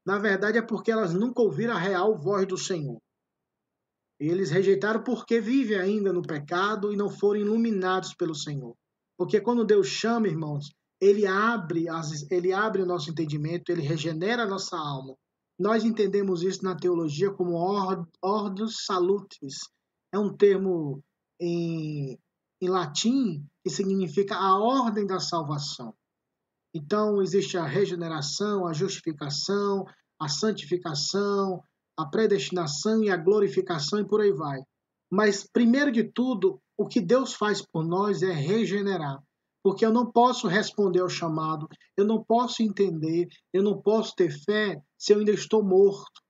Na 0.06 0.18
verdade, 0.18 0.58
é 0.58 0.62
porque 0.62 0.92
elas 0.92 1.14
nunca 1.14 1.42
ouviram 1.42 1.76
a 1.76 1.80
real 1.80 2.18
voz 2.18 2.48
do 2.48 2.58
Senhor. 2.58 3.00
Eles 4.20 4.50
rejeitaram 4.50 5.04
porque 5.04 5.40
vivem 5.40 5.78
ainda 5.78 6.12
no 6.12 6.22
pecado 6.22 6.92
e 6.92 6.96
não 6.96 7.10
foram 7.10 7.42
iluminados 7.42 8.16
pelo 8.16 8.34
Senhor. 8.34 8.76
Porque 9.18 9.40
quando 9.40 9.66
Deus 9.66 9.88
chama, 9.88 10.28
irmãos, 10.28 10.72
ele 11.00 11.28
abre, 11.28 11.88
as, 11.88 12.30
ele 12.32 12.52
abre 12.52 12.82
o 12.82 12.86
nosso 12.86 13.12
entendimento, 13.12 13.72
ele 13.72 13.82
regenera 13.82 14.44
a 14.44 14.48
nossa 14.48 14.76
alma. 14.76 15.16
Nós 15.60 15.84
entendemos 15.84 16.44
isso 16.44 16.64
na 16.64 16.76
teologia 16.76 17.32
como 17.32 17.56
ordus 18.22 18.86
salutis. 18.86 19.56
É 20.12 20.20
um 20.20 20.36
termo 20.36 21.04
em, 21.40 22.18
em 22.62 22.70
latim 22.70 23.46
que 23.64 23.70
significa 23.70 24.36
a 24.36 24.58
ordem 24.60 25.06
da 25.06 25.20
salvação. 25.20 25.94
Então, 26.74 27.22
existe 27.22 27.58
a 27.58 27.66
regeneração, 27.66 28.68
a 28.68 28.74
justificação, 28.74 29.84
a 30.20 30.28
santificação, 30.28 31.62
a 31.98 32.06
predestinação 32.06 33.04
e 33.04 33.10
a 33.10 33.18
glorificação 33.18 34.00
e 34.00 34.08
por 34.08 34.22
aí 34.22 34.32
vai. 34.32 34.60
Mas, 35.12 35.48
primeiro 35.52 35.92
de 35.92 36.04
tudo, 36.04 36.60
o 36.78 36.88
que 36.88 37.02
Deus 37.02 37.34
faz 37.34 37.62
por 37.62 37.86
nós 37.86 38.22
é 38.22 38.32
regenerar. 38.32 39.20
Porque 39.64 39.86
eu 39.86 39.92
não 39.92 40.10
posso 40.12 40.48
responder 40.48 41.00
ao 41.00 41.10
chamado, 41.10 41.68
eu 41.98 42.06
não 42.06 42.24
posso 42.24 42.62
entender, 42.62 43.28
eu 43.52 43.64
não 43.64 43.82
posso 43.82 44.14
ter 44.16 44.32
fé 44.32 44.80
se 44.98 45.14
eu 45.14 45.20
ainda 45.20 45.32
estou 45.32 45.64
morto. 45.64 46.22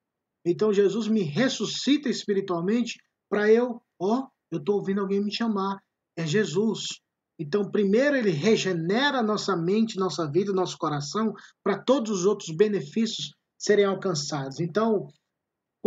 Então 0.45 0.73
Jesus 0.73 1.07
me 1.07 1.21
ressuscita 1.21 2.09
espiritualmente 2.09 2.97
para 3.29 3.51
eu, 3.51 3.81
ó, 3.99 4.27
eu 4.49 4.59
estou 4.59 4.75
ouvindo 4.75 5.01
alguém 5.01 5.23
me 5.23 5.33
chamar, 5.33 5.77
é 6.15 6.25
Jesus. 6.25 6.85
Então, 7.39 7.69
primeiro 7.69 8.15
ele 8.15 8.31
regenera 8.31 9.21
nossa 9.21 9.55
mente, 9.55 9.99
nossa 9.99 10.29
vida, 10.29 10.51
nosso 10.51 10.77
coração, 10.77 11.33
para 11.63 11.77
todos 11.77 12.09
os 12.11 12.25
outros 12.25 12.55
benefícios 12.55 13.35
serem 13.57 13.85
alcançados. 13.85 14.59
Então, 14.59 15.07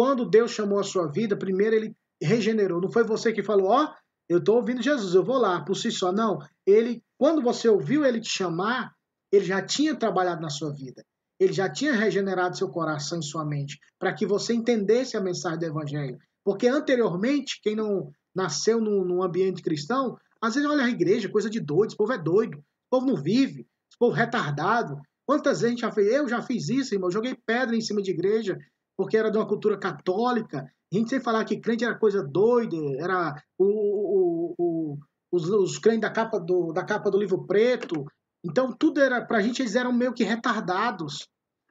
quando 0.00 0.24
Deus 0.24 0.52
chamou 0.52 0.78
a 0.78 0.82
sua 0.82 1.08
vida, 1.08 1.36
primeiro 1.36 1.76
ele 1.76 1.94
regenerou. 2.22 2.80
Não 2.80 2.90
foi 2.90 3.04
você 3.04 3.34
que 3.34 3.42
falou, 3.42 3.66
ó, 3.66 3.84
oh, 3.84 3.94
eu 4.30 4.38
estou 4.38 4.56
ouvindo 4.56 4.80
Jesus, 4.80 5.14
eu 5.14 5.22
vou 5.22 5.36
lá, 5.36 5.62
por 5.62 5.74
si 5.74 5.92
só. 5.92 6.10
Não. 6.10 6.38
Ele, 6.66 7.02
quando 7.18 7.42
você 7.42 7.68
ouviu 7.68 8.02
ele 8.02 8.18
te 8.18 8.30
chamar, 8.30 8.94
ele 9.30 9.44
já 9.44 9.60
tinha 9.60 9.94
trabalhado 9.94 10.40
na 10.40 10.48
sua 10.48 10.72
vida. 10.72 11.04
Ele 11.38 11.52
já 11.52 11.68
tinha 11.68 11.92
regenerado 11.92 12.56
seu 12.56 12.70
coração 12.70 13.20
e 13.20 13.22
sua 13.22 13.44
mente, 13.44 13.78
para 13.98 14.14
que 14.14 14.24
você 14.24 14.54
entendesse 14.54 15.18
a 15.18 15.20
mensagem 15.20 15.58
do 15.58 15.66
Evangelho. 15.66 16.16
Porque 16.42 16.66
anteriormente, 16.66 17.60
quem 17.62 17.76
não 17.76 18.10
nasceu 18.34 18.80
num, 18.80 19.04
num 19.04 19.22
ambiente 19.22 19.60
cristão, 19.60 20.16
às 20.40 20.54
vezes 20.54 20.66
olha 20.66 20.86
a 20.86 20.88
igreja, 20.88 21.28
coisa 21.28 21.50
de 21.50 21.60
doido, 21.60 21.90
esse 21.90 21.96
povo 21.98 22.14
é 22.14 22.18
doido, 22.18 22.56
esse 22.56 22.88
povo 22.90 23.04
não 23.04 23.16
vive, 23.16 23.66
esse 23.90 23.98
povo 23.98 24.16
é 24.16 24.20
retardado. 24.20 24.98
Quantas 25.26 25.60
vezes 25.60 25.64
a 25.64 25.68
gente 25.68 25.80
já 25.82 25.92
fez? 25.92 26.10
Eu 26.10 26.26
já 26.26 26.40
fiz 26.40 26.70
isso, 26.70 26.94
irmão. 26.94 27.10
Joguei 27.10 27.36
pedra 27.44 27.76
em 27.76 27.82
cima 27.82 28.00
de 28.00 28.12
igreja, 28.12 28.56
porque 29.00 29.16
era 29.16 29.30
de 29.30 29.38
uma 29.38 29.46
cultura 29.46 29.78
católica. 29.78 30.70
A 30.92 30.94
gente 30.94 31.08
sem 31.08 31.20
falar 31.20 31.46
que 31.46 31.58
crente 31.58 31.86
era 31.86 31.94
coisa 31.94 32.22
doida, 32.22 32.76
era 32.98 33.34
o, 33.56 33.64
o, 33.64 34.54
o, 34.58 34.98
os, 35.32 35.48
os 35.48 35.78
crentes 35.78 36.02
da 36.02 36.10
capa, 36.10 36.38
do, 36.38 36.70
da 36.70 36.84
capa 36.84 37.10
do 37.10 37.16
livro 37.16 37.46
preto. 37.46 38.04
Então, 38.44 38.70
tudo 38.78 39.00
era, 39.00 39.24
pra 39.24 39.40
gente, 39.40 39.62
eles 39.62 39.74
eram 39.74 39.90
meio 39.90 40.12
que 40.12 40.22
retardados. 40.22 41.26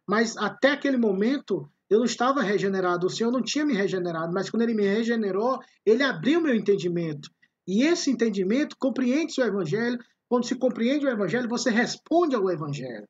Mas 0.08 0.36
até 0.38 0.72
aquele 0.72 0.98
momento, 0.98 1.70
eu 1.88 2.00
não 2.00 2.06
estava 2.06 2.42
regenerado, 2.42 3.06
o 3.06 3.12
Senhor 3.12 3.32
não 3.32 3.44
tinha 3.44 3.64
me 3.64 3.76
regenerado, 3.76 4.34
mas 4.34 4.50
quando 4.50 4.64
Ele 4.64 4.74
me 4.74 4.88
regenerou, 4.88 5.60
Ele 5.86 6.02
abriu 6.02 6.42
meu 6.42 6.56
entendimento. 6.56 7.30
E 7.68 7.84
esse 7.84 8.10
entendimento 8.10 8.76
compreende 8.80 9.40
o 9.40 9.46
Evangelho. 9.46 10.00
Quando 10.28 10.48
se 10.48 10.56
compreende 10.56 11.06
o 11.06 11.10
Evangelho, 11.12 11.48
você 11.48 11.70
responde 11.70 12.36
ao 12.36 12.50
Evangelho. 12.50 13.08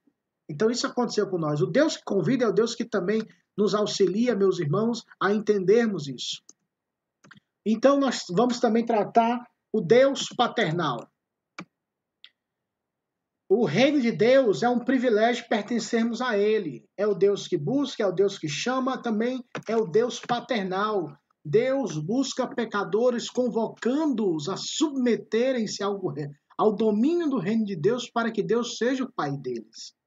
Então 0.50 0.70
isso 0.70 0.86
aconteceu 0.86 1.26
com 1.30 1.38
nós. 1.38 1.62
O 1.62 1.68
Deus 1.68 1.96
que 1.96 2.04
convida 2.04 2.44
é 2.44 2.50
o 2.50 2.54
Deus 2.54 2.76
que 2.76 2.84
também 2.84 3.22
nos 3.60 3.76
auxilia, 3.76 4.34
meus 4.34 4.58
irmãos, 4.58 5.04
a 5.22 5.34
entendermos 5.34 6.08
isso. 6.08 6.42
Então 7.66 8.00
nós 8.00 8.24
vamos 8.32 8.58
também 8.58 8.86
tratar 8.86 9.46
o 9.74 9.82
Deus 9.82 10.30
paternal. 10.30 11.06
O 13.50 13.66
reino 13.66 14.00
de 14.00 14.14
Deus 14.14 14.64
é 14.64 14.70
um 14.70 14.80
privilégio 14.80 15.50
pertencermos 15.50 16.22
a 16.22 16.38
Ele. 16.38 16.86
É 16.96 17.06
o 17.06 17.14
Deus 17.14 17.48
que 17.48 17.58
busca, 17.58 18.02
é 18.02 18.08
o 18.08 18.14
Deus 18.14 18.38
que 18.38 18.48
chama, 18.48 19.02
também 19.02 19.44
é 19.68 19.76
o 19.76 19.86
Deus 19.86 20.22
paternal. 20.22 21.12
Deus 21.44 21.98
busca 21.98 22.48
pecadores, 22.48 23.30
convocando-os 23.30 24.48
a 24.48 24.56
submeterem-se 24.56 25.84
ao, 25.84 26.00
ao 26.58 26.76
domínio 26.76 27.30
do 27.30 27.40
reino 27.40 27.66
de 27.66 27.76
Deus 27.76 28.10
para 28.10 28.32
que 28.32 28.42
Deus 28.42 28.78
seja 28.78 29.04
o 29.04 29.12
Pai 29.12 29.36
deles. 29.36 29.99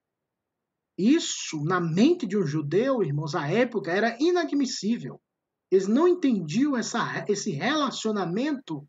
Isso, 1.03 1.65
na 1.65 1.81
mente 1.81 2.29
de 2.29 2.39
um 2.39 2.47
judeu, 2.47 3.03
irmãos, 3.03 3.35
à 3.35 3.49
época, 3.49 3.91
era 3.91 4.17
inadmissível. 4.21 5.21
Eles 5.69 5.89
não 5.89 6.07
entendiam 6.07 6.77
essa, 6.77 7.25
esse 7.29 7.51
relacionamento 7.51 8.87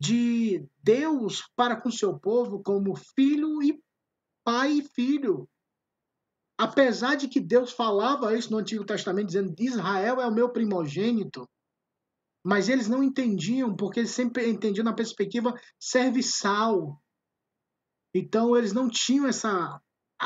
de 0.00 0.66
Deus 0.82 1.46
para 1.54 1.78
com 1.78 1.90
seu 1.90 2.18
povo 2.18 2.62
como 2.62 2.96
filho 2.96 3.62
e 3.62 3.78
pai 4.42 4.78
e 4.78 4.88
filho. 4.88 5.46
Apesar 6.56 7.14
de 7.14 7.28
que 7.28 7.40
Deus 7.40 7.72
falava 7.72 8.34
isso 8.34 8.50
no 8.50 8.56
Antigo 8.56 8.86
Testamento, 8.86 9.26
dizendo 9.26 9.54
Israel 9.58 10.22
é 10.22 10.26
o 10.26 10.32
meu 10.32 10.48
primogênito, 10.48 11.46
mas 12.42 12.70
eles 12.70 12.88
não 12.88 13.02
entendiam, 13.02 13.76
porque 13.76 14.00
eles 14.00 14.12
sempre 14.12 14.48
entendiam 14.48 14.84
na 14.84 14.94
perspectiva 14.94 15.52
serviçal. 15.78 16.98
Então 18.14 18.56
eles 18.56 18.72
não 18.72 18.88
tinham 18.88 19.26
essa 19.26 19.78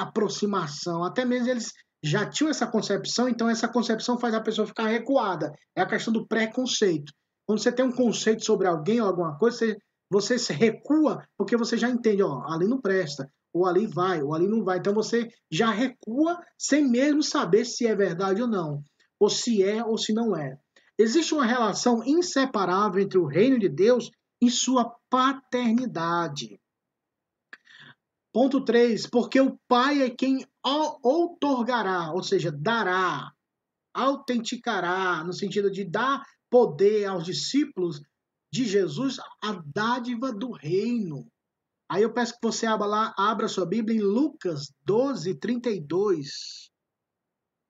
aproximação, 0.03 1.05
até 1.05 1.25
mesmo 1.25 1.49
eles 1.49 1.73
já 2.03 2.29
tinham 2.29 2.51
essa 2.51 2.67
concepção, 2.67 3.29
então 3.29 3.49
essa 3.49 3.69
concepção 3.69 4.19
faz 4.19 4.35
a 4.35 4.41
pessoa 4.41 4.67
ficar 4.67 4.87
recuada. 4.87 5.53
É 5.77 5.83
a 5.83 5.87
questão 5.87 6.13
do 6.13 6.27
preconceito. 6.27 7.13
Quando 7.47 7.61
você 7.61 7.73
tem 7.73 7.85
um 7.85 7.93
conceito 7.93 8.45
sobre 8.45 8.69
alguém 8.69 9.01
ou 9.01 9.09
alguma 9.09 9.37
coisa, 9.37 9.59
você, 9.59 9.77
você 10.11 10.39
se 10.39 10.53
recua 10.53 11.23
porque 11.37 11.57
você 11.57 11.77
já 11.77 11.89
entende, 11.89 12.23
ó, 12.23 12.43
ali 12.53 12.69
não 12.69 12.81
presta, 12.81 13.29
ou 13.53 13.67
ali 13.67 13.87
vai, 13.87 14.23
ou 14.23 14.35
ali 14.35 14.47
não 14.47 14.63
vai. 14.63 14.79
Então 14.79 14.95
você 14.95 15.29
já 15.51 15.71
recua 15.71 16.39
sem 16.59 16.89
mesmo 16.89 17.23
saber 17.23 17.65
se 17.65 17.87
é 17.87 17.95
verdade 17.95 18.43
ou 18.43 18.49
não, 18.49 18.83
ou 19.19 19.29
se 19.29 19.63
é 19.63 19.85
ou 19.85 19.99
se 19.99 20.13
não 20.13 20.37
é. 20.37 20.57
Existe 20.99 21.33
uma 21.33 21.47
relação 21.47 22.03
inseparável 22.05 23.03
entre 23.03 23.19
o 23.19 23.27
reino 23.27 23.59
de 23.59 23.69
Deus 23.69 24.11
e 24.41 24.51
sua 24.51 24.95
paternidade. 25.09 26.61
Ponto 28.33 28.65
3. 28.65 29.09
Porque 29.09 29.41
o 29.41 29.59
Pai 29.67 30.03
é 30.03 30.11
quem 30.11 30.47
outorgará, 31.03 32.13
ou 32.13 32.23
seja, 32.23 32.53
dará, 32.53 33.33
autenticará, 33.95 35.25
no 35.25 35.33
sentido 35.33 35.71
de 35.71 35.85
dar 35.85 36.23
poder 36.51 37.07
aos 37.07 37.25
discípulos 37.25 38.01
de 38.53 38.65
Jesus 38.65 39.19
a 39.43 39.61
dádiva 39.65 40.33
do 40.33 40.53
reino. 40.53 41.27
Aí 41.91 42.03
eu 42.03 42.13
peço 42.13 42.35
que 42.35 42.41
você 42.43 42.67
abra 42.67 42.87
lá, 42.87 43.15
abra 43.17 43.49
sua 43.49 43.67
Bíblia 43.67 43.99
em 43.99 44.03
Lucas 44.03 44.73
12, 44.85 45.35
32. 45.37 46.71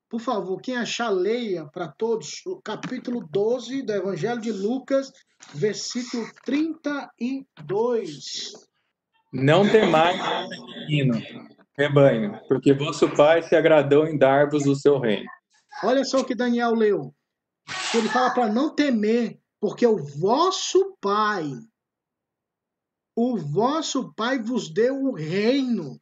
Por 0.09 0.21
favor, 0.21 0.61
quem 0.61 0.77
achar, 0.77 1.11
leia 1.11 1.67
para 1.67 1.87
todos 1.87 2.41
o 2.47 2.61
capítulo 2.63 3.29
12 3.31 3.83
do 3.83 3.93
Evangelho 3.93 4.41
de 4.41 4.51
Lucas, 4.51 5.13
versículo 5.55 6.27
32. 6.45 8.68
Não 9.33 9.69
temais, 9.71 10.19
menino, 10.89 11.21
rebanho, 11.77 12.41
porque 12.49 12.73
vosso 12.73 13.15
Pai 13.15 13.43
se 13.43 13.55
agradou 13.55 14.07
em 14.07 14.17
dar-vos 14.17 14.67
o 14.67 14.75
seu 14.75 14.99
reino. 14.99 15.29
Olha 15.85 16.05
só 16.05 16.21
o 16.21 16.25
que 16.25 16.35
Daniel 16.35 16.75
leu. 16.75 17.15
Ele 17.95 18.09
fala 18.09 18.31
para 18.31 18.49
não 18.49 18.75
temer, 18.75 19.39
porque 19.61 19.87
o 19.87 19.99
vosso 19.99 20.97
Pai, 21.01 21.51
o 23.15 23.37
vosso 23.37 24.13
Pai 24.15 24.39
vos 24.39 24.73
deu 24.73 24.97
o 25.05 25.15
reino. 25.15 26.01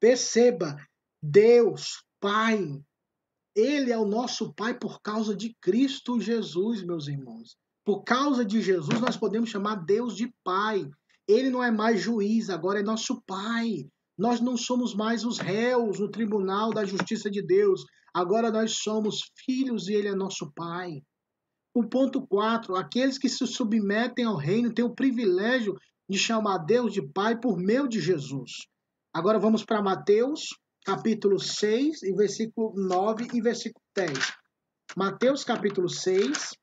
Perceba, 0.00 0.76
Deus, 1.22 2.02
Pai, 2.20 2.82
Ele 3.54 3.92
é 3.92 3.98
o 3.98 4.06
nosso 4.06 4.52
Pai 4.52 4.76
por 4.76 5.00
causa 5.00 5.34
de 5.34 5.54
Cristo 5.60 6.20
Jesus, 6.20 6.82
meus 6.82 7.06
irmãos. 7.06 7.56
Por 7.84 8.02
causa 8.02 8.44
de 8.44 8.60
Jesus, 8.60 9.00
nós 9.00 9.16
podemos 9.16 9.48
chamar 9.48 9.76
Deus 9.76 10.16
de 10.16 10.32
Pai. 10.42 10.88
Ele 11.28 11.50
não 11.50 11.62
é 11.62 11.70
mais 11.70 12.00
juiz, 12.00 12.48
agora 12.48 12.80
é 12.80 12.82
nosso 12.82 13.22
Pai. 13.26 13.86
Nós 14.16 14.40
não 14.40 14.56
somos 14.56 14.94
mais 14.94 15.24
os 15.24 15.38
réus 15.38 16.00
no 16.00 16.10
tribunal 16.10 16.70
da 16.70 16.84
justiça 16.84 17.30
de 17.30 17.42
Deus. 17.42 17.84
Agora 18.14 18.50
nós 18.50 18.78
somos 18.78 19.30
filhos 19.44 19.88
e 19.88 19.94
Ele 19.94 20.08
é 20.08 20.14
nosso 20.14 20.50
Pai. 20.56 21.02
O 21.74 21.86
ponto 21.86 22.26
4. 22.26 22.74
Aqueles 22.74 23.18
que 23.18 23.28
se 23.28 23.46
submetem 23.46 24.24
ao 24.24 24.36
reino 24.36 24.72
têm 24.72 24.84
o 24.84 24.94
privilégio 24.94 25.76
de 26.08 26.18
chamar 26.18 26.58
Deus 26.58 26.92
de 26.92 27.02
Pai 27.02 27.38
por 27.38 27.58
meio 27.58 27.86
de 27.86 28.00
Jesus. 28.00 28.66
Agora 29.12 29.38
vamos 29.38 29.64
para 29.64 29.82
Mateus, 29.82 30.48
capítulo 30.84 31.38
6, 31.38 32.02
e 32.02 32.12
versículo 32.14 32.72
9 32.74 33.28
e 33.34 33.40
versículo 33.40 33.84
10. 33.94 34.12
Mateus, 34.96 35.44
capítulo 35.44 35.88
6, 35.88 36.54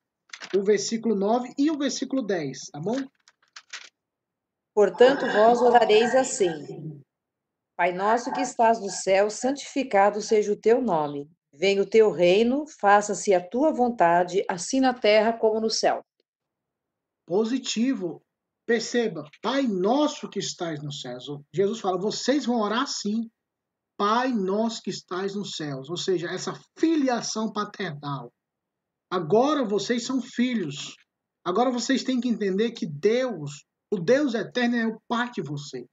o 0.56 0.62
versículo 0.62 1.14
9 1.14 1.54
e 1.56 1.70
o 1.70 1.78
versículo 1.78 2.22
10, 2.22 2.58
tá 2.72 2.80
bom? 2.80 2.96
Portanto, 4.76 5.24
vós 5.32 5.62
orareis 5.62 6.14
assim: 6.14 7.02
Pai 7.74 7.94
nosso 7.94 8.30
que 8.30 8.42
estás 8.42 8.78
no 8.78 8.90
céu, 8.90 9.30
santificado 9.30 10.20
seja 10.20 10.52
o 10.52 10.60
teu 10.60 10.82
nome. 10.82 11.30
Venha 11.50 11.80
o 11.80 11.88
teu 11.88 12.10
reino, 12.10 12.66
faça-se 12.78 13.32
a 13.32 13.40
tua 13.40 13.72
vontade, 13.72 14.44
assim 14.46 14.78
na 14.78 14.92
terra 14.92 15.32
como 15.32 15.62
no 15.62 15.70
céu. 15.70 16.04
Positivo. 17.26 18.22
Perceba, 18.66 19.26
Pai 19.40 19.62
nosso 19.62 20.28
que 20.28 20.40
estás 20.40 20.82
nos 20.82 21.00
céus. 21.00 21.24
Jesus 21.54 21.80
fala, 21.80 21.98
vocês 21.98 22.44
vão 22.44 22.60
orar 22.60 22.82
assim. 22.82 23.30
Pai 23.96 24.30
nosso 24.30 24.82
que 24.82 24.90
estás 24.90 25.34
nos 25.34 25.52
céus. 25.56 25.88
Ou 25.88 25.96
seja, 25.96 26.28
essa 26.28 26.52
filiação 26.78 27.50
paternal. 27.50 28.30
Agora 29.10 29.64
vocês 29.64 30.04
são 30.04 30.20
filhos. 30.20 30.94
Agora 31.42 31.70
vocês 31.70 32.04
têm 32.04 32.20
que 32.20 32.28
entender 32.28 32.72
que 32.72 32.84
Deus, 32.84 33.64
o 33.92 33.98
Deus 33.98 34.34
eterno, 34.34 34.76
é 34.76 34.86
o 34.86 35.00
Pai 35.08 35.30
de 35.30 35.42
vocês. 35.42 35.86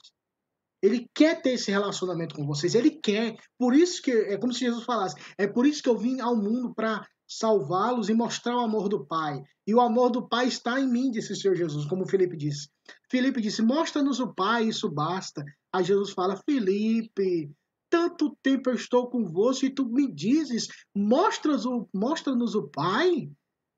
Ele 0.82 1.10
quer 1.16 1.42
ter 1.42 1.52
esse 1.52 1.72
relacionamento 1.72 2.36
com 2.36 2.46
vocês. 2.46 2.76
Ele 2.76 2.92
quer. 2.92 3.38
Por 3.58 3.74
isso 3.74 4.02
que 4.02 4.12
é 4.12 4.38
como 4.38 4.52
se 4.52 4.60
Jesus 4.60 4.84
falasse. 4.84 5.16
É 5.38 5.48
por 5.48 5.66
isso 5.66 5.82
que 5.82 5.88
eu 5.88 5.98
vim 5.98 6.20
ao 6.20 6.36
mundo 6.36 6.74
para 6.74 7.08
salvá-los 7.26 8.10
e 8.10 8.14
mostrar 8.14 8.58
o 8.58 8.66
amor 8.66 8.90
do 8.90 9.06
Pai. 9.06 9.42
E 9.66 9.74
o 9.74 9.80
amor 9.80 10.10
do 10.10 10.28
Pai 10.28 10.48
está 10.48 10.80
em 10.80 10.88
mim, 10.88 11.10
disse 11.10 11.32
o 11.32 11.36
Senhor 11.36 11.56
Jesus, 11.56 11.86
como 11.86 12.06
Felipe 12.06 12.36
disse. 12.36 12.68
Felipe 13.10 13.40
disse: 13.40 13.62
Mostra-nos 13.62 14.20
o 14.20 14.34
Pai, 14.34 14.66
isso 14.66 14.90
basta. 14.90 15.44
Aí 15.72 15.86
Jesus 15.86 16.12
fala: 16.12 16.36
Felipe, 16.46 17.50
tanto 17.90 18.36
tempo 18.44 18.70
eu 18.70 18.76
estou 18.76 19.10
convosco 19.10 19.66
e 19.66 19.74
tu 19.74 19.86
me 19.86 20.12
dizes: 20.12 20.68
Mostra-nos 20.94 21.66
o, 21.66 21.88
mostra 21.94 22.34
o 22.34 22.70
Pai. 22.70 23.30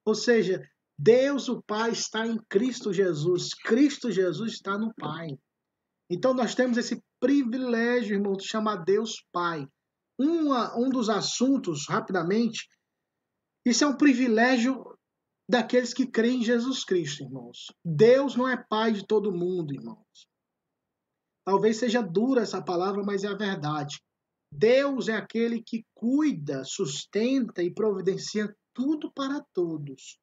Ou 0.05 0.15
seja, 0.15 0.67
Deus, 0.97 1.49
o 1.49 1.61
Pai, 1.61 1.91
está 1.91 2.25
em 2.25 2.37
Cristo 2.49 2.93
Jesus. 2.93 3.49
Cristo 3.53 4.11
Jesus 4.11 4.53
está 4.53 4.77
no 4.77 4.93
Pai. 4.95 5.27
Então 6.09 6.33
nós 6.33 6.55
temos 6.55 6.77
esse 6.77 7.03
privilégio, 7.19 8.15
irmão, 8.15 8.33
de 8.33 8.47
chamar 8.47 8.77
Deus 8.77 9.25
Pai. 9.31 9.67
Uma, 10.17 10.77
um 10.77 10.89
dos 10.89 11.09
assuntos, 11.09 11.87
rapidamente, 11.89 12.69
isso 13.65 13.83
é 13.83 13.87
um 13.87 13.97
privilégio 13.97 14.95
daqueles 15.49 15.93
que 15.93 16.07
creem 16.07 16.39
em 16.39 16.43
Jesus 16.43 16.83
Cristo, 16.83 17.23
irmãos. 17.23 17.71
Deus 17.83 18.35
não 18.35 18.47
é 18.47 18.55
pai 18.69 18.91
de 18.91 19.05
todo 19.05 19.33
mundo, 19.33 19.73
irmãos. 19.73 20.29
Talvez 21.43 21.77
seja 21.77 22.01
dura 22.01 22.41
essa 22.41 22.61
palavra, 22.61 23.03
mas 23.03 23.23
é 23.23 23.27
a 23.27 23.35
verdade. 23.35 24.01
Deus 24.51 25.09
é 25.09 25.15
aquele 25.15 25.61
que 25.61 25.85
cuida, 25.93 26.63
sustenta 26.63 27.61
e 27.61 27.73
providencia 27.73 28.55
tudo 28.73 29.11
para 29.11 29.43
todos. 29.53 30.19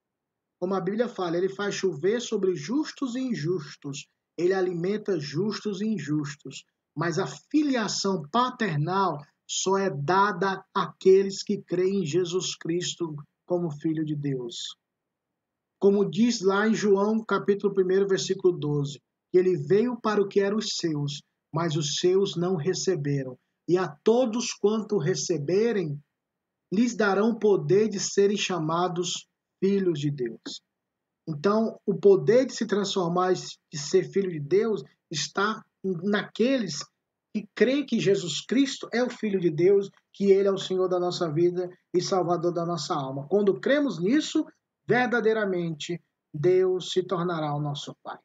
Como 0.63 0.77
a 0.77 0.81
Bíblia 0.81 1.09
fala, 1.09 1.37
ele 1.37 1.49
faz 1.49 1.75
chover 1.75 2.21
sobre 2.21 2.55
justos 2.55 3.17
e 3.17 3.19
injustos, 3.19 4.07
ele 4.39 4.55
alimenta 4.55 5.19
justos 5.19 5.81
e 5.81 5.87
injustos. 5.87 6.65
Mas 6.97 7.19
a 7.19 7.27
filiação 7.27 8.23
paternal 8.31 9.19
só 9.45 9.77
é 9.77 9.91
dada 9.91 10.65
àqueles 10.73 11.43
que 11.43 11.61
creem 11.61 12.03
em 12.03 12.07
Jesus 12.07 12.55
Cristo 12.55 13.13
como 13.45 13.73
Filho 13.73 14.05
de 14.05 14.15
Deus. 14.15 14.77
Como 15.81 16.09
diz 16.09 16.41
lá 16.41 16.69
em 16.69 16.75
João, 16.75 17.25
capítulo 17.25 17.75
1, 17.77 18.07
versículo 18.07 18.57
12, 18.57 19.01
que 19.33 19.39
ele 19.39 19.57
veio 19.57 20.01
para 20.01 20.23
o 20.23 20.29
que 20.29 20.39
eram 20.39 20.59
os 20.59 20.77
seus, 20.77 21.25
mas 21.53 21.75
os 21.75 21.97
seus 21.97 22.37
não 22.37 22.55
receberam. 22.55 23.37
E 23.67 23.77
a 23.77 23.89
todos 23.89 24.53
quanto 24.53 24.97
receberem, 24.97 26.01
lhes 26.73 26.95
darão 26.95 27.37
poder 27.37 27.89
de 27.89 27.99
serem 27.99 28.37
chamados 28.37 29.27
filhos 29.63 30.01
de 30.01 30.11
Deus. 30.11 30.61
Então, 31.29 31.79
o 31.87 31.95
poder 31.95 32.47
de 32.47 32.53
se 32.53 32.67
transformar, 32.67 33.33
de 33.33 33.79
ser 33.79 34.11
filho 34.11 34.29
de 34.29 34.41
Deus, 34.41 34.83
está 35.09 35.65
naqueles 36.03 36.81
que 37.33 37.49
creem 37.55 37.87
que 37.87 38.01
Jesus 38.01 38.45
Cristo 38.45 38.89
é 38.93 39.03
o 39.03 39.09
Filho 39.09 39.41
de 39.41 39.51
Deus, 39.51 39.89
que 40.13 40.31
Ele 40.33 40.49
é 40.49 40.53
o 40.53 40.59
Senhor 40.59 40.89
da 40.89 40.99
nossa 40.99 41.33
vida 41.33 41.71
e 41.95 42.03
Salvador 42.03 42.53
da 42.53 42.67
nossa 42.67 42.95
alma. 42.95 43.27
Quando 43.29 43.61
cremos 43.61 44.01
nisso, 44.01 44.45
verdadeiramente 44.87 46.03
Deus 46.35 46.91
se 46.91 47.03
tornará 47.03 47.55
o 47.55 47.61
nosso 47.61 47.95
Pai. 48.03 48.19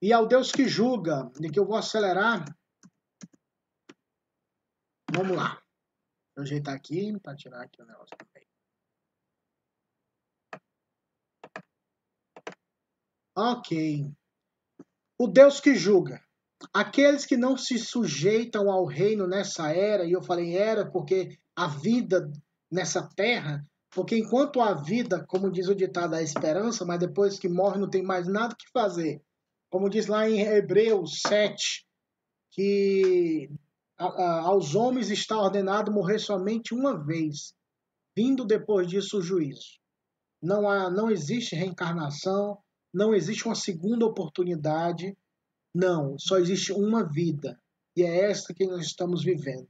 E 0.00 0.12
ao 0.12 0.26
Deus 0.26 0.52
que 0.52 0.66
julga, 0.66 1.30
de 1.38 1.50
que 1.50 1.58
eu 1.58 1.66
vou 1.66 1.76
acelerar, 1.76 2.44
vamos 5.12 5.36
lá. 5.36 5.60
Vou 6.34 6.44
ajeitar 6.44 6.74
aqui 6.74 7.18
para 7.20 7.36
tirar 7.36 7.62
aqui 7.62 7.82
o 7.82 7.86
negócio 7.86 8.16
também. 8.16 8.49
Ok. 13.40 14.06
O 15.18 15.26
Deus 15.26 15.60
que 15.60 15.74
julga. 15.74 16.20
Aqueles 16.74 17.24
que 17.24 17.36
não 17.36 17.56
se 17.56 17.78
sujeitam 17.78 18.70
ao 18.70 18.84
reino 18.84 19.26
nessa 19.26 19.70
era, 19.70 20.04
e 20.04 20.12
eu 20.12 20.22
falei 20.22 20.56
era 20.56 20.90
porque 20.90 21.38
a 21.56 21.66
vida 21.66 22.30
nessa 22.70 23.08
terra 23.16 23.64
porque 23.90 24.16
enquanto 24.16 24.60
a 24.60 24.72
vida, 24.72 25.24
como 25.26 25.50
diz 25.50 25.68
o 25.68 25.74
ditado, 25.74 26.14
a 26.14 26.22
esperança, 26.22 26.84
mas 26.84 27.00
depois 27.00 27.38
que 27.38 27.48
morre 27.48 27.78
não 27.78 27.90
tem 27.90 28.02
mais 28.02 28.28
nada 28.28 28.54
que 28.56 28.70
fazer. 28.72 29.20
Como 29.68 29.90
diz 29.90 30.06
lá 30.06 30.28
em 30.28 30.40
Hebreus 30.40 31.20
7, 31.26 31.84
que 32.52 33.50
aos 33.98 34.74
homens 34.74 35.10
está 35.10 35.36
ordenado 35.38 35.92
morrer 35.92 36.18
somente 36.18 36.72
uma 36.72 37.04
vez, 37.04 37.52
vindo 38.16 38.44
depois 38.44 38.86
disso 38.86 39.18
o 39.18 39.22
juízo. 39.22 39.80
Não, 40.40 40.68
há, 40.68 40.88
não 40.88 41.10
existe 41.10 41.56
reencarnação, 41.56 42.58
não 42.92 43.14
existe 43.14 43.46
uma 43.46 43.54
segunda 43.54 44.04
oportunidade, 44.04 45.16
não, 45.74 46.18
só 46.18 46.38
existe 46.38 46.72
uma 46.72 47.04
vida. 47.04 47.58
E 47.96 48.02
é 48.02 48.30
esta 48.30 48.54
que 48.54 48.66
nós 48.66 48.84
estamos 48.84 49.22
vivendo. 49.22 49.68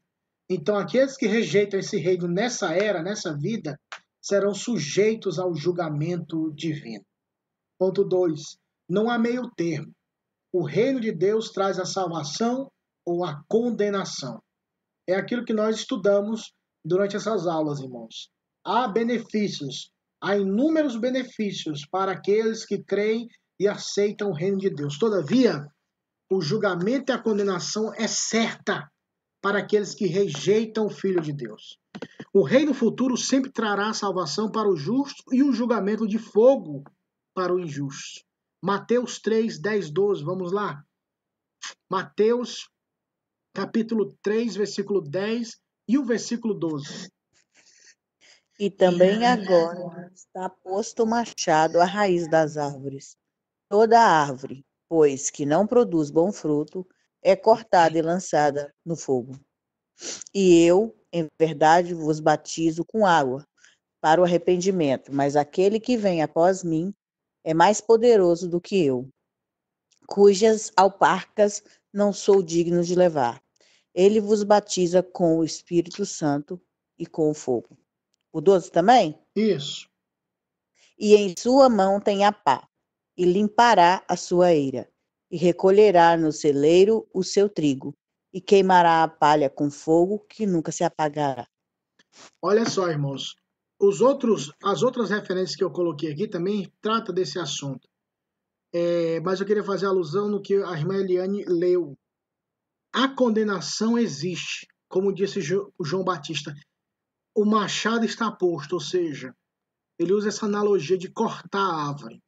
Então, 0.48 0.76
aqueles 0.76 1.16
que 1.16 1.26
rejeitam 1.26 1.78
esse 1.78 1.96
reino 1.96 2.26
nessa 2.26 2.74
era, 2.74 3.02
nessa 3.02 3.36
vida, 3.36 3.78
serão 4.20 4.54
sujeitos 4.54 5.38
ao 5.38 5.54
julgamento 5.54 6.52
divino. 6.54 7.04
Ponto 7.78 8.04
2. 8.04 8.58
Não 8.88 9.08
há 9.08 9.18
meio 9.18 9.50
termo. 9.56 9.92
O 10.52 10.64
reino 10.64 11.00
de 11.00 11.12
Deus 11.12 11.50
traz 11.50 11.78
a 11.78 11.84
salvação 11.84 12.70
ou 13.06 13.24
a 13.24 13.42
condenação. 13.48 14.42
É 15.08 15.14
aquilo 15.14 15.44
que 15.44 15.52
nós 15.52 15.76
estudamos 15.76 16.52
durante 16.84 17.16
essas 17.16 17.46
aulas, 17.46 17.80
irmãos. 17.80 18.30
Há 18.64 18.88
benefícios, 18.88 19.90
há 20.20 20.36
inúmeros 20.36 20.96
benefícios 20.96 21.86
para 21.86 22.12
aqueles 22.12 22.64
que 22.64 22.82
creem 22.82 23.28
e 23.58 23.66
aceitam 23.66 24.30
o 24.30 24.34
reino 24.34 24.58
de 24.58 24.70
Deus. 24.70 24.98
Todavia, 24.98 25.66
o 26.30 26.40
julgamento 26.40 27.10
e 27.10 27.14
a 27.14 27.18
condenação 27.18 27.92
é 27.94 28.06
certa 28.06 28.90
para 29.40 29.58
aqueles 29.58 29.94
que 29.94 30.06
rejeitam 30.06 30.86
o 30.86 30.90
Filho 30.90 31.20
de 31.20 31.32
Deus. 31.32 31.78
O 32.32 32.42
reino 32.42 32.74
futuro 32.74 33.16
sempre 33.16 33.50
trará 33.50 33.92
salvação 33.92 34.50
para 34.50 34.68
o 34.68 34.76
justo 34.76 35.24
e 35.32 35.42
o 35.42 35.52
julgamento 35.52 36.06
de 36.06 36.18
fogo 36.18 36.84
para 37.34 37.54
o 37.54 37.58
injusto. 37.58 38.20
Mateus 38.62 39.18
3, 39.18 39.58
10, 39.58 39.90
12, 39.90 40.24
vamos 40.24 40.52
lá. 40.52 40.84
Mateus, 41.90 42.68
capítulo 43.54 44.14
3, 44.22 44.56
versículo 44.56 45.00
10 45.00 45.58
e 45.88 45.98
o 45.98 46.04
versículo 46.04 46.54
12. 46.54 47.10
E 48.60 48.68
também 48.68 49.24
agora 49.24 50.12
está 50.14 50.50
posto 50.50 51.04
o 51.04 51.06
machado 51.06 51.80
à 51.80 51.84
raiz 51.86 52.28
das 52.28 52.58
árvores. 52.58 53.16
Toda 53.70 53.98
árvore, 53.98 54.66
pois, 54.86 55.30
que 55.30 55.46
não 55.46 55.66
produz 55.66 56.10
bom 56.10 56.30
fruto, 56.30 56.86
é 57.22 57.34
cortada 57.34 57.96
e 57.96 58.02
lançada 58.02 58.70
no 58.84 58.96
fogo. 58.96 59.40
E 60.34 60.62
eu, 60.62 60.94
em 61.10 61.26
verdade, 61.40 61.94
vos 61.94 62.20
batizo 62.20 62.84
com 62.84 63.06
água 63.06 63.48
para 63.98 64.20
o 64.20 64.24
arrependimento, 64.24 65.10
mas 65.10 65.36
aquele 65.36 65.80
que 65.80 65.96
vem 65.96 66.20
após 66.20 66.62
mim 66.62 66.92
é 67.42 67.54
mais 67.54 67.80
poderoso 67.80 68.46
do 68.46 68.60
que 68.60 68.84
eu, 68.84 69.08
cujas 70.06 70.70
alparcas 70.76 71.62
não 71.90 72.12
sou 72.12 72.42
digno 72.42 72.84
de 72.84 72.94
levar. 72.94 73.42
Ele 73.94 74.20
vos 74.20 74.42
batiza 74.42 75.02
com 75.02 75.38
o 75.38 75.44
Espírito 75.44 76.04
Santo 76.04 76.60
e 76.98 77.06
com 77.06 77.30
o 77.30 77.34
fogo. 77.34 77.80
O 78.32 78.40
12 78.40 78.70
também? 78.70 79.18
Isso. 79.34 79.88
E 80.98 81.16
em 81.16 81.34
sua 81.36 81.68
mão 81.68 82.00
tem 82.00 82.24
a 82.24 82.32
pá, 82.32 82.68
e 83.16 83.24
limpará 83.24 84.04
a 84.06 84.16
sua 84.16 84.52
eira, 84.52 84.90
e 85.30 85.36
recolherá 85.36 86.16
no 86.16 86.30
celeiro 86.30 87.08
o 87.12 87.22
seu 87.22 87.48
trigo, 87.48 87.94
e 88.32 88.40
queimará 88.40 89.02
a 89.02 89.08
palha 89.08 89.50
com 89.50 89.70
fogo 89.70 90.20
que 90.28 90.46
nunca 90.46 90.70
se 90.70 90.84
apagará. 90.84 91.48
Olha 92.42 92.68
só, 92.68 92.88
irmãos, 92.88 93.34
os 93.80 94.00
outros, 94.00 94.52
as 94.62 94.82
outras 94.82 95.10
referências 95.10 95.56
que 95.56 95.64
eu 95.64 95.70
coloquei 95.70 96.12
aqui 96.12 96.28
também 96.28 96.70
trata 96.80 97.12
desse 97.12 97.38
assunto. 97.38 97.88
É, 98.72 99.18
mas 99.20 99.40
eu 99.40 99.46
queria 99.46 99.64
fazer 99.64 99.86
alusão 99.86 100.28
no 100.28 100.40
que 100.40 100.54
a 100.54 100.72
irmã 100.72 100.96
Eliane 100.96 101.44
leu. 101.44 101.98
A 102.92 103.08
condenação 103.08 103.98
existe, 103.98 104.66
como 104.88 105.14
disse 105.14 105.40
João 105.40 106.04
Batista. 106.04 106.54
O 107.34 107.44
machado 107.44 108.04
está 108.04 108.30
posto, 108.30 108.74
ou 108.74 108.80
seja, 108.80 109.34
ele 109.98 110.12
usa 110.12 110.28
essa 110.28 110.46
analogia 110.46 110.98
de 110.98 111.10
cortar 111.10 111.60
a 111.60 111.88
árvore. 111.88 112.22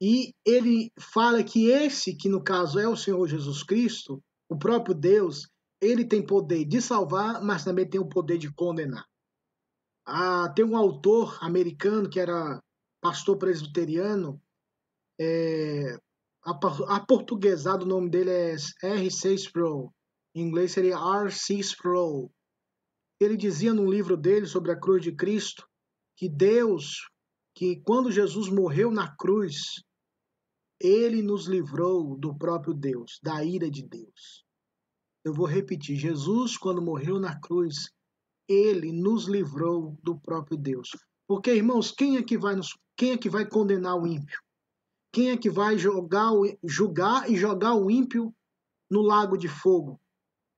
E 0.00 0.32
ele 0.44 0.92
fala 0.98 1.42
que 1.42 1.70
esse, 1.70 2.16
que 2.16 2.28
no 2.28 2.42
caso 2.42 2.78
é 2.78 2.86
o 2.86 2.96
Senhor 2.96 3.26
Jesus 3.26 3.62
Cristo, 3.62 4.22
o 4.48 4.58
próprio 4.58 4.94
Deus, 4.94 5.48
ele 5.80 6.04
tem 6.04 6.24
poder 6.24 6.64
de 6.64 6.80
salvar, 6.80 7.42
mas 7.42 7.64
também 7.64 7.88
tem 7.88 8.00
o 8.00 8.08
poder 8.08 8.38
de 8.38 8.52
condenar. 8.52 9.04
Ah, 10.06 10.48
tem 10.54 10.64
um 10.64 10.76
autor 10.76 11.38
americano 11.42 12.08
que 12.08 12.18
era 12.18 12.60
pastor 13.00 13.36
presbiteriano, 13.36 14.40
é, 15.20 15.98
aportuguesado 16.88 17.84
o 17.84 17.88
nome 17.88 18.08
dele 18.08 18.30
é 18.30 18.56
R.C. 18.82 19.34
Sproul. 19.34 19.92
Em 20.34 20.42
inglês 20.42 20.72
seria 20.72 20.96
R.C. 20.96 21.54
Sproul. 21.54 22.30
Ele 23.20 23.36
dizia 23.36 23.74
num 23.74 23.90
livro 23.90 24.16
dele 24.16 24.46
sobre 24.46 24.70
a 24.70 24.78
cruz 24.78 25.02
de 25.02 25.12
Cristo 25.12 25.68
que 26.16 26.28
Deus, 26.28 27.08
que 27.54 27.80
quando 27.82 28.10
Jesus 28.10 28.48
morreu 28.48 28.90
na 28.90 29.14
cruz, 29.16 29.82
ele 30.80 31.22
nos 31.22 31.46
livrou 31.46 32.16
do 32.16 32.36
próprio 32.36 32.72
Deus, 32.72 33.18
da 33.22 33.44
ira 33.44 33.70
de 33.70 33.82
Deus. 33.82 34.44
Eu 35.24 35.32
vou 35.32 35.46
repetir: 35.46 35.96
Jesus, 35.96 36.56
quando 36.56 36.80
morreu 36.80 37.18
na 37.18 37.38
cruz, 37.40 37.90
ele 38.48 38.92
nos 38.92 39.26
livrou 39.26 39.98
do 40.02 40.18
próprio 40.18 40.56
Deus. 40.56 40.90
Porque, 41.26 41.54
irmãos, 41.54 41.90
quem 41.90 42.16
é 42.16 42.22
que 42.22 42.38
vai 42.38 42.54
nos, 42.54 42.78
quem 42.96 43.12
é 43.12 43.18
que 43.18 43.28
vai 43.28 43.46
condenar 43.46 43.96
o 43.96 44.06
ímpio? 44.06 44.40
Quem 45.12 45.30
é 45.30 45.36
que 45.36 45.50
vai 45.50 45.78
jogar, 45.78 46.30
julgar 46.64 47.30
e 47.30 47.36
jogar 47.36 47.74
o 47.74 47.90
ímpio 47.90 48.34
no 48.90 49.02
lago 49.02 49.36
de 49.36 49.48
fogo? 49.48 50.00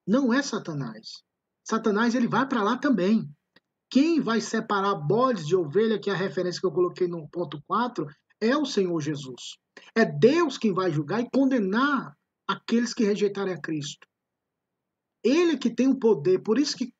Não 0.06 0.32
é 0.32 0.42
Satanás. 0.42 1.22
Satanás 1.70 2.16
ele 2.16 2.26
vai 2.26 2.46
para 2.48 2.64
lá 2.64 2.76
também. 2.76 3.32
Quem 3.88 4.20
vai 4.20 4.40
separar 4.40 4.94
bodes 4.96 5.46
de 5.46 5.54
ovelha, 5.54 6.00
que 6.00 6.10
é 6.10 6.12
a 6.12 6.16
referência 6.16 6.60
que 6.60 6.66
eu 6.66 6.72
coloquei 6.72 7.06
no 7.06 7.28
ponto 7.28 7.62
4, 7.66 8.06
é 8.40 8.56
o 8.56 8.66
Senhor 8.66 9.00
Jesus. 9.00 9.56
É 9.94 10.04
Deus 10.04 10.58
quem 10.58 10.72
vai 10.72 10.90
julgar 10.90 11.20
e 11.20 11.30
condenar 11.30 12.12
aqueles 12.48 12.92
que 12.92 13.04
rejeitarem 13.04 13.54
a 13.54 13.60
Cristo. 13.60 14.04
Ele 15.22 15.56
que 15.56 15.72
tem 15.72 15.86
o 15.86 15.98
poder, 15.98 16.42
por 16.42 16.58
isso 16.58 16.76
que 16.76 16.92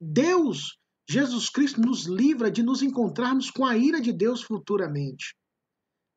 Deus, 0.00 0.78
Jesus 1.08 1.50
Cristo, 1.50 1.80
nos 1.80 2.06
livra 2.06 2.50
de 2.50 2.62
nos 2.62 2.82
encontrarmos 2.82 3.50
com 3.50 3.66
a 3.66 3.76
ira 3.76 4.00
de 4.00 4.12
Deus 4.12 4.42
futuramente. 4.42 5.34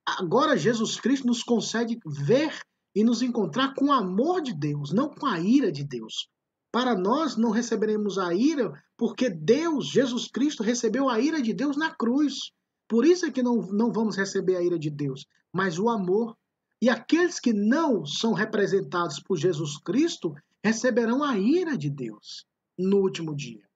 Agora, 0.05 0.57
Jesus 0.57 0.99
Cristo 0.99 1.27
nos 1.27 1.43
concede 1.43 1.99
ver 2.05 2.57
e 2.95 3.03
nos 3.03 3.21
encontrar 3.21 3.73
com 3.73 3.85
o 3.85 3.91
amor 3.91 4.41
de 4.41 4.53
Deus, 4.53 4.93
não 4.93 5.09
com 5.09 5.25
a 5.25 5.39
ira 5.39 5.71
de 5.71 5.83
Deus. 5.83 6.29
Para 6.71 6.95
nós 6.95 7.35
não 7.35 7.49
receberemos 7.49 8.17
a 8.17 8.33
ira, 8.33 8.71
porque 8.95 9.29
Deus, 9.29 9.87
Jesus 9.87 10.27
Cristo, 10.27 10.61
recebeu 10.61 11.09
a 11.09 11.19
ira 11.19 11.41
de 11.41 11.53
Deus 11.53 11.75
na 11.75 11.93
cruz. 11.93 12.51
Por 12.87 13.05
isso 13.05 13.25
é 13.25 13.31
que 13.31 13.41
não, 13.41 13.57
não 13.71 13.91
vamos 13.91 14.15
receber 14.15 14.55
a 14.55 14.61
ira 14.61 14.77
de 14.77 14.89
Deus, 14.89 15.25
mas 15.51 15.79
o 15.79 15.89
amor. 15.89 16.37
E 16.81 16.89
aqueles 16.89 17.39
que 17.39 17.53
não 17.53 18.05
são 18.05 18.33
representados 18.33 19.19
por 19.19 19.37
Jesus 19.37 19.77
Cristo 19.77 20.33
receberão 20.63 21.23
a 21.23 21.37
ira 21.37 21.77
de 21.77 21.89
Deus 21.89 22.45
no 22.77 22.97
último 22.97 23.35
dia. 23.35 23.67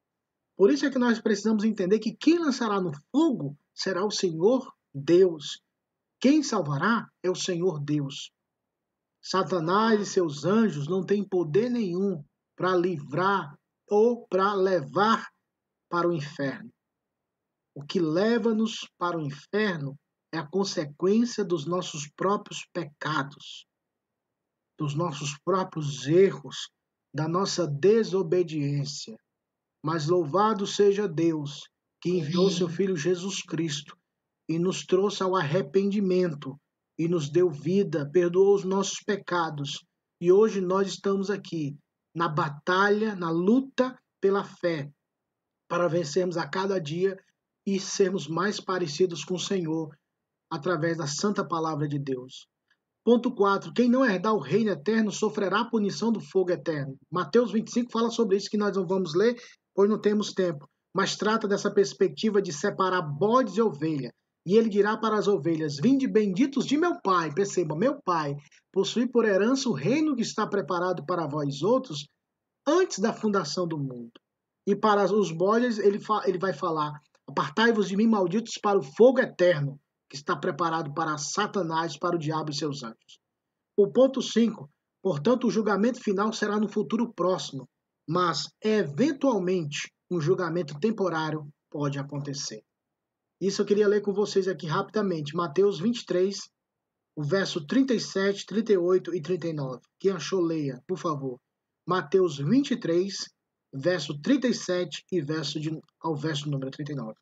Por 0.55 0.71
isso 0.71 0.85
é 0.85 0.89
que 0.91 0.99
nós 0.99 1.19
precisamos 1.19 1.63
entender 1.63 1.99
que 1.99 2.13
quem 2.13 2.37
lançará 2.37 2.79
no 2.79 2.91
fogo 3.11 3.57
será 3.73 4.05
o 4.05 4.11
Senhor 4.11 4.71
Deus. 4.93 5.61
Quem 6.19 6.43
salvará 6.43 7.09
é 7.23 7.29
o 7.29 7.35
Senhor 7.35 7.79
Deus. 7.79 8.31
Satanás 9.21 9.99
e 9.99 10.05
seus 10.05 10.45
anjos 10.45 10.87
não 10.87 11.03
têm 11.03 11.23
poder 11.23 11.69
nenhum 11.69 12.23
para 12.55 12.75
livrar 12.75 13.57
ou 13.89 14.27
para 14.27 14.53
levar 14.53 15.27
para 15.89 16.07
o 16.07 16.13
inferno. 16.13 16.71
O 17.75 17.83
que 17.83 17.99
leva-nos 17.99 18.87
para 18.97 19.17
o 19.17 19.21
inferno 19.21 19.97
é 20.31 20.37
a 20.37 20.47
consequência 20.47 21.43
dos 21.43 21.65
nossos 21.65 22.07
próprios 22.15 22.65
pecados, 22.73 23.65
dos 24.77 24.95
nossos 24.95 25.37
próprios 25.43 26.07
erros, 26.07 26.69
da 27.13 27.27
nossa 27.27 27.67
desobediência. 27.67 29.17
Mas 29.83 30.07
louvado 30.07 30.65
seja 30.65 31.07
Deus, 31.07 31.69
que 32.01 32.09
enviou 32.09 32.49
seu 32.49 32.67
Filho 32.67 32.97
Jesus 32.97 33.41
Cristo 33.41 33.95
e 34.49 34.57
nos 34.57 34.85
trouxe 34.85 35.21
ao 35.21 35.35
arrependimento 35.35 36.59
e 36.97 37.07
nos 37.07 37.29
deu 37.29 37.49
vida, 37.49 38.09
perdoou 38.11 38.55
os 38.55 38.63
nossos 38.63 38.99
pecados. 39.01 39.85
E 40.19 40.31
hoje 40.31 40.61
nós 40.61 40.87
estamos 40.87 41.29
aqui 41.29 41.77
na 42.13 42.27
batalha, 42.27 43.15
na 43.15 43.29
luta 43.29 43.97
pela 44.21 44.43
fé, 44.43 44.91
para 45.67 45.87
vencermos 45.87 46.37
a 46.37 46.47
cada 46.47 46.79
dia 46.79 47.17
e 47.65 47.79
sermos 47.79 48.27
mais 48.27 48.59
parecidos 48.59 49.23
com 49.23 49.35
o 49.35 49.39
Senhor 49.39 49.97
através 50.49 50.97
da 50.97 51.07
santa 51.07 51.43
palavra 51.43 51.87
de 51.87 51.97
Deus. 51.97 52.47
Ponto 53.03 53.33
4. 53.33 53.73
Quem 53.73 53.89
não 53.89 54.05
herdar 54.05 54.33
o 54.33 54.39
reino 54.39 54.71
eterno 54.71 55.11
sofrerá 55.11 55.61
a 55.61 55.69
punição 55.69 56.11
do 56.11 56.21
fogo 56.21 56.51
eterno. 56.51 56.97
Mateus 57.11 57.51
25 57.51 57.91
fala 57.91 58.09
sobre 58.09 58.37
isso 58.37 58.49
que 58.49 58.57
nós 58.57 58.77
não 58.77 58.85
vamos 58.85 59.13
ler, 59.13 59.35
pois 59.75 59.89
não 59.89 59.99
temos 59.99 60.31
tempo, 60.31 60.69
mas 60.95 61.17
trata 61.17 61.47
dessa 61.47 61.73
perspectiva 61.73 62.41
de 62.41 62.53
separar 62.53 63.01
bodes 63.01 63.57
e 63.57 63.61
ovelha. 63.61 64.13
E 64.45 64.57
ele 64.57 64.69
dirá 64.69 64.97
para 64.97 65.17
as 65.17 65.27
ovelhas: 65.27 65.77
Vinde 65.77 66.07
benditos 66.07 66.65
de 66.65 66.77
meu 66.77 66.99
Pai, 67.01 67.33
perceba, 67.33 67.75
meu 67.75 68.01
Pai, 68.01 68.35
possui 68.71 69.07
por 69.07 69.25
herança 69.25 69.69
o 69.69 69.73
reino 69.73 70.15
que 70.15 70.21
está 70.21 70.45
preparado 70.45 71.05
para 71.05 71.27
vós 71.27 71.61
outros 71.61 72.07
antes 72.67 72.99
da 72.99 73.13
fundação 73.13 73.67
do 73.67 73.77
mundo. 73.77 74.11
E 74.67 74.75
para 74.75 75.05
os 75.11 75.31
bodes 75.31 75.77
ele, 75.77 75.99
ele 76.25 76.37
vai 76.37 76.53
falar: 76.53 76.99
Apartai-vos 77.27 77.87
de 77.87 77.95
mim, 77.95 78.07
malditos, 78.07 78.57
para 78.61 78.77
o 78.77 78.83
fogo 78.83 79.19
eterno, 79.19 79.79
que 80.09 80.15
está 80.15 80.35
preparado 80.35 80.93
para 80.93 81.17
Satanás, 81.17 81.97
para 81.97 82.15
o 82.15 82.19
diabo 82.19 82.51
e 82.51 82.55
seus 82.55 82.83
anjos. 82.83 83.19
O 83.77 83.91
ponto 83.91 84.21
5. 84.21 84.69
Portanto, 85.01 85.47
o 85.47 85.51
julgamento 85.51 86.01
final 86.01 86.31
será 86.31 86.59
no 86.59 86.69
futuro 86.69 87.13
próximo, 87.13 87.67
mas 88.07 88.47
eventualmente 88.63 89.91
um 90.09 90.21
julgamento 90.21 90.79
temporário 90.79 91.47
pode 91.69 91.97
acontecer. 91.97 92.63
Isso 93.43 93.61
eu 93.61 93.65
queria 93.65 93.89
ler 93.89 93.99
com 93.99 94.13
vocês 94.13 94.47
aqui 94.47 94.65
rapidamente. 94.65 95.35
Mateus 95.35 95.77
23, 95.77 96.49
o 97.13 97.21
verso 97.21 97.67
37, 97.67 98.45
38 98.45 99.13
e 99.13 99.21
39. 99.21 99.81
Quem 99.99 100.11
achou, 100.11 100.39
leia, 100.39 100.81
por 100.87 100.97
favor. 100.97 101.37
Mateus 101.85 102.37
23, 102.37 103.13
verso 103.73 104.17
37 104.21 105.03
e 105.11 105.19
verso 105.19 105.59
de, 105.59 105.77
ao 105.99 106.15
verso 106.15 106.49
número 106.49 106.71
39. 106.71 107.15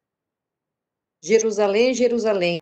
Jerusalém, 1.24 1.92
Jerusalém, 1.92 2.60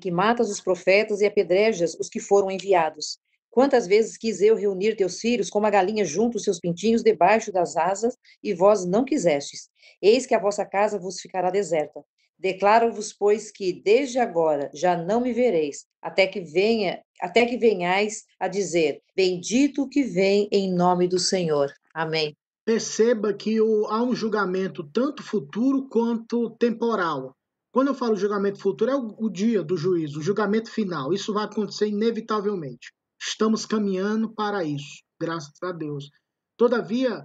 que 0.00 0.10
matas 0.10 0.50
os 0.50 0.60
profetas 0.60 1.20
e 1.20 1.26
apedrejas 1.26 1.94
os 2.00 2.08
que 2.08 2.18
foram 2.18 2.50
enviados. 2.50 3.16
Quantas 3.54 3.86
vezes 3.86 4.16
quis 4.16 4.40
eu 4.40 4.56
reunir 4.56 4.96
teus 4.96 5.20
filhos 5.20 5.48
como 5.48 5.64
a 5.64 5.70
galinha 5.70 6.04
junto 6.04 6.38
os 6.38 6.42
seus 6.42 6.58
pintinhos 6.58 7.04
debaixo 7.04 7.52
das 7.52 7.76
asas, 7.76 8.18
e 8.42 8.52
vós 8.52 8.84
não 8.84 9.04
quisestes. 9.04 9.70
Eis 10.02 10.26
que 10.26 10.34
a 10.34 10.40
vossa 10.40 10.64
casa 10.66 10.98
vos 10.98 11.20
ficará 11.20 11.52
deserta. 11.52 12.00
Declaro-vos, 12.36 13.12
pois, 13.12 13.52
que 13.52 13.72
desde 13.72 14.18
agora 14.18 14.68
já 14.74 14.96
não 14.96 15.20
me 15.20 15.32
vereis, 15.32 15.86
até 16.02 16.26
que 16.26 16.40
venha, 16.40 17.00
até 17.20 17.46
que 17.46 17.56
venhais 17.56 18.24
a 18.40 18.48
dizer: 18.48 19.00
Bendito 19.14 19.88
que 19.88 20.02
vem 20.02 20.48
em 20.50 20.74
nome 20.74 21.06
do 21.06 21.20
Senhor. 21.20 21.72
Amém 21.94 22.36
perceba 22.64 23.34
que 23.34 23.60
o, 23.60 23.86
há 23.88 24.02
um 24.02 24.14
julgamento 24.14 24.82
tanto 24.82 25.22
futuro 25.22 25.86
quanto 25.86 26.48
temporal. 26.58 27.36
Quando 27.70 27.88
eu 27.88 27.94
falo 27.94 28.16
julgamento 28.16 28.58
futuro, 28.58 28.90
é 28.90 28.96
o, 28.96 29.14
o 29.18 29.28
dia 29.28 29.62
do 29.62 29.76
juízo, 29.76 30.18
o 30.18 30.22
julgamento 30.22 30.70
final. 30.70 31.12
Isso 31.12 31.30
vai 31.34 31.44
acontecer 31.44 31.88
inevitavelmente. 31.88 32.90
Estamos 33.20 33.64
caminhando 33.66 34.32
para 34.32 34.64
isso, 34.64 35.02
graças 35.20 35.54
a 35.62 35.72
Deus. 35.72 36.10
Todavia, 36.56 37.24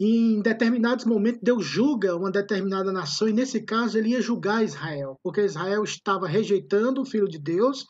em 0.00 0.40
determinados 0.40 1.04
momentos, 1.04 1.40
Deus 1.42 1.64
julga 1.64 2.16
uma 2.16 2.30
determinada 2.30 2.92
nação, 2.92 3.28
e 3.28 3.32
nesse 3.32 3.62
caso 3.62 3.98
ele 3.98 4.10
ia 4.10 4.20
julgar 4.20 4.64
Israel, 4.64 5.18
porque 5.22 5.42
Israel 5.42 5.84
estava 5.84 6.26
rejeitando 6.26 7.02
o 7.02 7.06
Filho 7.06 7.28
de 7.28 7.38
Deus, 7.38 7.86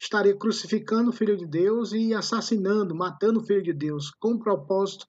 estaria 0.00 0.36
crucificando 0.36 1.10
o 1.10 1.12
Filho 1.12 1.36
de 1.36 1.46
Deus 1.46 1.92
e 1.92 2.12
assassinando, 2.14 2.94
matando 2.94 3.40
o 3.40 3.44
Filho 3.44 3.62
de 3.62 3.72
Deus, 3.72 4.10
com 4.20 4.32
o 4.32 4.38
propósito 4.38 5.06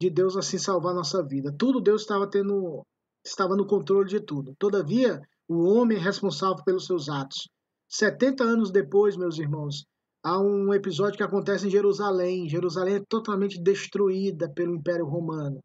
de 0.00 0.10
Deus 0.10 0.36
assim 0.36 0.58
salvar 0.58 0.94
nossa 0.94 1.22
vida. 1.22 1.54
Tudo 1.56 1.80
Deus 1.80 2.02
estava 2.02 2.28
tendo 2.28 2.84
estava 3.24 3.56
no 3.56 3.66
controle 3.66 4.08
de 4.08 4.20
tudo. 4.20 4.54
Todavia, 4.58 5.20
o 5.48 5.64
homem 5.64 5.96
é 5.96 6.00
responsável 6.00 6.62
pelos 6.64 6.86
seus 6.86 7.08
atos. 7.08 7.48
70 7.88 8.42
anos 8.42 8.70
depois, 8.70 9.16
meus 9.16 9.38
irmãos, 9.38 9.84
há 10.22 10.40
um 10.40 10.72
episódio 10.72 11.16
que 11.16 11.22
acontece 11.22 11.66
em 11.66 11.70
Jerusalém. 11.70 12.48
Jerusalém 12.48 12.96
é 12.96 13.04
totalmente 13.08 13.60
destruída 13.60 14.48
pelo 14.48 14.74
Império 14.74 15.04
Romano. 15.04 15.60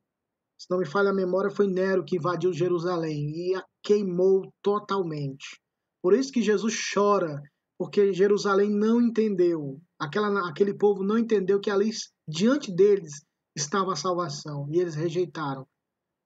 Se 0.57 0.67
não 0.71 0.79
me 0.79 0.85
falha 0.85 1.11
a 1.11 1.13
memória, 1.13 1.51
foi 1.51 1.67
Nero 1.67 2.03
que 2.03 2.17
invadiu 2.17 2.51
Jerusalém 2.51 3.29
e 3.29 3.55
a 3.55 3.63
queimou 3.83 4.51
totalmente. 4.61 5.59
Por 6.01 6.13
isso 6.13 6.31
que 6.31 6.41
Jesus 6.41 6.75
chora, 6.93 7.41
porque 7.77 8.11
Jerusalém 8.11 8.69
não 8.71 8.99
entendeu, 8.99 9.79
aquela, 9.99 10.49
aquele 10.49 10.73
povo 10.73 11.03
não 11.03 11.17
entendeu 11.17 11.59
que 11.59 11.69
ali 11.69 11.91
diante 12.27 12.71
deles 12.71 13.23
estava 13.55 13.93
a 13.93 13.95
salvação 13.95 14.67
e 14.71 14.79
eles 14.79 14.95
rejeitaram. 14.95 15.67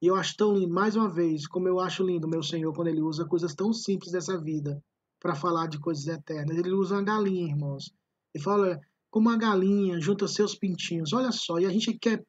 E 0.01 0.07
eu 0.07 0.15
acho 0.15 0.35
tão 0.37 0.53
lindo, 0.53 0.73
mais 0.73 0.95
uma 0.95 1.09
vez, 1.09 1.45
como 1.45 1.67
eu 1.67 1.79
acho 1.79 2.03
lindo 2.03 2.27
meu 2.27 2.41
Senhor 2.41 2.73
quando 2.73 2.87
ele 2.87 3.01
usa 3.01 3.27
coisas 3.27 3.53
tão 3.53 3.71
simples 3.73 4.11
dessa 4.11 4.39
vida 4.39 4.81
para 5.19 5.35
falar 5.35 5.67
de 5.67 5.79
coisas 5.79 6.07
eternas. 6.07 6.57
Ele 6.57 6.71
usa 6.71 6.95
uma 6.95 7.03
galinha, 7.03 7.49
irmãos. 7.49 7.93
Ele 8.33 8.43
fala 8.43 8.79
como 9.09 9.29
uma 9.29 9.37
galinha 9.37 9.99
junta 9.99 10.27
seus 10.27 10.55
pintinhos. 10.55 11.13
Olha 11.13 11.31
só, 11.31 11.59
e 11.59 11.65
a 11.65 11.69
gente 11.69 11.97
quer 11.99 12.23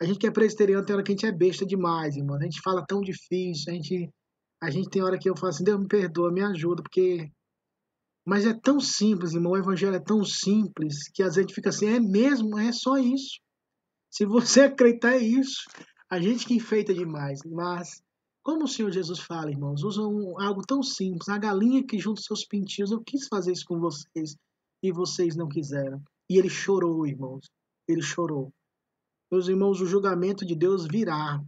a 0.00 0.04
gente 0.04 0.18
quer 0.18 0.32
presteriano 0.32 0.84
tem 0.84 0.96
hora 0.96 1.04
que 1.04 1.12
a 1.12 1.14
gente 1.14 1.26
é 1.26 1.30
besta 1.30 1.64
demais, 1.64 2.16
irmão. 2.16 2.36
A 2.36 2.42
gente 2.42 2.60
fala 2.60 2.84
tão 2.84 3.00
difícil, 3.00 3.72
a 3.72 3.76
gente 3.76 4.10
a 4.62 4.70
gente 4.70 4.88
tem 4.90 5.02
hora 5.02 5.18
que 5.18 5.28
eu 5.28 5.36
falo 5.36 5.48
assim, 5.48 5.64
Deus 5.64 5.80
me 5.80 5.88
perdoa, 5.88 6.30
me 6.30 6.40
ajuda, 6.40 6.84
porque. 6.84 7.28
Mas 8.24 8.46
é 8.46 8.54
tão 8.54 8.78
simples, 8.78 9.34
irmão. 9.34 9.52
O 9.52 9.56
evangelho 9.56 9.96
é 9.96 10.00
tão 10.00 10.24
simples 10.24 11.08
que 11.12 11.20
às 11.20 11.34
vezes 11.34 11.38
a 11.38 11.42
gente 11.42 11.54
fica 11.54 11.70
assim, 11.70 11.86
é 11.86 11.98
mesmo, 11.98 12.56
é 12.56 12.70
só 12.70 12.96
isso. 12.96 13.40
Se 14.08 14.24
você 14.24 14.62
acreditar, 14.70 15.14
é 15.14 15.18
isso. 15.18 15.64
A 16.08 16.20
gente 16.20 16.46
que 16.46 16.54
enfeita 16.54 16.94
demais. 16.94 17.40
Mas, 17.44 18.00
como 18.40 18.64
o 18.64 18.68
Senhor 18.68 18.92
Jesus 18.92 19.18
fala, 19.18 19.50
irmãos, 19.50 19.82
usam 19.82 20.38
algo 20.38 20.62
tão 20.64 20.80
simples. 20.80 21.28
A 21.28 21.38
galinha 21.38 21.84
que 21.84 21.98
junta 21.98 22.22
seus 22.22 22.46
pintinhos, 22.46 22.92
eu 22.92 23.02
quis 23.02 23.26
fazer 23.26 23.50
isso 23.50 23.64
com 23.66 23.80
vocês 23.80 24.36
e 24.82 24.90
vocês 24.92 25.36
não 25.36 25.48
quiseram. 25.48 26.02
E 26.28 26.38
ele 26.38 26.48
chorou, 26.48 27.06
irmãos. 27.06 27.46
Ele 27.86 28.02
chorou. 28.02 28.52
Meus 29.30 29.48
irmãos, 29.48 29.80
o 29.80 29.86
julgamento 29.86 30.44
de 30.44 30.54
Deus 30.54 30.86
virá. 30.86 31.42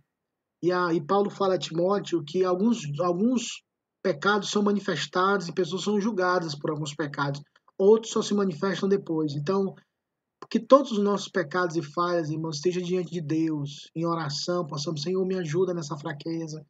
E, 0.63 0.73
a, 0.73 0.95
e 0.95 1.01
Paulo 1.01 1.29
fala 1.29 1.55
a 1.55 1.59
Timóteo 1.59 2.25
que 2.25 2.45
alguns, 2.45 2.83
alguns 3.01 3.63
pecados 4.03 4.51
são 4.51 4.63
manifestados 4.63 5.49
e 5.49 5.53
pessoas 5.53 5.83
são 5.83 6.01
julgadas 6.01 6.55
por 6.55 6.71
alguns 6.71 6.95
pecados. 6.95 7.43
Outros 7.79 8.13
só 8.13 8.23
se 8.23 8.35
manifestam 8.35 8.89
depois. 8.89 9.35
Então, 9.35 9.75
que 10.49 10.61
todos 10.61 10.93
os 10.93 10.99
nossos 10.99 11.29
pecados 11.29 11.77
e 11.77 11.83
falhas, 11.83 12.31
irmãos, 12.31 12.57
estejam 12.57 12.83
diante 12.83 13.11
de 13.11 13.21
Deus, 13.21 13.91
em 13.95 14.07
oração, 14.07 14.67
possamos, 14.67 15.03
Senhor, 15.03 15.25
me 15.27 15.37
ajuda 15.37 15.75
nessa 15.75 15.97
fraqueza, 15.97 16.65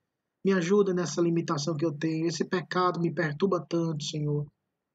me 0.44 0.52
ajuda 0.52 0.94
nessa 0.94 1.20
limitação 1.20 1.76
que 1.76 1.84
eu 1.84 1.92
tenho. 1.92 2.26
Esse 2.26 2.44
pecado 2.44 3.00
me 3.00 3.12
perturba 3.12 3.64
tanto, 3.68 4.04
Senhor. 4.04 4.46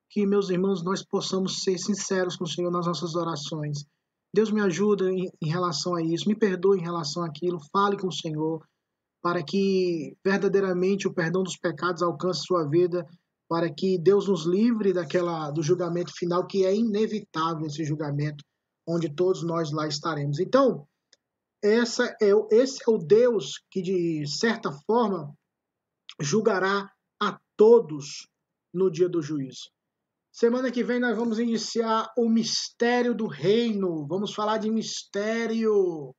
Que, 0.09 0.25
meus 0.25 0.49
irmãos, 0.49 0.83
nós 0.83 1.03
possamos 1.03 1.61
ser 1.63 1.77
sinceros 1.77 2.35
com 2.35 2.43
o 2.43 2.47
Senhor 2.47 2.71
nas 2.71 2.87
nossas 2.87 3.15
orações. 3.15 3.85
Deus 4.33 4.51
me 4.51 4.61
ajuda 4.61 5.11
em, 5.11 5.29
em 5.41 5.49
relação 5.49 5.95
a 5.95 6.01
isso, 6.01 6.27
me 6.27 6.35
perdoe 6.35 6.79
em 6.79 6.83
relação 6.83 7.23
àquilo, 7.23 7.59
fale 7.71 7.97
com 7.97 8.07
o 8.07 8.13
Senhor, 8.13 8.63
para 9.21 9.43
que 9.43 10.15
verdadeiramente 10.23 11.07
o 11.07 11.13
perdão 11.13 11.43
dos 11.43 11.57
pecados 11.57 12.01
alcance 12.01 12.43
sua 12.45 12.67
vida, 12.67 13.05
para 13.49 13.73
que 13.73 13.97
Deus 13.97 14.27
nos 14.27 14.45
livre 14.45 14.93
daquela 14.93 15.49
do 15.49 15.63
julgamento 15.63 16.13
final 16.15 16.45
que 16.45 16.65
é 16.65 16.75
inevitável 16.75 17.65
esse 17.65 17.83
julgamento, 17.83 18.43
onde 18.87 19.13
todos 19.13 19.43
nós 19.43 19.71
lá 19.71 19.87
estaremos. 19.87 20.39
Então, 20.39 20.87
essa 21.61 22.15
é 22.21 22.31
esse 22.51 22.79
é 22.87 22.91
o 22.91 22.97
Deus 22.97 23.61
que 23.69 23.81
de 23.81 24.25
certa 24.27 24.71
forma 24.85 25.33
julgará 26.19 26.91
a 27.21 27.39
todos 27.57 28.27
no 28.73 28.89
dia 28.89 29.09
do 29.09 29.21
juízo. 29.21 29.69
Semana 30.31 30.71
que 30.71 30.83
vem 30.83 30.99
nós 30.99 31.17
vamos 31.17 31.39
iniciar 31.39 32.11
o 32.17 32.29
mistério 32.29 33.13
do 33.15 33.27
reino. 33.27 34.05
Vamos 34.07 34.33
falar 34.33 34.57
de 34.57 34.69
mistério. 34.69 36.15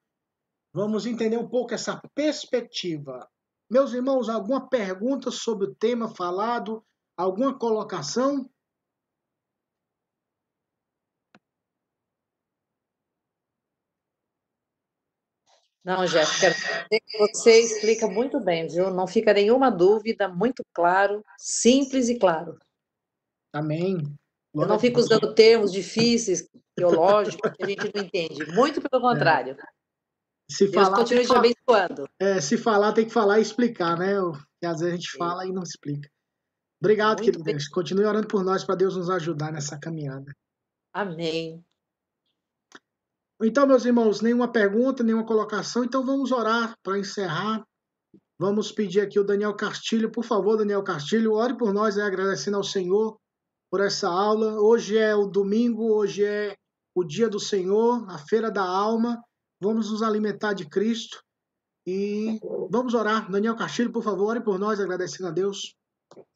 Vamos 0.73 1.07
entender 1.07 1.39
um 1.39 1.49
pouco 1.49 1.75
essa 1.75 2.01
perspectiva. 2.15 3.29
Meus 3.71 3.93
irmãos, 3.93 4.29
alguma 4.29 4.69
pergunta 4.69 5.31
sobre 5.31 5.67
o 5.69 5.75
tema 5.75 6.09
falado? 6.15 6.85
Alguma 7.17 7.57
colocação? 7.57 8.51
Não, 15.83 16.07
Jéssica, 16.07 16.55
você 17.19 17.61
explica 17.61 18.07
muito 18.07 18.39
bem, 18.39 18.69
viu? 18.69 18.91
Não 18.91 19.07
fica 19.07 19.33
nenhuma 19.33 19.71
dúvida, 19.71 20.29
muito 20.29 20.63
claro, 20.75 21.25
simples 21.39 22.09
e 22.09 22.19
claro. 22.19 22.59
Amém. 23.53 23.99
Eu 24.55 24.67
não 24.67 24.79
fico 24.79 24.99
usando 24.99 25.35
termos 25.35 25.73
difíceis, 25.73 26.49
teológicos, 26.75 27.51
que 27.53 27.65
a 27.65 27.67
gente 27.67 27.91
não 27.95 28.03
entende. 28.03 28.47
Muito 28.53 28.81
pelo 28.81 29.03
contrário. 29.03 29.53
É. 29.53 29.81
Se 30.51 30.67
Deus 30.69 30.85
falar, 30.85 30.97
continua 30.97 31.25
te 31.25 31.33
abençoando. 31.33 32.09
É, 32.19 32.41
se 32.41 32.59
falar, 32.59 32.93
tem 32.93 33.07
que 33.07 33.13
falar 33.13 33.39
e 33.39 33.43
explicar, 33.43 33.97
né? 33.97 34.15
Porque 34.21 34.67
às 34.67 34.81
vezes 34.81 34.95
a 34.95 34.97
gente 34.97 35.17
fala 35.17 35.47
e 35.47 35.53
não 35.53 35.63
explica. 35.63 36.11
Obrigado, 36.81 37.23
Muito 37.23 37.45
querido. 37.45 37.71
Continue 37.71 38.05
orando 38.05 38.27
por 38.27 38.43
nós 38.43 38.65
para 38.65 38.75
Deus 38.75 38.97
nos 38.97 39.09
ajudar 39.11 39.53
nessa 39.53 39.79
caminhada. 39.79 40.35
Amém. 40.93 41.65
Então, 43.43 43.67
meus 43.67 43.85
irmãos, 43.85 44.21
nenhuma 44.21 44.51
pergunta, 44.51 45.05
nenhuma 45.05 45.25
colocação. 45.25 45.85
Então 45.85 46.05
vamos 46.05 46.33
orar 46.33 46.75
para 46.83 46.99
encerrar. 46.99 47.65
Vamos 48.39 48.73
pedir 48.73 49.01
aqui 49.01 49.21
o 49.21 49.25
Daniel 49.25 49.55
Castilho. 49.55 50.11
Por 50.11 50.25
favor, 50.25 50.57
Daniel 50.57 50.83
Castilho, 50.83 51.35
ore 51.35 51.57
por 51.57 51.73
nós, 51.73 51.97
né, 51.97 52.03
agradecendo 52.03 52.57
ao 52.57 52.65
Senhor 52.65 53.19
por 53.71 53.81
essa 53.81 54.09
aula. 54.09 54.61
Hoje 54.61 54.99
é 54.99 55.15
o 55.15 55.27
domingo, 55.27 55.95
hoje 55.95 56.25
é 56.25 56.55
o 56.95 57.05
dia 57.05 57.29
do 57.29 57.39
Senhor, 57.39 58.05
a 58.11 58.19
feira 58.19 58.51
da 58.51 58.65
alma. 58.65 59.23
Vamos 59.63 59.91
nos 59.91 60.03
alimentar 60.03 60.55
de 60.55 60.69
Cristo 60.69 61.23
e 61.87 62.39
vamos 62.71 62.95
orar. 62.95 63.31
Daniel 63.31 63.57
Castilho, 63.57 63.93
por 63.93 64.03
favor, 64.03 64.31
ore 64.31 64.41
por 64.41 64.59
nós, 64.59 64.81
agradecendo 64.81 65.29
a 65.29 65.33
Deus. 65.33 65.75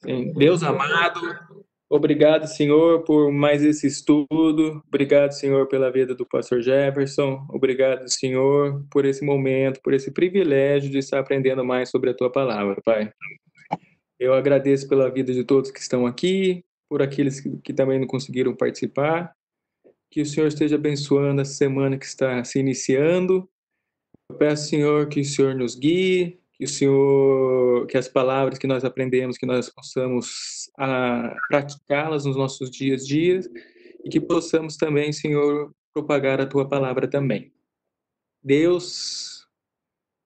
Sim. 0.05 0.32
Deus 0.35 0.62
amado, 0.62 1.20
obrigado, 1.91 2.47
Senhor, 2.47 3.03
por 3.03 3.32
mais 3.32 3.64
esse 3.64 3.87
estudo. 3.87 4.82
Obrigado, 4.87 5.32
Senhor, 5.32 5.66
pela 5.66 5.91
vida 5.91 6.14
do 6.14 6.26
pastor 6.26 6.62
Jefferson. 6.62 7.45
Obrigado, 7.51 8.09
Senhor, 8.09 8.85
por 8.91 9.05
esse 9.05 9.24
momento, 9.24 9.80
por 9.82 9.93
esse 9.93 10.12
privilégio 10.12 10.91
de 10.91 10.99
estar 10.99 11.18
aprendendo 11.18 11.64
mais 11.64 11.91
sobre 11.91 12.11
a 12.11 12.14
tua 12.14 12.30
palavra, 12.30 12.80
Pai. 12.85 13.11
Eu 14.18 14.32
agradeço 14.32 14.89
pela 14.89 15.11
vida 15.11 15.32
de 15.32 15.43
todos 15.43 15.72
que 15.72 15.80
estão 15.80 16.07
aqui, 16.07 16.64
por 16.95 17.03
aqueles 17.03 17.40
que, 17.40 17.51
que 17.59 17.72
também 17.72 17.99
não 17.99 18.07
conseguiram 18.07 18.55
participar. 18.55 19.34
Que 20.09 20.20
o 20.20 20.26
Senhor 20.26 20.47
esteja 20.47 20.76
abençoando 20.76 21.40
essa 21.40 21.55
semana 21.55 21.99
que 21.99 22.05
está 22.05 22.45
se 22.45 22.61
iniciando. 22.61 23.51
Eu 24.30 24.38
peço, 24.38 24.68
Senhor, 24.68 25.09
que 25.09 25.18
o 25.18 25.24
Senhor 25.24 25.57
nos 25.57 25.74
guie, 25.74 26.38
que 26.53 26.62
o 26.62 26.68
Senhor, 26.68 27.88
que 27.88 27.99
as 27.99 28.07
palavras 28.07 28.61
que 28.61 28.68
nós 28.68 28.84
aprendemos, 28.84 29.36
que 29.36 29.45
nós 29.45 29.68
possamos 29.68 30.70
ah, 30.78 31.36
praticá-las 31.49 32.26
nos 32.26 32.36
nossos 32.36 32.70
dias 32.70 33.05
dias 33.05 33.51
e 34.05 34.09
que 34.09 34.20
possamos 34.20 34.76
também, 34.76 35.12
Senhor, 35.12 35.74
propagar 35.92 36.40
a 36.40 36.47
tua 36.47 36.68
palavra 36.68 37.09
também. 37.09 37.53
Deus 38.40 39.49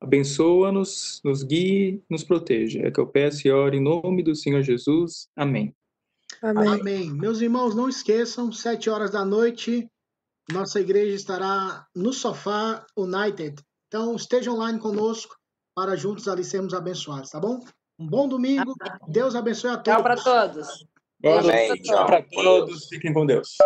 abençoa-nos, 0.03 1.23
nos 1.25 1.43
guie, 1.43 2.03
nos 2.11 2.25
proteja. 2.25 2.83
É 2.83 2.91
que 2.91 3.01
eu 3.01 3.07
peço 3.07 3.49
e 3.49 3.51
oro 3.51 3.75
em 3.75 3.81
nome 3.81 4.23
do 4.23 4.35
Senhor 4.35 4.61
Jesus. 4.61 5.31
Amém. 5.35 5.75
Amém. 6.43 6.81
Amém. 6.81 7.11
Meus 7.13 7.41
irmãos, 7.41 7.75
não 7.75 7.89
esqueçam, 7.89 8.53
sete 8.53 8.89
horas 8.89 9.11
da 9.11 9.25
noite, 9.25 9.91
nossa 10.53 10.81
igreja 10.81 11.15
estará 11.15 11.87
no 11.95 12.13
Sofá 12.13 12.87
United. 12.97 13.63
Então, 13.87 14.15
estejam 14.17 14.55
online 14.55 14.79
conosco 14.79 15.37
para 15.75 15.97
juntos 15.97 16.27
ali 16.29 16.45
sermos 16.45 16.75
abençoados, 16.75 17.31
tá 17.31 17.39
bom? 17.39 17.61
Um 17.99 18.07
bom 18.07 18.29
domingo. 18.29 18.75
Amém. 18.81 18.99
Deus 19.09 19.35
abençoe 19.35 19.71
a 19.71 19.77
todos. 19.77 19.93
Tchau 19.93 20.03
para 20.03 20.17
todos. 20.17 20.87
Amém. 21.25 21.75
Tchau 21.83 22.07
para 22.07 22.23
todos. 22.23 22.87
Fiquem 22.87 23.13
com 23.13 23.27
Deus. 23.27 23.57